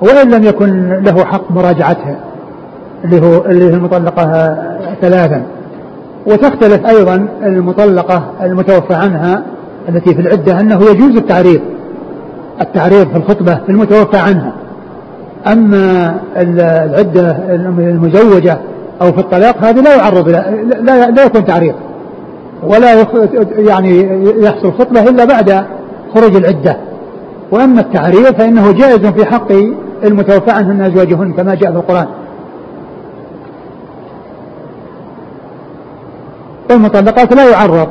وإن 0.00 0.30
لم 0.30 0.44
يكن 0.44 0.88
له 1.02 1.24
حق 1.24 1.50
مراجعتها 1.50 2.16
اللي 3.04 3.20
هو 3.20 3.44
اللي 3.46 3.64
هي 3.64 3.74
المطلقة 3.74 4.56
ثلاثا. 5.00 5.42
وتختلف 6.26 6.86
أيضا 6.86 7.28
المطلقة 7.42 8.22
المتوفى 8.42 8.94
عنها 8.94 9.42
التي 9.88 10.14
في 10.14 10.20
العدة 10.20 10.60
أنه 10.60 10.80
يجوز 10.90 11.16
التعريض 11.16 11.60
التعريض 12.60 13.08
في 13.08 13.16
الخطبة 13.16 13.54
في 13.54 13.68
المتوفى 13.72 14.16
عنها. 14.16 14.52
أما 15.52 16.16
العدة 16.36 17.30
المزوجة 17.78 18.58
أو 19.02 19.12
في 19.12 19.18
الطلاق 19.18 19.64
هذه 19.64 19.80
لا 19.80 19.96
يعرض 19.96 20.28
لا, 20.28 20.50
لا, 20.80 21.10
لا 21.10 21.24
يكون 21.24 21.44
تعريض. 21.44 21.74
ولا 22.62 23.06
يعني 23.58 24.22
يحصل 24.42 24.72
خطبة 24.72 25.02
إلا 25.02 25.24
بعد 25.24 25.64
خروج 26.14 26.36
العدة. 26.36 26.76
وأما 27.50 27.80
التعريض 27.80 28.34
فإنه 28.34 28.72
جائز 28.72 29.06
في 29.06 29.24
حق 29.24 29.52
المتوفى 30.04 30.50
عنهن 30.50 30.80
أزواجهن 30.80 31.32
كما 31.32 31.54
جاء 31.54 31.70
في 31.70 31.76
القرآن. 31.76 32.06
والمطلقات 36.70 37.34
لا 37.34 37.50
يعرض 37.50 37.88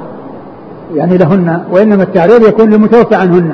يعني 0.96 1.18
لهن 1.18 1.62
وإنما 1.72 2.04
التعريض 2.04 2.48
يكون 2.48 2.70
للمتوفى 2.70 3.16
عنهن. 3.16 3.54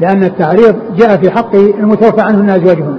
لأن 0.00 0.24
التعريض 0.24 0.74
جاء 0.96 1.16
في 1.16 1.30
حق 1.30 1.54
المتوفى 1.54 2.20
عنهن 2.20 2.50
أزواجهن 2.50 2.98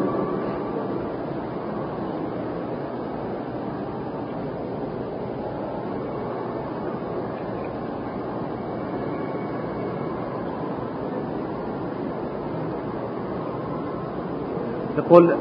يقول 14.97 15.35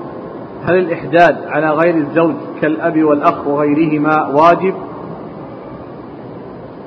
هل 0.64 0.78
الإحداد 0.78 1.36
على 1.46 1.70
غير 1.70 1.94
الزوج 1.94 2.34
كالأب 2.60 3.02
والأخ 3.02 3.46
وغيرهما 3.46 4.26
واجب؟ 4.26 4.74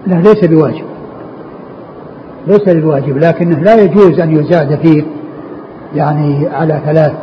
لا 0.07 0.15
ليس 0.15 0.45
بواجب 0.45 0.94
ليس 2.47 2.63
بالواجب 2.63 3.17
لكنه 3.17 3.59
لا 3.59 3.75
يجوز 3.75 4.19
أن 4.19 4.31
يزاد 4.31 4.75
فيه 4.75 5.03
يعني 5.95 6.47
على 6.47 6.81
ثلاث. 6.85 7.13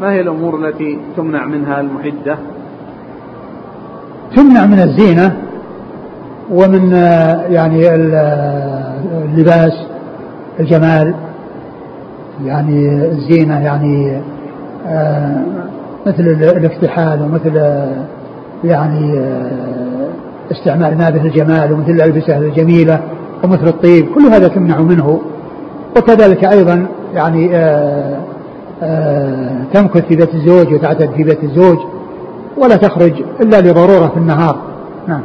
ما 0.00 0.12
هي 0.12 0.20
الأمور 0.20 0.68
التي 0.68 0.98
تمنع 1.16 1.46
منها 1.46 1.80
المحدة؟ 1.80 2.38
تمنع 4.36 4.66
من 4.66 4.80
الزينة 4.80 5.36
ومن 6.50 6.92
يعني 7.50 7.94
اللباس 9.24 9.72
الجمال. 10.60 11.14
يعني 12.44 12.88
الزينة 13.04 13.60
يعني 13.60 14.20
آه 14.86 15.42
مثل 16.06 16.22
الاكتحال 16.22 17.22
ومثل 17.22 17.56
يعني 18.64 19.18
آه 19.18 20.08
استعمال 20.52 20.98
مادة 20.98 21.22
الجمال 21.22 21.72
ومثل 21.72 21.90
الألبسة 21.90 22.38
الجميلة 22.38 23.00
ومثل 23.44 23.66
الطيب 23.68 24.06
كل 24.14 24.20
هذا 24.26 24.48
تمنع 24.48 24.80
منه. 24.80 25.20
وكذلك 25.96 26.44
أيضا 26.44 26.86
يعني 27.14 27.56
آه 27.56 28.16
آه 28.82 29.64
تمكث 29.72 30.06
في 30.06 30.16
بيت 30.16 30.34
الزوج 30.34 30.74
وتعتد 30.74 31.10
في 31.16 31.24
بيت 31.24 31.44
الزوج 31.44 31.78
ولا 32.56 32.76
تخرج 32.76 33.12
إلا 33.40 33.60
لضرورة 33.60 34.08
في 34.08 34.16
النهار. 34.16 34.56
نعم. 35.08 35.22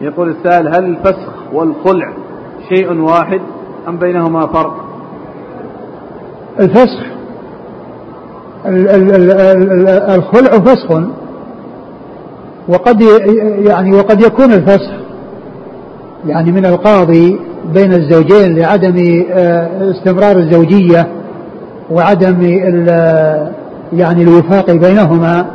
يقول 0.00 0.30
السائل 0.30 0.68
هل 0.68 0.84
الفسخ 0.84 1.32
والخلع 1.52 2.12
شيء 2.68 2.92
واحد؟ 2.92 3.40
أم 3.88 3.96
بينهما 3.96 4.46
فرق؟ 4.46 4.74
الفسخ. 6.60 7.06
الخلع 10.16 10.50
فسخ. 10.58 11.00
وقد 12.68 13.00
يعني 13.58 13.92
وقد 13.96 14.22
يكون 14.22 14.52
الفسخ 14.52 14.90
يعني 16.26 16.52
من 16.52 16.66
القاضي 16.66 17.38
بين 17.74 17.92
الزوجين 17.92 18.58
لعدم 18.58 19.24
آه، 19.32 19.90
استمرار 19.90 20.36
الزوجية 20.36 21.08
وعدم 21.90 22.42
يعني 23.92 24.22
الوفاق 24.22 24.70
بينهما. 24.70 25.46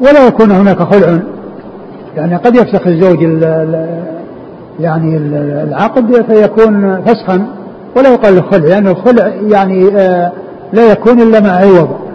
ولا 0.00 0.26
يكون 0.26 0.50
هناك 0.50 0.82
خلع. 0.82 1.18
يعني 2.16 2.36
قد 2.36 2.56
يفسخ 2.56 2.86
الزوج 2.86 3.24
يعني 4.80 5.16
العقد 5.62 6.24
فيكون 6.32 7.00
فسخا 7.00 7.46
ولا 7.96 8.08
يقال 8.08 8.38
الخلع 8.38 8.66
لأن 8.68 8.88
الخلع 8.88 9.26
يعني 9.26 9.96
آه، 9.96 10.32
لا 10.72 10.92
يكون 10.92 11.20
إلا 11.20 11.40
مع 11.40 11.50
عوض 11.50 12.08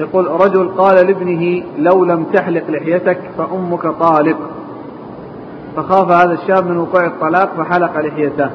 يقول 0.00 0.26
رجل 0.26 0.68
قال 0.68 1.06
لابنه 1.06 1.62
لو 1.78 2.04
لم 2.04 2.24
تحلق 2.24 2.62
لحيتك 2.68 3.18
فأمك 3.38 3.86
طالق. 3.86 4.36
فخاف 5.76 6.10
هذا 6.10 6.32
الشاب 6.32 6.66
من 6.66 6.76
وقوع 6.76 7.06
الطلاق 7.06 7.54
فحلق 7.56 8.00
لحيته. 8.00 8.50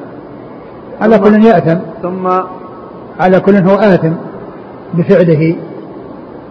على 1.00 1.18
كل 1.18 1.44
يأثم. 1.44 1.78
ثم 2.02 2.26
على 3.20 3.40
كل 3.40 3.54
هو 3.54 3.74
آثم 3.74 4.12
بفعله. 4.94 5.56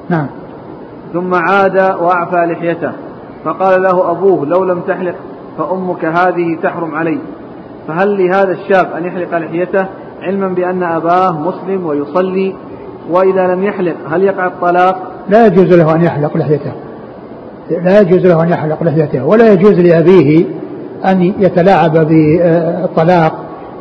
نعم. 0.09 0.27
ثم 1.13 1.33
عاد 1.33 1.77
وأعفى 1.77 2.53
لحيته. 2.53 2.91
فقال 3.45 3.81
له 3.81 4.11
أبوه 4.11 4.45
لو 4.45 4.63
لم 4.63 4.81
تحلق 4.81 5.15
فأمك 5.57 6.05
هذه 6.05 6.57
تحرم 6.63 6.95
علي. 6.95 7.19
فهل 7.87 8.17
لهذا 8.17 8.51
الشاب 8.51 8.91
أن 8.97 9.05
يحلق 9.05 9.37
لحيته 9.37 9.85
علما 10.21 10.47
بأن 10.47 10.83
أباه 10.83 11.39
مسلم 11.39 11.85
ويصلي؟ 11.85 12.55
وإذا 13.09 13.47
لم 13.47 13.63
يحلق 13.63 13.95
هل 14.09 14.23
يقع 14.23 14.47
الطلاق؟ 14.47 15.11
لا 15.29 15.47
يجوز 15.47 15.73
له 15.73 15.95
أن 15.95 16.03
يحلق 16.03 16.37
لحيته. 16.37 16.71
لا 17.83 17.99
يجوز 17.99 18.25
له 18.25 18.43
أن 18.43 18.49
يحلق 18.49 18.83
لحيته. 18.83 19.25
ولا 19.25 19.53
يجوز 19.53 19.79
لأبيه 19.79 20.45
أن 21.05 21.21
يتلاعب 21.21 21.91
بالطلاق 21.93 23.33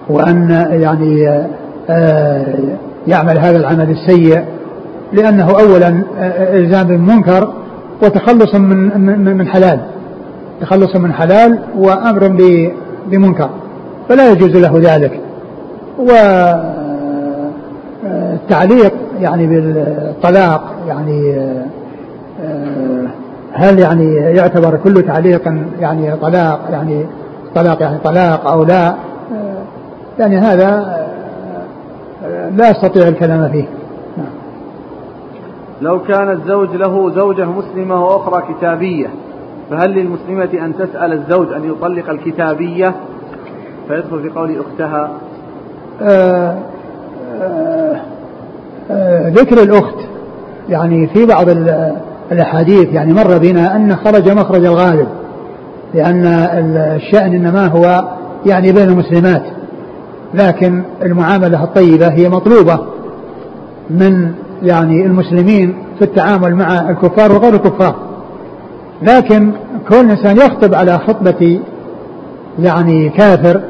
وأن 0.09 0.67
يعني 0.71 1.29
آه، 1.91 2.55
يعمل 3.07 3.39
هذا 3.39 3.57
العمل 3.57 3.91
السيء. 3.91 4.45
لأنه 5.13 5.51
أولا 5.61 6.03
آه، 6.19 6.59
إلزام 6.59 6.87
بالمنكر 6.87 7.53
وتخلص 8.03 8.55
من 8.55 9.37
من 9.37 9.49
حلال. 9.49 9.81
تخلص 10.61 10.97
من 10.97 11.13
حلال 11.13 11.59
وأمر 11.79 12.29
بمنكر. 13.11 13.51
فلا 14.09 14.31
يجوز 14.31 14.57
له 14.57 14.79
ذلك. 14.79 15.21
والتعليق 18.05 18.93
آه، 18.93 19.23
يعني 19.23 19.47
بالطلاق 19.47 20.75
يعني 20.89 21.37
هل 23.53 23.79
يعني 23.79 24.15
يعتبر 24.15 24.77
كل 24.85 25.03
تعليق 25.03 25.43
يعني 25.81 26.17
طلاق 26.17 26.61
يعني 26.71 27.07
طلاق 27.55 27.83
يعني 27.83 27.99
طلاق 28.05 28.47
أو 28.47 28.65
لا؟ 28.65 28.95
يعني 30.19 30.39
هذا 30.39 30.97
لا 32.57 32.71
أستطيع 32.71 33.09
الكلام 33.09 33.49
فيه. 33.49 33.65
لو 35.81 36.03
كان 36.03 36.31
الزوج 36.31 36.77
له 36.77 37.11
زوجة 37.15 37.45
مسلمة 37.45 38.05
وأخرى 38.05 38.55
كتابية 38.55 39.07
فهل 39.71 39.91
للمسلمة 39.91 40.65
أن 40.65 40.75
تسأل 40.79 41.13
الزوج 41.13 41.53
أن 41.53 41.65
يطلق 41.65 42.11
الكتابية؟ 42.11 42.95
فيدخل 43.89 44.23
في 44.23 44.29
قول 44.29 44.61
أختها 44.61 45.11
آه 46.03 46.59
آه 47.41 48.01
آه 48.91 49.29
ذكر 49.29 49.63
الأخت. 49.63 49.99
يعني 50.69 51.07
في 51.07 51.27
بعض 51.27 51.47
الأحاديث 52.33 52.89
يعني 52.89 53.13
مر 53.13 53.39
بنا 53.39 53.77
أن 53.77 53.97
خرج 53.97 54.31
مخرج 54.31 54.65
الغالب 54.65 55.09
لأن 55.95 56.27
الشأن 56.97 57.35
إنما 57.35 57.67
هو 57.67 58.05
يعني 58.47 58.73
بين 58.73 58.89
المسلمات. 58.89 59.43
لكن 60.35 60.83
المعاملة 61.03 61.65
الطيبة 61.65 62.09
هي 62.09 62.29
مطلوبة 62.29 62.79
من 63.91 64.33
يعني 64.63 65.07
المسلمين 65.07 65.77
في 65.99 66.05
التعامل 66.05 66.55
مع 66.55 66.91
الكفار 66.91 67.33
وغير 67.33 67.55
الكفار. 67.55 67.95
لكن 69.03 69.53
كون 69.89 70.01
الإنسان 70.01 70.37
يخطب 70.37 70.75
على 70.75 70.99
خطبة 70.99 71.61
يعني 72.59 73.09
كافر 73.09 73.61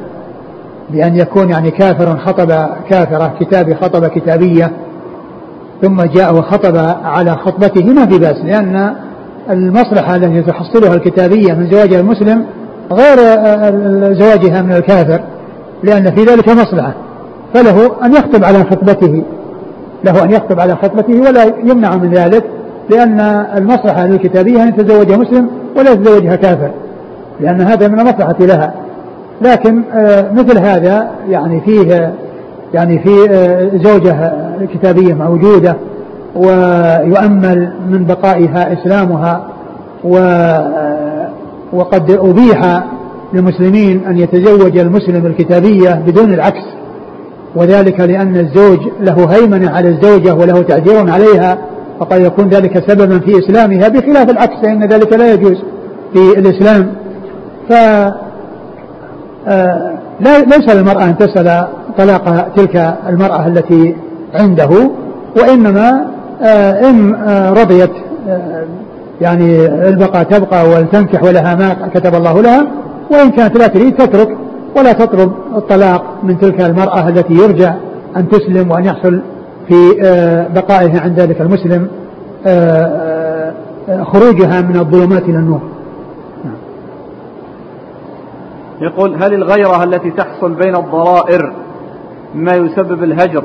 بأن 0.90 1.16
يكون 1.16 1.50
يعني 1.50 1.70
كافر 1.70 2.18
خطب 2.18 2.52
كافرة 2.90 3.34
كتابي 3.40 3.74
خطب 3.74 4.06
كتابية 4.06 4.70
ثم 5.82 6.02
جاء 6.02 6.34
وخطب 6.34 6.76
على 7.04 7.30
خطبته 7.36 7.84
ما 7.84 8.06
في 8.06 8.18
بأس 8.18 8.36
لأن 8.44 8.94
المصلحة 9.50 10.16
التي 10.16 10.42
تحصلها 10.42 10.94
الكتابية 10.94 11.52
من 11.54 11.70
زواجها 11.70 12.00
المسلم 12.00 12.44
غير 12.92 13.16
زواجها 14.14 14.62
من 14.62 14.72
الكافر 14.72 15.20
لأن 15.82 16.14
في 16.14 16.24
ذلك 16.24 16.48
مصلحة 16.48 16.94
فله 17.54 17.90
أن 18.04 18.12
يخطب 18.12 18.44
على 18.44 18.58
خطبته. 18.58 19.22
له 20.04 20.24
أن 20.24 20.30
يخطب 20.30 20.60
على 20.60 20.76
خطبته 20.76 21.20
ولا 21.20 21.44
يمنع 21.64 21.96
من 21.96 22.10
ذلك 22.10 22.44
لأن 22.90 23.20
المصلحة 23.56 24.06
للكتابية 24.06 24.62
أن 24.62 24.68
يتزوج 24.68 25.12
مسلم 25.12 25.48
ولا 25.76 25.90
يتزوجها 25.90 26.36
كافر 26.36 26.70
لأن 27.40 27.60
هذا 27.60 27.88
من 27.88 28.00
المصلحة 28.00 28.36
لها. 28.40 28.74
لكن 29.42 29.82
آه، 29.92 30.32
مثل 30.32 30.58
هذا 30.58 31.10
يعني 31.28 31.60
فيه 31.60 32.14
يعني 32.74 32.98
في 32.98 33.30
آه، 33.30 33.70
زوجة 33.76 34.32
كتابية 34.74 35.14
موجودة 35.14 35.76
ويؤمل 36.36 37.72
من 37.90 38.04
بقائها 38.04 38.72
إسلامها 38.72 39.46
و 40.04 40.18
آه، 40.18 41.28
وقد 41.72 42.10
أبيح 42.10 42.84
للمسلمين 43.32 44.04
أن 44.06 44.18
يتزوج 44.18 44.78
المسلم 44.78 45.26
الكتابية 45.26 46.02
بدون 46.06 46.34
العكس. 46.34 46.62
وذلك 47.56 48.00
لأن 48.00 48.36
الزوج 48.36 48.78
له 49.00 49.26
هيمنة 49.30 49.70
على 49.70 49.88
الزوجة 49.88 50.34
وله 50.34 50.62
تعذير 50.62 51.10
عليها 51.10 51.58
فقد 52.00 52.20
يكون 52.20 52.48
ذلك 52.48 52.90
سببا 52.90 53.18
في 53.18 53.38
إسلامها 53.38 53.88
بخلاف 53.88 54.30
العكس 54.30 54.56
فإن 54.62 54.84
ذلك 54.84 55.12
لا 55.12 55.32
يجوز 55.32 55.56
في 56.12 56.38
الإسلام. 56.38 56.86
ف 57.68 57.72
آه، 59.48 59.98
لا 60.20 60.38
ليس 60.38 60.74
للمرأة 60.74 61.04
أن 61.04 61.18
تسأل 61.18 61.66
طلاق 61.98 62.48
تلك 62.56 62.96
المرأة 63.08 63.46
التي 63.46 63.96
عنده 64.34 64.90
وإنما 65.36 66.06
آه، 66.42 66.90
إن 66.90 67.14
آه، 67.14 67.50
رضيت 67.50 67.90
يعني 69.20 69.66
البقاء 69.66 70.22
تبقى 70.22 70.68
ولتنكح 70.68 71.22
ولها 71.22 71.54
ما 71.54 71.76
كتب 71.94 72.14
الله 72.14 72.42
لها 72.42 72.66
وإن 73.10 73.30
كانت 73.30 73.58
لا 73.58 73.66
تريد 73.66 73.96
تترك. 73.96 74.36
ولا 74.76 74.92
تطلب 74.92 75.32
الطلاق 75.56 76.04
من 76.22 76.38
تلك 76.38 76.60
المرأة 76.60 77.08
التي 77.08 77.34
يرجى 77.34 77.70
أن 78.16 78.28
تسلم 78.28 78.70
وأن 78.70 78.84
يحصل 78.84 79.20
في 79.68 80.02
آه، 80.04 80.48
بقائها 80.48 81.00
عند 81.00 81.20
ذلك 81.20 81.40
المسلم 81.40 81.88
آه، 82.46 83.54
آه، 83.88 84.02
خروجها 84.02 84.60
من 84.60 84.76
الظلمات 84.76 85.22
إلى 85.22 85.38
النور. 85.38 85.60
يقول 88.80 89.22
هل 89.22 89.34
الغيرة 89.34 89.84
التي 89.84 90.10
تحصل 90.10 90.52
بين 90.52 90.76
الضرائر 90.76 91.52
مما 92.34 92.54
يسبب 92.54 93.04
الهجر 93.04 93.44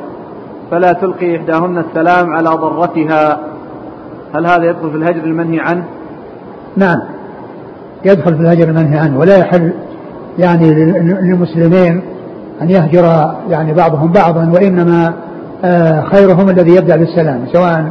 فلا 0.72 0.94
تلقي 0.94 1.38
إحداهن 1.38 1.78
السلام 1.78 2.30
على 2.30 2.50
ضرتها؟ 2.50 3.40
هل 4.36 4.46
هذا 4.46 4.64
يدخل 4.64 4.90
في 4.90 4.98
الهجر 4.98 5.24
المنهي 5.24 5.60
عنه؟ 5.60 5.86
نعم. 6.78 7.00
يدخل 8.06 8.36
في 8.36 8.42
الهجر 8.42 8.70
المنهي 8.70 9.00
عنه 9.00 9.20
ولا 9.20 9.38
يحل 9.38 9.74
يعني 10.40 10.74
للمسلمين 10.74 12.02
أن 12.62 12.70
يهجر 12.70 13.34
يعني 13.50 13.74
بعضهم 13.74 14.12
بعضا 14.12 14.52
وإنما 14.54 15.14
آه، 15.64 16.02
خيرهم 16.02 16.50
الذي 16.50 16.76
يبدأ 16.76 16.96
بالسلام 16.96 17.46
سواء 17.54 17.86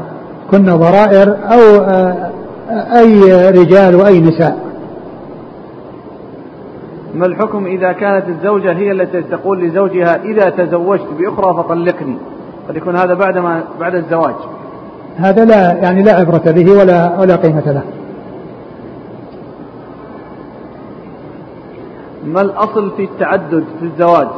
كنا 0.50 0.76
ضرائر 0.76 1.28
أو 1.28 1.84
آه، 1.84 2.30
أي 2.70 3.50
رجال 3.50 3.94
وأي 3.94 4.20
نساء. 4.20 4.58
ما 7.14 7.26
الحكم 7.26 7.66
إذا 7.66 7.92
كانت 7.92 8.24
الزوجة 8.28 8.72
هي 8.72 8.92
التي 8.92 9.22
تقول 9.22 9.64
لزوجها 9.64 10.16
إذا 10.24 10.50
تزوجت 10.50 11.06
بأخرى 11.18 11.54
فطلقني؟ 11.54 12.16
قد 12.68 12.76
يكون 12.76 12.96
هذا 12.96 13.14
بعد 13.14 13.38
ما 13.38 13.60
بعد 13.80 13.94
الزواج. 13.94 14.34
هذا 15.16 15.44
لا 15.44 15.72
يعني 15.72 16.02
لا 16.02 16.12
عبرة 16.12 16.50
به 16.50 16.72
ولا 16.72 17.20
ولا 17.20 17.36
قيمة 17.36 17.72
له. 17.72 17.82
ما 22.30 22.40
الأصل 22.40 22.90
في 22.96 23.04
التعدد 23.04 23.64
في 23.80 23.86
الزواج؟ 23.86 24.28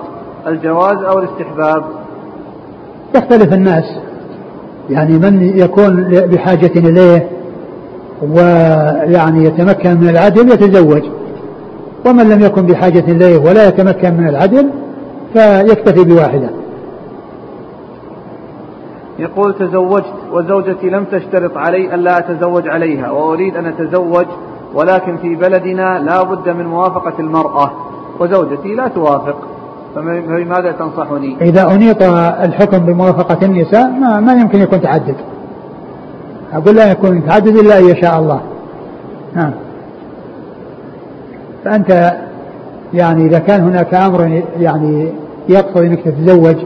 الجواز 0.47 0.97
أو 0.97 1.19
الاستحباب؟ 1.19 1.85
يختلف 3.15 3.53
الناس. 3.53 3.85
يعني 4.91 5.19
من 5.19 5.59
يكون 5.59 6.09
بحاجة 6.11 6.73
إليه 6.77 7.29
ويعني 8.23 9.45
يتمكن 9.45 10.01
من 10.01 10.09
العدل 10.09 10.53
يتزوج. 10.53 11.03
ومن 12.07 12.29
لم 12.29 12.41
يكن 12.41 12.67
بحاجة 12.67 13.05
إليه 13.13 13.39
ولا 13.39 13.69
يتمكن 13.69 14.15
من 14.15 14.29
العدل 14.29 14.71
فيكتفي 15.33 16.05
بواحدة. 16.05 16.51
يقول 19.19 19.55
تزوجت 19.55 20.15
وزوجتي 20.33 20.91
لم 20.91 21.05
تشترط 21.05 21.57
علي 21.57 21.95
ألا 21.95 22.19
أتزوج 22.19 22.69
عليها 22.69 23.11
وأريد 23.11 23.57
أن 23.57 23.67
أتزوج 23.67 24.27
ولكن 24.75 25.17
في 25.17 25.35
بلدنا 25.35 25.99
لا 25.99 26.23
بد 26.23 26.49
من 26.49 26.67
موافقة 26.67 27.13
المرأة 27.19 27.71
وزوجتي 28.21 28.75
لا 28.75 28.89
توافق. 28.89 29.37
فبماذا 29.95 30.73
تنصحني؟ 30.73 31.37
إذا 31.41 31.75
أنيط 31.75 32.03
الحكم 32.43 32.79
بموافقة 32.79 33.47
النساء 33.47 33.91
ما, 33.91 34.21
ما 34.21 34.33
يمكن 34.33 34.61
يكون 34.61 34.81
تعدد. 34.81 35.17
أقول 36.53 36.77
لا 36.77 36.91
يكون 36.91 37.27
تعدد 37.27 37.57
إلا 37.57 37.79
أن 37.79 37.85
يشاء 37.85 38.19
الله. 38.19 38.41
نعم. 39.35 39.53
فأنت 41.65 42.13
يعني 42.95 43.27
إذا 43.27 43.39
كان 43.39 43.61
هناك 43.61 43.95
أمر 43.95 44.43
يعني 44.59 45.13
يقتضي 45.49 45.87
أنك 45.87 46.01
تتزوج 46.01 46.57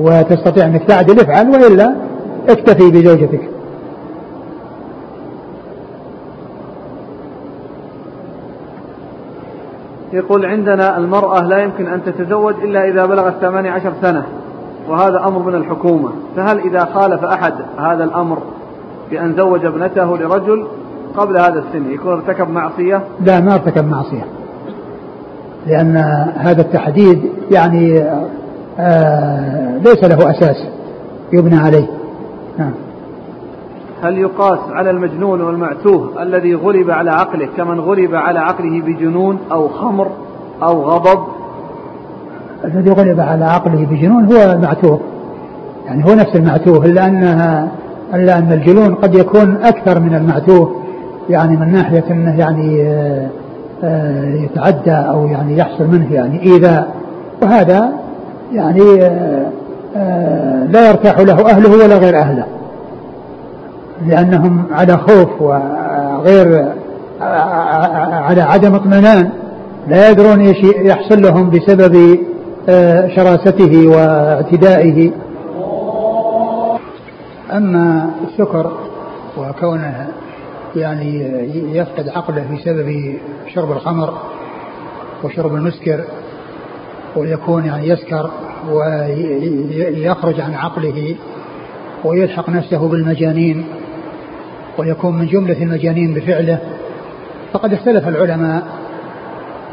وتستطيع 0.00 0.66
أنك 0.66 0.84
تعدل 0.84 1.20
افعل 1.20 1.48
وإلا 1.48 1.94
اكتفي 2.48 2.90
بزوجتك. 2.90 3.57
يقول 10.12 10.46
عندنا 10.46 10.98
المرأة 10.98 11.40
لا 11.40 11.58
يمكن 11.58 11.86
أن 11.86 12.04
تتزوج 12.04 12.54
إلا 12.62 12.88
إذا 12.88 13.06
بلغت 13.06 13.34
18 13.40 13.92
سنة 14.02 14.22
وهذا 14.88 15.24
أمر 15.26 15.38
من 15.38 15.54
الحكومة. 15.54 16.10
فهل 16.36 16.58
إذا 16.58 16.84
خالف 16.84 17.24
أحد 17.24 17.54
هذا 17.78 18.04
الأمر 18.04 18.38
بأن 19.10 19.34
زوج 19.36 19.64
ابنته 19.64 20.18
لرجل 20.18 20.66
قبل 21.16 21.38
هذا 21.38 21.58
السن 21.58 21.90
يكون 21.90 22.12
ارتكب 22.12 22.50
معصية؟ 22.50 23.02
لا 23.20 23.40
ما 23.40 23.54
ارتكب 23.54 23.88
معصية. 23.88 24.24
لأن 25.66 25.96
هذا 26.36 26.60
التحديد 26.60 27.22
يعني 27.50 28.04
آه 28.78 29.78
ليس 29.78 30.04
له 30.04 30.30
أساس 30.30 30.56
يبنى 31.32 31.56
عليه. 31.56 31.86
نعم. 32.58 32.72
هل 34.02 34.18
يقاس 34.18 34.58
على 34.70 34.90
المجنون 34.90 35.40
والمعتوه 35.40 36.22
الذي 36.22 36.54
غلب 36.54 36.90
على 36.90 37.10
عقله 37.10 37.48
كمن 37.56 37.80
غلب 37.80 38.14
على 38.14 38.38
عقله 38.38 38.80
بجنون 38.80 39.38
أو 39.52 39.68
خمر 39.68 40.08
أو 40.62 40.82
غضب؟ 40.82 41.18
الذي 42.64 42.90
غلب 42.90 43.20
على 43.20 43.44
عقله 43.44 43.86
بجنون 43.90 44.32
هو 44.32 44.52
المعتوه. 44.52 45.00
يعني 45.86 46.04
هو 46.04 46.14
نفس 46.14 46.36
المعتوه 46.36 46.84
إلا 46.84 47.06
أنها 47.06 47.68
إلا 48.14 48.38
أن 48.38 48.52
الجنون 48.52 48.94
قد 48.94 49.14
يكون 49.14 49.56
أكثر 49.56 50.00
من 50.00 50.14
المعتوه. 50.14 50.74
يعني 51.30 51.56
من 51.56 51.72
ناحية 51.72 52.04
أنه 52.10 52.38
يعني 52.38 52.82
آه، 52.82 53.28
آه، 53.84 54.34
يتعدى 54.34 54.92
أو 54.92 55.26
يعني 55.26 55.58
يحصل 55.58 55.86
منه 55.86 56.14
يعني 56.14 56.42
إيذاء. 56.42 56.94
وهذا 57.42 57.92
يعني 58.52 58.82
آه، 59.96 60.64
لا 60.70 60.88
يرتاح 60.88 61.18
له 61.20 61.50
أهله 61.50 61.84
ولا 61.84 61.98
غير 61.98 62.18
أهله. 62.18 62.44
لأنهم 64.06 64.66
على 64.70 64.96
خوف 64.96 65.42
وغير 65.42 66.72
على 68.10 68.40
عدم 68.40 68.74
اطمئنان 68.74 69.30
لا 69.88 70.10
يدرون 70.10 70.40
إيش 70.40 70.64
يحصل 70.64 71.22
لهم 71.22 71.50
بسبب 71.50 72.18
شراسته 73.16 73.88
واعتدائه. 73.88 75.10
أما 77.52 78.10
السكر 78.28 78.72
وكونه 79.38 80.08
يعني 80.76 81.20
يفقد 81.72 82.08
عقله 82.08 82.44
بسبب 82.52 83.16
شرب 83.54 83.72
الخمر 83.72 84.14
وشرب 85.24 85.54
المسكر 85.54 86.00
ويكون 87.16 87.64
يعني 87.64 87.88
يسكر 87.88 88.30
ويخرج 88.72 90.40
عن 90.40 90.54
عقله 90.54 91.16
ويلحق 92.04 92.50
نفسه 92.50 92.88
بالمجانين. 92.88 93.64
ويكون 94.78 95.18
من 95.18 95.26
جملة 95.26 95.62
المجانين 95.62 96.14
بفعله 96.14 96.58
فقد 97.52 97.72
اختلف 97.72 98.08
العلماء 98.08 98.62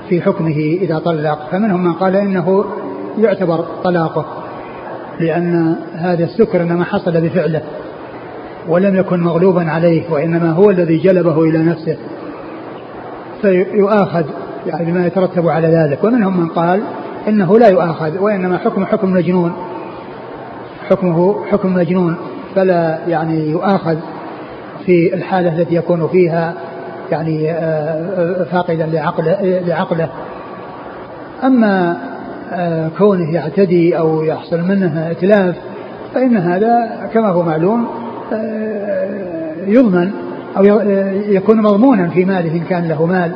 في 0.09 0.21
حكمه 0.21 0.57
إذا 0.81 0.99
طلق 0.99 1.47
فمنهم 1.51 1.83
من 1.83 1.93
قال 1.93 2.15
إنه 2.15 2.65
يعتبر 3.17 3.65
طلاقه 3.83 4.25
لأن 5.19 5.75
هذا 5.95 6.23
السكر 6.23 6.61
إنما 6.61 6.83
حصل 6.83 7.21
بفعله 7.21 7.61
ولم 8.67 8.95
يكن 8.95 9.19
مغلوبا 9.19 9.71
عليه 9.71 10.03
وإنما 10.09 10.51
هو 10.51 10.69
الذي 10.69 10.97
جلبه 10.97 11.43
إلى 11.43 11.57
نفسه 11.63 11.97
فيؤاخذ 13.41 14.23
يعني 14.67 14.91
بما 14.91 15.05
يترتب 15.05 15.47
على 15.47 15.67
ذلك 15.67 16.03
ومنهم 16.03 16.39
من 16.39 16.47
قال 16.47 16.81
إنه 17.27 17.59
لا 17.59 17.67
يؤاخذ 17.67 18.17
وإنما 18.19 18.57
حكم 18.57 18.85
حكم 18.85 19.13
مجنون 19.13 19.53
حكمه 20.89 21.45
حكم 21.45 21.73
مجنون 21.73 22.15
فلا 22.55 22.99
يعني 23.07 23.49
يؤاخذ 23.49 23.97
في 24.85 25.13
الحالة 25.13 25.61
التي 25.61 25.75
يكون 25.75 26.07
فيها 26.07 26.53
يعني 27.11 27.51
آه، 27.51 28.43
فاقدا 28.43 28.85
لعقله 28.85 29.59
لعقله. 29.67 30.09
أما 31.43 31.97
آه، 32.53 32.89
كونه 32.97 33.33
يعتدي 33.33 33.97
أو 33.97 34.23
يحصل 34.23 34.61
منه 34.61 35.11
إتلاف 35.11 35.55
فإن 36.13 36.37
هذا 36.37 36.89
كما 37.13 37.29
هو 37.29 37.43
معلوم 37.43 37.87
آه، 38.33 39.53
يضمن 39.67 40.11
أو 40.57 40.63
يكون 41.27 41.61
مضمونا 41.61 42.07
في 42.07 42.25
ماله 42.25 42.51
إن 42.51 42.63
كان 42.69 42.87
له 42.87 43.05
مال. 43.05 43.31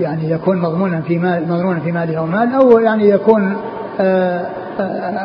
يعني 0.00 0.30
يكون 0.30 0.58
مضمونا 0.58 1.00
في 1.00 1.18
مال 1.18 1.48
مضمونا 1.48 1.80
في 1.80 1.92
ماله 1.92 2.18
أو 2.18 2.26
مال 2.26 2.54
أو 2.54 2.78
يعني 2.78 3.08
يكون 3.08 3.56
آه، 4.00 4.46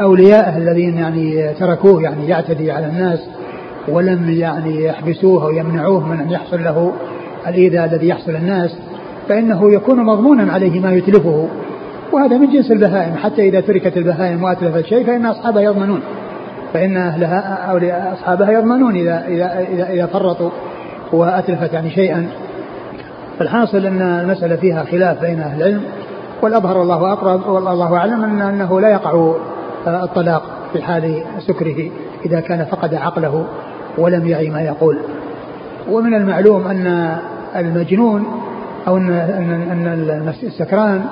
أولياءه 0.01 0.57
الذين 0.57 0.97
يعني 0.97 1.53
تركوه 1.53 2.01
يعني 2.01 2.27
يعتدي 2.27 2.71
على 2.71 2.85
الناس. 2.85 3.19
ولم 3.87 4.29
يعني 4.29 4.83
يحبسوه 4.83 5.43
أو 5.43 5.51
يمنعوه 5.51 6.07
من 6.07 6.19
أن 6.19 6.31
يحصل 6.31 6.63
له 6.63 6.93
الإيذاء 7.47 7.85
الذي 7.85 8.07
يحصل 8.07 8.35
الناس 8.35 8.77
فإنه 9.29 9.73
يكون 9.73 10.05
مضمونا 10.05 10.53
عليه 10.53 10.79
ما 10.79 10.91
يتلفه. 10.91 11.47
وهذا 12.11 12.37
من 12.37 12.53
جنس 12.53 12.71
البهائم 12.71 13.15
حتى 13.15 13.49
إذا 13.49 13.61
تركت 13.61 13.97
البهائم 13.97 14.43
وأتلفت 14.43 14.85
شيء 14.85 15.05
فإن 15.05 15.25
أصحابها 15.25 15.61
يضمنون. 15.61 15.99
فإن 16.73 16.97
أهلها 16.97 17.39
أو 17.71 17.77
أصحابها 18.13 18.51
يضمنون 18.51 18.95
إذا 18.95 19.25
إذا 19.27 19.59
إذا, 19.73 19.89
إذا 19.89 20.05
فرطوا 20.05 20.49
وأتلفت 21.13 21.73
يعني 21.73 21.89
شيئا. 21.89 22.27
فالحاصل 23.39 23.85
أن 23.85 24.01
المسألة 24.01 24.55
فيها 24.55 24.83
خلاف 24.83 25.21
بين 25.21 25.39
أهل 25.39 25.61
العلم 25.61 25.81
والأظهر 26.41 26.81
الله 26.81 27.13
أقرب 27.13 27.47
والله 27.47 27.97
أعلم 27.97 28.23
أن 28.23 28.41
أنه 28.41 28.81
لا 28.81 28.89
يقع 28.89 29.33
الطلاق 29.87 30.43
في 30.73 30.81
حال 30.81 31.23
سكره 31.47 31.91
إذا 32.25 32.39
كان 32.39 32.65
فقد 32.65 32.93
عقله. 32.93 33.45
ولم 33.97 34.27
يعي 34.27 34.49
ما 34.49 34.61
يقول. 34.61 34.97
ومن 35.91 36.13
المعلوم 36.13 36.67
أن 36.67 37.17
المجنون 37.55 38.25
أو 38.87 38.97
أن 38.97 40.33
السكران 40.43 41.05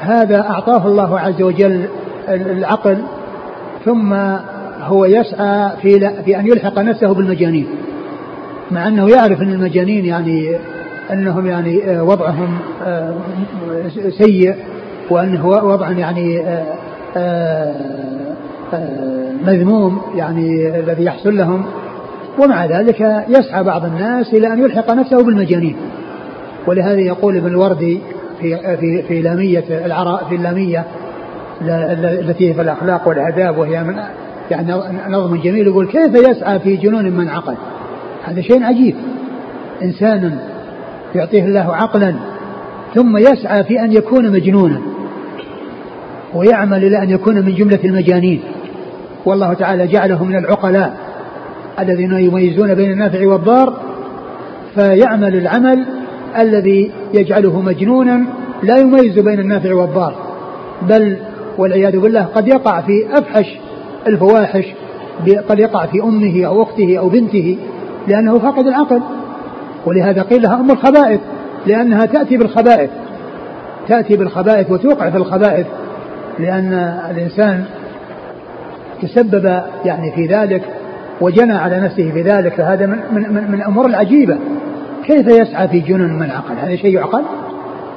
هذا 0.00 0.40
أعطاه 0.40 0.86
الله 0.86 1.20
عز 1.20 1.42
وجل 1.42 1.84
العقل 2.28 2.98
ثم 3.84 4.14
هو 4.80 5.04
يسعى 5.04 5.70
في, 5.82 6.10
في 6.24 6.38
أن 6.38 6.46
يلحق 6.46 6.78
نفسه 6.78 7.14
بالمجانين. 7.14 7.66
مع 8.70 8.88
أنه 8.88 9.08
يعرف 9.08 9.42
أن 9.42 9.52
المجانين 9.52 10.04
يعني 10.04 10.56
أنهم 11.12 11.46
يعني 11.46 11.90
آه، 11.90 12.02
وضعهم 12.02 12.58
آه، 12.84 13.14
سيء 14.18 14.54
وأنه 15.10 15.46
وضع 15.48 15.90
يعني 15.90 16.42
آه، 17.16 17.74
مذموم 19.46 20.00
يعني 20.14 20.78
الذي 20.78 21.04
يحصل 21.04 21.36
لهم 21.36 21.64
ومع 22.38 22.66
ذلك 22.66 23.24
يسعى 23.28 23.64
بعض 23.64 23.84
الناس 23.84 24.34
إلى 24.34 24.52
أن 24.52 24.62
يلحق 24.62 24.90
نفسه 24.90 25.24
بالمجانين. 25.24 25.76
ولهذا 26.66 27.00
يقول 27.00 27.36
ابن 27.36 27.46
الوردي 27.46 28.00
في 28.40 28.76
في 28.76 29.02
في 29.02 29.22
لامية 29.22 29.64
العراء 29.70 30.24
في 30.28 30.34
اللامية 30.34 30.84
التي 31.62 32.54
في 32.54 32.62
الأخلاق 32.62 33.08
والآداب 33.08 33.58
وهي 33.58 33.84
من 33.84 33.96
يعني 34.50 34.74
نظم 35.08 35.36
جميل 35.36 35.66
يقول 35.66 35.86
كيف 35.86 36.28
يسعى 36.28 36.58
في 36.58 36.76
جنون 36.76 37.04
من 37.04 37.28
عقل؟ 37.28 37.54
هذا 38.24 38.40
شيء 38.40 38.64
عجيب. 38.64 38.94
إنسان 39.82 40.38
يعطيه 41.14 41.44
الله 41.44 41.74
عقلا 41.74 42.14
ثم 42.94 43.16
يسعى 43.16 43.64
في 43.64 43.80
أن 43.80 43.92
يكون 43.92 44.30
مجنونا 44.30 44.80
ويعمل 46.34 46.84
إلى 46.84 47.02
أن 47.02 47.10
يكون 47.10 47.34
من 47.34 47.54
جملة 47.54 47.78
المجانين. 47.84 48.40
والله 49.26 49.54
تعالى 49.54 49.86
جعله 49.86 50.24
من 50.24 50.36
العقلاء 50.36 50.96
الذين 51.80 52.12
يميزون 52.12 52.74
بين 52.74 52.90
النافع 52.90 53.26
والضار 53.26 53.76
فيعمل 54.74 55.36
العمل 55.36 55.86
الذي 56.38 56.92
يجعله 57.14 57.60
مجنونا 57.60 58.24
لا 58.62 58.76
يميز 58.76 59.18
بين 59.18 59.40
النافع 59.40 59.74
والضار. 59.74 60.14
بل 60.82 61.16
والعياذ 61.58 61.98
بالله 61.98 62.22
قد 62.22 62.48
يقع 62.48 62.80
في 62.80 63.06
أفحش 63.12 63.58
الفواحش 64.06 64.64
قد 65.48 65.58
يقع 65.58 65.86
في 65.86 66.02
أمه 66.02 66.46
أو 66.46 66.62
أخته 66.62 66.98
أو 66.98 67.08
بنته 67.08 67.58
لأنه 68.08 68.38
فقد 68.38 68.66
العقل. 68.66 69.00
ولهذا 69.86 70.22
قيل 70.22 70.42
لها 70.42 70.54
أم 70.54 70.70
الخبائث 70.70 71.20
لأنها 71.66 72.06
تأتي 72.06 72.36
بالخبائث 72.36 72.90
تأتي 73.88 74.16
بالخبائث 74.16 74.70
وتوقع 74.70 75.10
في 75.10 75.16
الخبائث 75.16 75.66
لأن 76.38 76.72
الإنسان 77.10 77.64
تسبب 79.02 79.62
يعني 79.84 80.12
في 80.12 80.26
ذلك 80.26 80.62
وجنى 81.20 81.52
على 81.52 81.80
نفسه 81.80 82.10
في 82.10 82.22
ذلك 82.22 82.54
فهذا 82.54 82.86
من 82.86 82.98
من 83.12 83.50
من 83.50 83.54
الأمور 83.54 83.86
العجيبة. 83.86 84.38
كيف 85.04 85.26
يسعى 85.26 85.68
في 85.68 85.80
جنون 85.80 86.18
من 86.18 86.30
عقل؟ 86.30 86.54
هذا 86.62 86.76
شيء 86.76 86.94
يعقل. 86.94 87.22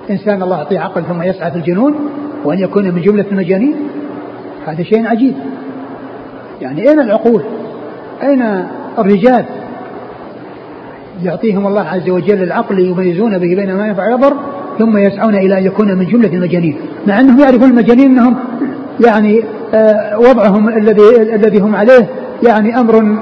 إنسان 0.10 0.44
الله 0.44 0.58
يعطيه 0.58 0.80
عقل 0.80 1.04
ثم 1.04 1.22
يسعى 1.22 1.52
في 1.52 1.58
الجنون 1.58 1.96
وأن 2.44 2.60
يكون 2.60 2.84
من 2.84 3.02
جملة 3.02 3.26
المجانين. 3.32 3.76
هذا 4.68 4.84
شيء 4.84 5.08
عجيب. 5.08 5.34
يعني 6.62 6.90
أين 6.90 7.00
العقول؟ 7.00 7.42
أين 8.24 8.66
الرجال؟ 8.98 9.46
يعطيهم 11.24 11.68
الله 11.68 11.82
عز 11.82 12.10
وجل 12.10 12.44
العقل 12.44 12.80
يميزون 12.80 13.38
به 13.38 13.56
بين 13.56 13.76
ما 13.76 13.88
ينفع 13.88 14.08
ويضر 14.08 14.34
ثم 14.80 14.98
يسعون 14.98 15.36
إلى 15.36 15.58
أن 15.58 15.66
يكون 15.66 15.98
من 15.98 16.06
جملة 16.06 16.34
المجانين. 16.34 16.78
مع 17.08 17.20
أنهم 17.20 17.40
يعرفون 17.40 17.70
المجانين 17.70 18.06
إنهم 18.06 18.36
يعني 19.06 19.44
وضعهم 20.18 20.70
الذي 20.70 21.36
الذي 21.36 21.60
هم 21.60 21.76
عليه 21.76 22.10
يعني 22.48 22.80
أمر 22.80 23.20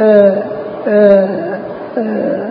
آه 0.00 0.42
آه, 0.88 1.60
آه، 1.98 2.50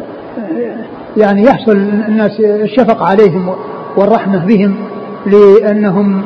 يعني 1.17 1.43
يحصل 1.43 1.77
الناس 2.07 2.39
الشفقة 2.39 3.05
عليهم 3.05 3.55
والرحمة 3.97 4.45
بهم 4.45 4.75
لأنهم 5.25 6.21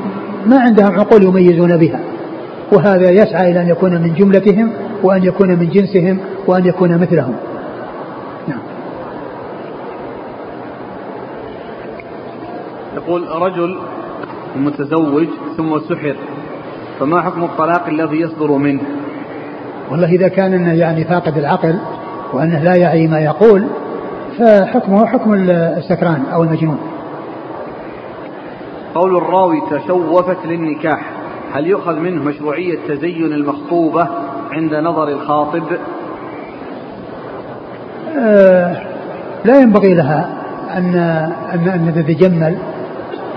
ما 0.45 0.59
عندهم 0.59 0.99
عقول 0.99 1.24
يميزون 1.24 1.78
بها. 1.78 1.99
وهذا 2.72 3.11
يسعى 3.11 3.51
إلى 3.51 3.61
أن 3.61 3.70
يكون 3.70 4.01
من 4.01 4.14
جملتهم 4.14 4.72
وأن 5.03 5.24
يكون 5.24 5.49
من 5.49 5.70
جنسهم 5.70 6.20
وأن 6.47 6.66
يكون 6.66 6.97
مثلهم. 6.97 7.36
يقول 12.95 13.28
رجل 13.41 13.78
متزوج 14.55 15.28
ثم 15.57 15.80
سحر. 15.80 16.16
فما 17.00 17.22
حكم 17.22 17.44
الطلاق 17.44 17.88
الذي 17.88 18.22
يصدر 18.22 18.52
منه؟ 18.52 18.82
والله 19.91 20.08
إذا 20.08 20.28
كان 20.28 20.54
إنه 20.54 20.74
يعني 20.74 21.04
فاقد 21.04 21.38
العقل 21.38 21.76
وأنه 22.34 22.64
لا 22.64 22.76
يعي 22.76 23.08
ما 23.08 23.20
يقول 23.20 23.68
فحكمه 24.39 25.06
حكم 25.06 25.34
السكران 25.34 26.24
أو 26.34 26.44
المجنون. 26.44 26.80
قول 28.96 29.18
الراوي 29.18 29.62
تشوفت 29.72 30.46
للنكاح 30.46 31.12
هل 31.54 31.68
يؤخذ 31.68 32.00
منه 32.00 32.24
مشروعية 32.24 32.78
تزين 32.88 33.34
المخطوبة 33.34 34.08
عند 34.52 34.74
نظر 34.74 35.08
الخاطب؟ 35.08 35.64
آه 38.18 38.82
لا 39.46 39.62
ينبغي 39.62 39.94
لها 39.94 40.30
أن 40.78 40.96
أن, 41.54 41.68
أن 41.68 41.94
تتجمل. 41.96 42.58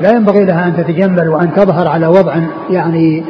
لا 0.00 0.10
ينبغي 0.10 0.44
لها 0.44 0.66
أن 0.66 0.76
تتجمل 0.76 1.28
وأن 1.28 1.52
تظهر 1.52 1.88
على 1.88 2.06
وضع 2.06 2.36
يعني 2.70 3.24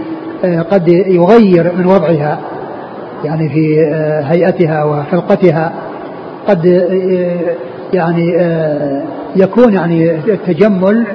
آه، 0.45 0.62
قد 0.62 0.89
يغير 0.89 1.73
من 1.79 1.87
وضعها 1.87 2.39
يعني 3.25 3.49
في 3.49 3.81
آه، 3.95 4.21
هيئتها 4.21 4.85
وخلقتها 4.85 5.73
قد 6.49 6.67
آه، 6.67 7.55
يعني 7.93 8.37
يكون 9.37 9.75
يعني 9.75 10.11
التجمل 10.11 11.07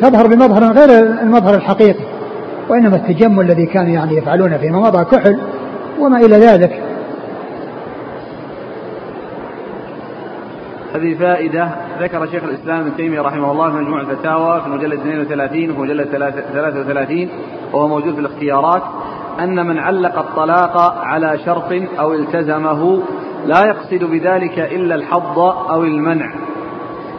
تظهر 0.00 0.26
بمظهر 0.26 0.72
غير 0.72 0.88
المظهر 1.22 1.54
الحقيقي 1.54 2.04
وإنما 2.68 2.96
التجمل 2.96 3.44
الذي 3.44 3.66
كانوا 3.66 3.92
يعني 3.92 4.16
يفعلون 4.16 4.58
فيما 4.58 4.80
مضى 4.80 5.04
كحل 5.04 5.38
وما 6.00 6.16
إلى 6.16 6.36
ذلك. 6.36 6.85
هذه 10.96 11.14
فائدة 11.14 11.70
ذكر 12.00 12.26
شيخ 12.26 12.44
الإسلام 12.44 12.80
ابن 12.80 12.96
تيمية 12.96 13.20
رحمه 13.20 13.52
الله 13.52 13.70
في 13.70 13.76
مجموع 13.76 14.00
الفتاوى 14.00 14.60
في 14.60 14.66
المجلد 14.66 15.00
32 15.00 15.70
وفي 15.70 15.78
المجلد 15.78 16.06
33 16.52 17.28
وهو 17.72 17.88
موجود 17.88 18.14
في 18.14 18.20
الاختيارات 18.20 18.82
أن 19.40 19.66
من 19.66 19.78
علق 19.78 20.18
الطلاق 20.18 20.76
على 21.04 21.38
شرط 21.38 21.72
أو 21.98 22.12
التزمه 22.12 23.02
لا 23.46 23.66
يقصد 23.66 24.04
بذلك 24.04 24.58
إلا 24.58 24.94
الحظ 24.94 25.38
أو 25.70 25.82
المنع 25.82 26.34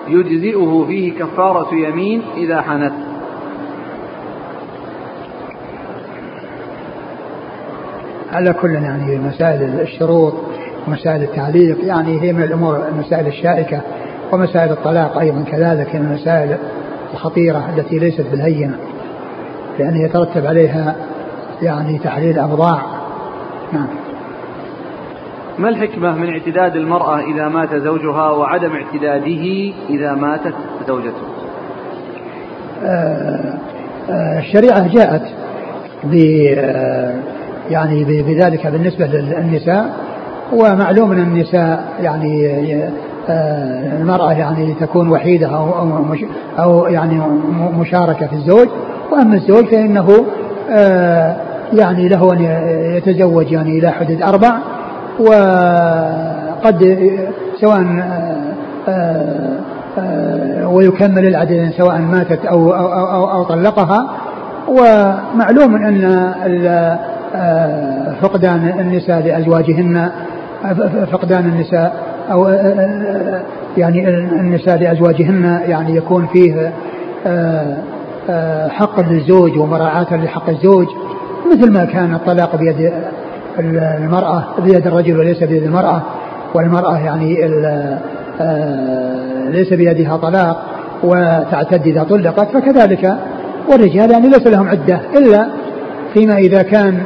يجزئه 0.07 0.85
فيه 0.87 1.19
كفارة 1.19 1.75
يمين 1.75 2.21
إذا 2.37 2.61
حنث. 2.61 2.93
على 8.31 8.53
كل 8.53 8.71
يعني 8.71 9.17
مسائل 9.17 9.79
الشروط 9.81 10.33
ومسائل 10.87 11.23
التعليق 11.23 11.77
يعني 11.85 12.21
هي 12.21 12.33
من 12.33 12.43
الأمور 12.43 12.87
المسائل 12.87 13.27
الشائكة 13.27 13.81
ومسائل 14.31 14.71
الطلاق 14.71 15.17
أيضا 15.17 15.43
كذلك 15.51 15.95
من 15.95 16.01
المسائل 16.01 16.57
الخطيرة 17.13 17.69
التي 17.77 17.99
ليست 17.99 18.25
بالهينة 18.31 18.77
لأنه 19.79 20.03
يترتب 20.03 20.45
عليها 20.45 20.95
يعني 21.61 21.99
تحليل 21.99 22.39
ابضاع 22.39 22.81
نعم. 23.73 23.87
ما 25.59 25.69
الحكمة 25.69 26.15
من 26.15 26.29
اعتداد 26.29 26.75
المرأة 26.75 27.19
إذا 27.19 27.47
مات 27.47 27.75
زوجها 27.75 28.31
وعدم 28.31 28.71
اعتداده 28.71 29.73
إذا 29.89 30.13
ماتت 30.13 30.53
زوجته؟ 30.87 31.27
آه 32.83 33.57
آه 34.09 34.39
الشريعة 34.39 34.87
جاءت 34.87 35.21
ب 36.03 36.15
آه، 36.57 37.15
يعني 37.69 38.03
بذلك 38.03 38.67
بالنسبة 38.67 39.05
للنساء 39.05 40.07
ومعلوم 40.53 41.11
أن 41.11 41.19
النساء 41.19 41.83
يعني 42.01 42.47
آه، 43.29 43.97
المرأة 43.97 44.31
يعني 44.31 44.73
تكون 44.79 45.09
وحيدة 45.09 45.47
أو 45.47 45.79
أو, 45.79 46.15
أو 46.59 46.87
يعني 46.87 47.21
مشاركة 47.79 48.27
في 48.27 48.33
الزوج. 48.33 48.67
وأما 49.11 49.35
الزوج 49.35 49.65
فإنه 49.65 50.25
آه، 50.71 51.35
يعني 51.73 52.07
له 52.07 52.33
أن 52.33 52.41
يتزوج 52.97 53.51
يعني 53.51 53.79
إلى 53.79 53.91
حدود 53.91 54.21
أربع. 54.21 54.57
وقد 55.19 56.97
سواء 57.61 57.85
آه، 58.87 59.57
ويكمل 60.67 61.27
العدد 61.27 61.71
سواء 61.77 61.99
ماتت 61.99 62.45
أو 62.45 62.73
أو 62.73 62.87
أو, 62.87 63.31
أو 63.31 63.43
طلقها. 63.43 64.17
ومعلوم 64.67 65.75
أن 65.75 66.27
فقدان 68.21 68.79
النساء 68.79 69.21
لأزواجهن 69.21 70.11
فقدان 71.11 71.45
النساء 71.45 71.93
أو 72.31 72.47
يعني 73.77 74.09
النساء 74.09 74.77
لأزواجهن 74.77 75.61
يعني 75.67 75.95
يكون 75.95 76.27
فيه 76.27 76.71
حق 78.69 78.99
للزوج 78.99 79.57
ومراعاة 79.57 80.15
لحق 80.15 80.49
الزوج 80.49 80.87
مثل 81.51 81.71
ما 81.71 81.85
كان 81.85 82.13
الطلاق 82.13 82.55
بيد 82.55 82.91
المرأة 83.59 84.43
بيد 84.63 84.87
الرجل 84.87 85.19
وليس 85.19 85.43
بيد 85.43 85.63
المرأة 85.63 86.01
والمرأة 86.53 86.97
يعني 86.97 87.35
ليس 89.49 89.73
بيدها 89.73 90.17
طلاق 90.17 90.63
وتعتد 91.03 91.87
إذا 91.87 92.03
طلقت 92.03 92.47
فكذلك 92.57 93.15
والرجال 93.71 94.11
يعني 94.11 94.27
ليس 94.27 94.47
لهم 94.47 94.67
عدة 94.67 94.99
إلا 95.17 95.47
فيما 96.13 96.37
إذا 96.37 96.61
كان 96.61 96.97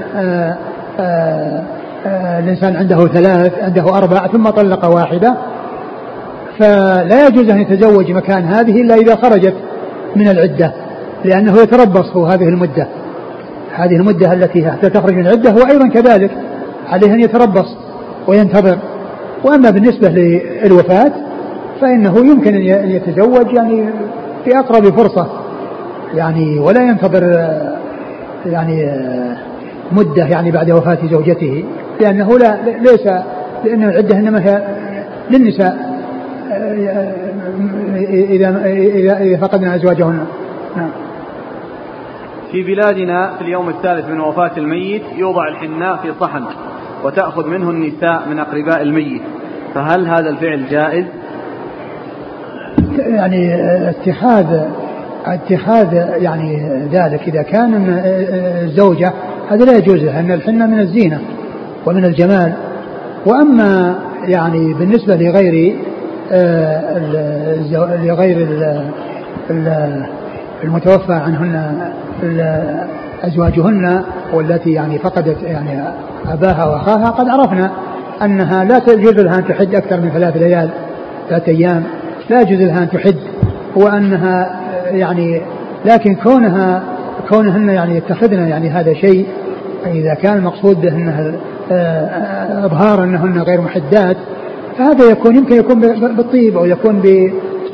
الإنسان 2.05 2.75
عنده 2.75 3.07
ثلاث 3.07 3.53
عنده 3.59 3.97
أربع 3.97 4.27
ثم 4.27 4.49
طلق 4.49 4.85
واحدة. 4.85 5.35
فلا 6.59 7.27
يجوز 7.27 7.49
أن 7.49 7.61
يتزوج 7.61 8.11
مكان 8.11 8.43
هذه 8.43 8.81
إلا 8.81 8.95
إذا 8.95 9.15
خرجت 9.15 9.53
من 10.15 10.27
العدة 10.27 10.73
لأنه 11.25 11.57
يتربص 11.57 12.15
هذه 12.15 12.49
المدة. 12.49 12.87
هذه 13.75 13.95
المدة 13.95 14.33
التي 14.33 14.71
حتى 14.71 14.89
تخرج 14.89 15.13
من 15.13 15.27
العدة 15.27 15.51
هو 15.51 15.67
أيضا 15.71 15.87
كذلك 15.87 16.31
عليه 16.89 17.13
أن 17.13 17.19
يتربص 17.19 17.77
وينتظر. 18.27 18.77
وأما 19.43 19.69
بالنسبة 19.69 20.09
للوفاة 20.09 21.11
فإنه 21.81 22.17
يمكن 22.17 22.55
أن 22.55 22.91
يتزوج 22.91 23.53
يعني 23.53 23.89
في 24.45 24.59
أقرب 24.59 24.83
فرصة. 24.83 25.27
يعني 26.13 26.59
ولا 26.59 26.81
ينتظر 26.81 27.23
يعني 28.45 28.91
مدة 29.91 30.25
يعني 30.25 30.51
بعد 30.51 30.71
وفاة 30.71 30.97
زوجته. 31.11 31.63
لأنه 32.01 32.37
لا 32.39 32.57
ليس 32.79 33.05
لأن 33.65 33.83
العدة 33.83 34.15
إنما 34.15 34.39
هي 34.39 34.63
للنساء 35.29 35.91
إذا 38.09 38.65
إذا 38.65 39.17
إذا 39.17 39.37
فقدنا 39.37 39.75
أزواجهن 39.75 40.25
نعم. 40.75 40.89
في 42.51 42.63
بلادنا 42.63 43.35
في 43.37 43.41
اليوم 43.41 43.69
الثالث 43.69 44.09
من 44.09 44.19
وفاة 44.19 44.51
الميت 44.57 45.01
يوضع 45.15 45.47
الحناء 45.47 45.95
في 45.95 46.13
صحن 46.19 46.43
وتأخذ 47.03 47.47
منه 47.47 47.69
النساء 47.69 48.23
من 48.29 48.39
أقرباء 48.39 48.81
الميت 48.81 49.21
فهل 49.75 50.07
هذا 50.07 50.29
الفعل 50.29 50.65
جائز؟ 50.69 51.05
يعني 52.97 53.55
اتخاذ 53.89 54.59
اتخاذ 55.25 55.93
يعني 56.21 56.81
ذلك 56.91 57.27
إذا 57.27 57.41
كان 57.41 58.01
الزوجة 58.63 59.13
هذا 59.49 59.65
لا 59.65 59.77
يجوز 59.77 60.03
لها 60.03 60.19
أن 60.19 60.31
الحنة 60.31 60.67
من 60.67 60.79
الزينة 60.79 61.21
ومن 61.85 62.05
الجمال. 62.05 62.53
وأما 63.25 63.95
يعني 64.27 64.73
بالنسبة 64.73 65.15
لغير 65.15 65.75
آه، 66.31 66.99
لغير 68.03 68.47
المتوفى 70.63 71.13
عنهن 71.13 71.73
أزواجهن 73.23 74.03
والتي 74.33 74.71
يعني 74.71 74.99
فقدت 74.99 75.43
يعني 75.43 75.83
أباها 76.29 76.65
وأخاها 76.65 77.09
قد 77.09 77.29
عرفنا 77.29 77.71
أنها 78.21 78.63
لا 78.63 78.81
يجوز 78.87 79.13
لها 79.13 79.37
أن 79.37 79.47
تحج 79.47 79.75
أكثر 79.75 80.01
من 80.01 80.09
ثلاث 80.09 80.37
ليال 80.37 80.69
ثلاثة 81.29 81.51
أيام. 81.51 81.83
لا 82.29 82.41
يجوز 82.41 82.61
لها 82.61 82.83
أن 82.83 82.89
تحد 82.89 83.15
وأنها 83.75 84.61
يعني 84.91 85.41
لكن 85.85 86.15
كونها 86.15 86.83
كونهن 87.29 87.69
يعني 87.69 87.97
يتخذن 87.97 88.47
يعني 88.47 88.69
هذا 88.69 88.93
شيء 88.93 89.25
إذا 89.85 90.13
كان 90.13 90.37
المقصود 90.37 90.81
بأنها 90.81 91.21
آه، 91.27 91.33
إظهار 92.65 93.03
أنهن 93.03 93.41
غير 93.41 93.61
محدات 93.61 94.17
فهذا 94.77 95.11
يكون 95.11 95.35
يمكن 95.35 95.55
يكون 95.55 95.79
بالطيب 96.15 96.57
أو 96.57 96.65
يكون 96.65 96.99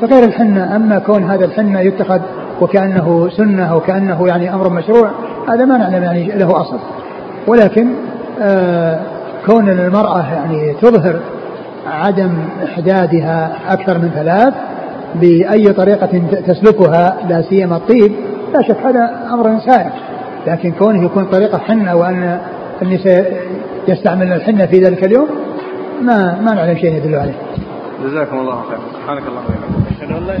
بغير 0.02 0.24
الحنة. 0.24 0.76
أما 0.76 0.98
كون 0.98 1.24
هذا 1.24 1.44
الحنة 1.44 1.80
يتخذ 1.80 2.20
وكأنه 2.60 3.28
سنة 3.36 3.72
أو 3.72 3.80
كأنه 3.80 4.28
يعني 4.28 4.54
أمر 4.54 4.68
مشروع 4.68 5.10
هذا 5.48 5.64
ما 5.64 5.78
نعلم 5.78 6.02
يعني 6.02 6.26
له 6.26 6.60
أصل. 6.60 6.78
ولكن 7.46 7.88
آه 8.42 9.00
كون 9.46 9.68
المرأة 9.68 10.34
يعني 10.34 10.74
تظهر 10.82 11.20
عدم 11.86 12.30
إحدادها 12.64 13.52
أكثر 13.68 13.98
من 13.98 14.10
ثلاث 14.14 14.54
بأي 15.14 15.72
طريقة 15.72 16.22
تسلكها 16.46 17.16
لا 17.28 17.42
سيما 17.42 17.76
الطيب 17.76 18.12
لا 18.54 18.62
شك 18.62 18.76
هذا 18.84 19.10
أمر 19.32 19.58
سائر. 19.66 19.90
لكن 20.46 20.70
كونه 20.70 21.04
يكون 21.04 21.24
طريقة 21.24 21.58
حنة 21.58 21.96
وأن 21.96 22.38
النساء 22.82 23.32
يستعملن 23.88 24.32
الحنة 24.32 24.66
في 24.66 24.78
ذلك 24.80 25.04
اليوم 25.04 25.28
ما 26.02 26.40
ما 26.40 26.54
نعلم 26.54 26.78
شيء 26.78 26.94
يدل 26.94 27.14
عليه. 27.14 27.34
جزاكم 28.04 28.38
الله 28.38 28.62
خيرا. 28.62 28.80
سبحانك 28.92 29.22
اللهم 29.22 29.44
وبحمدك. 29.44 30.40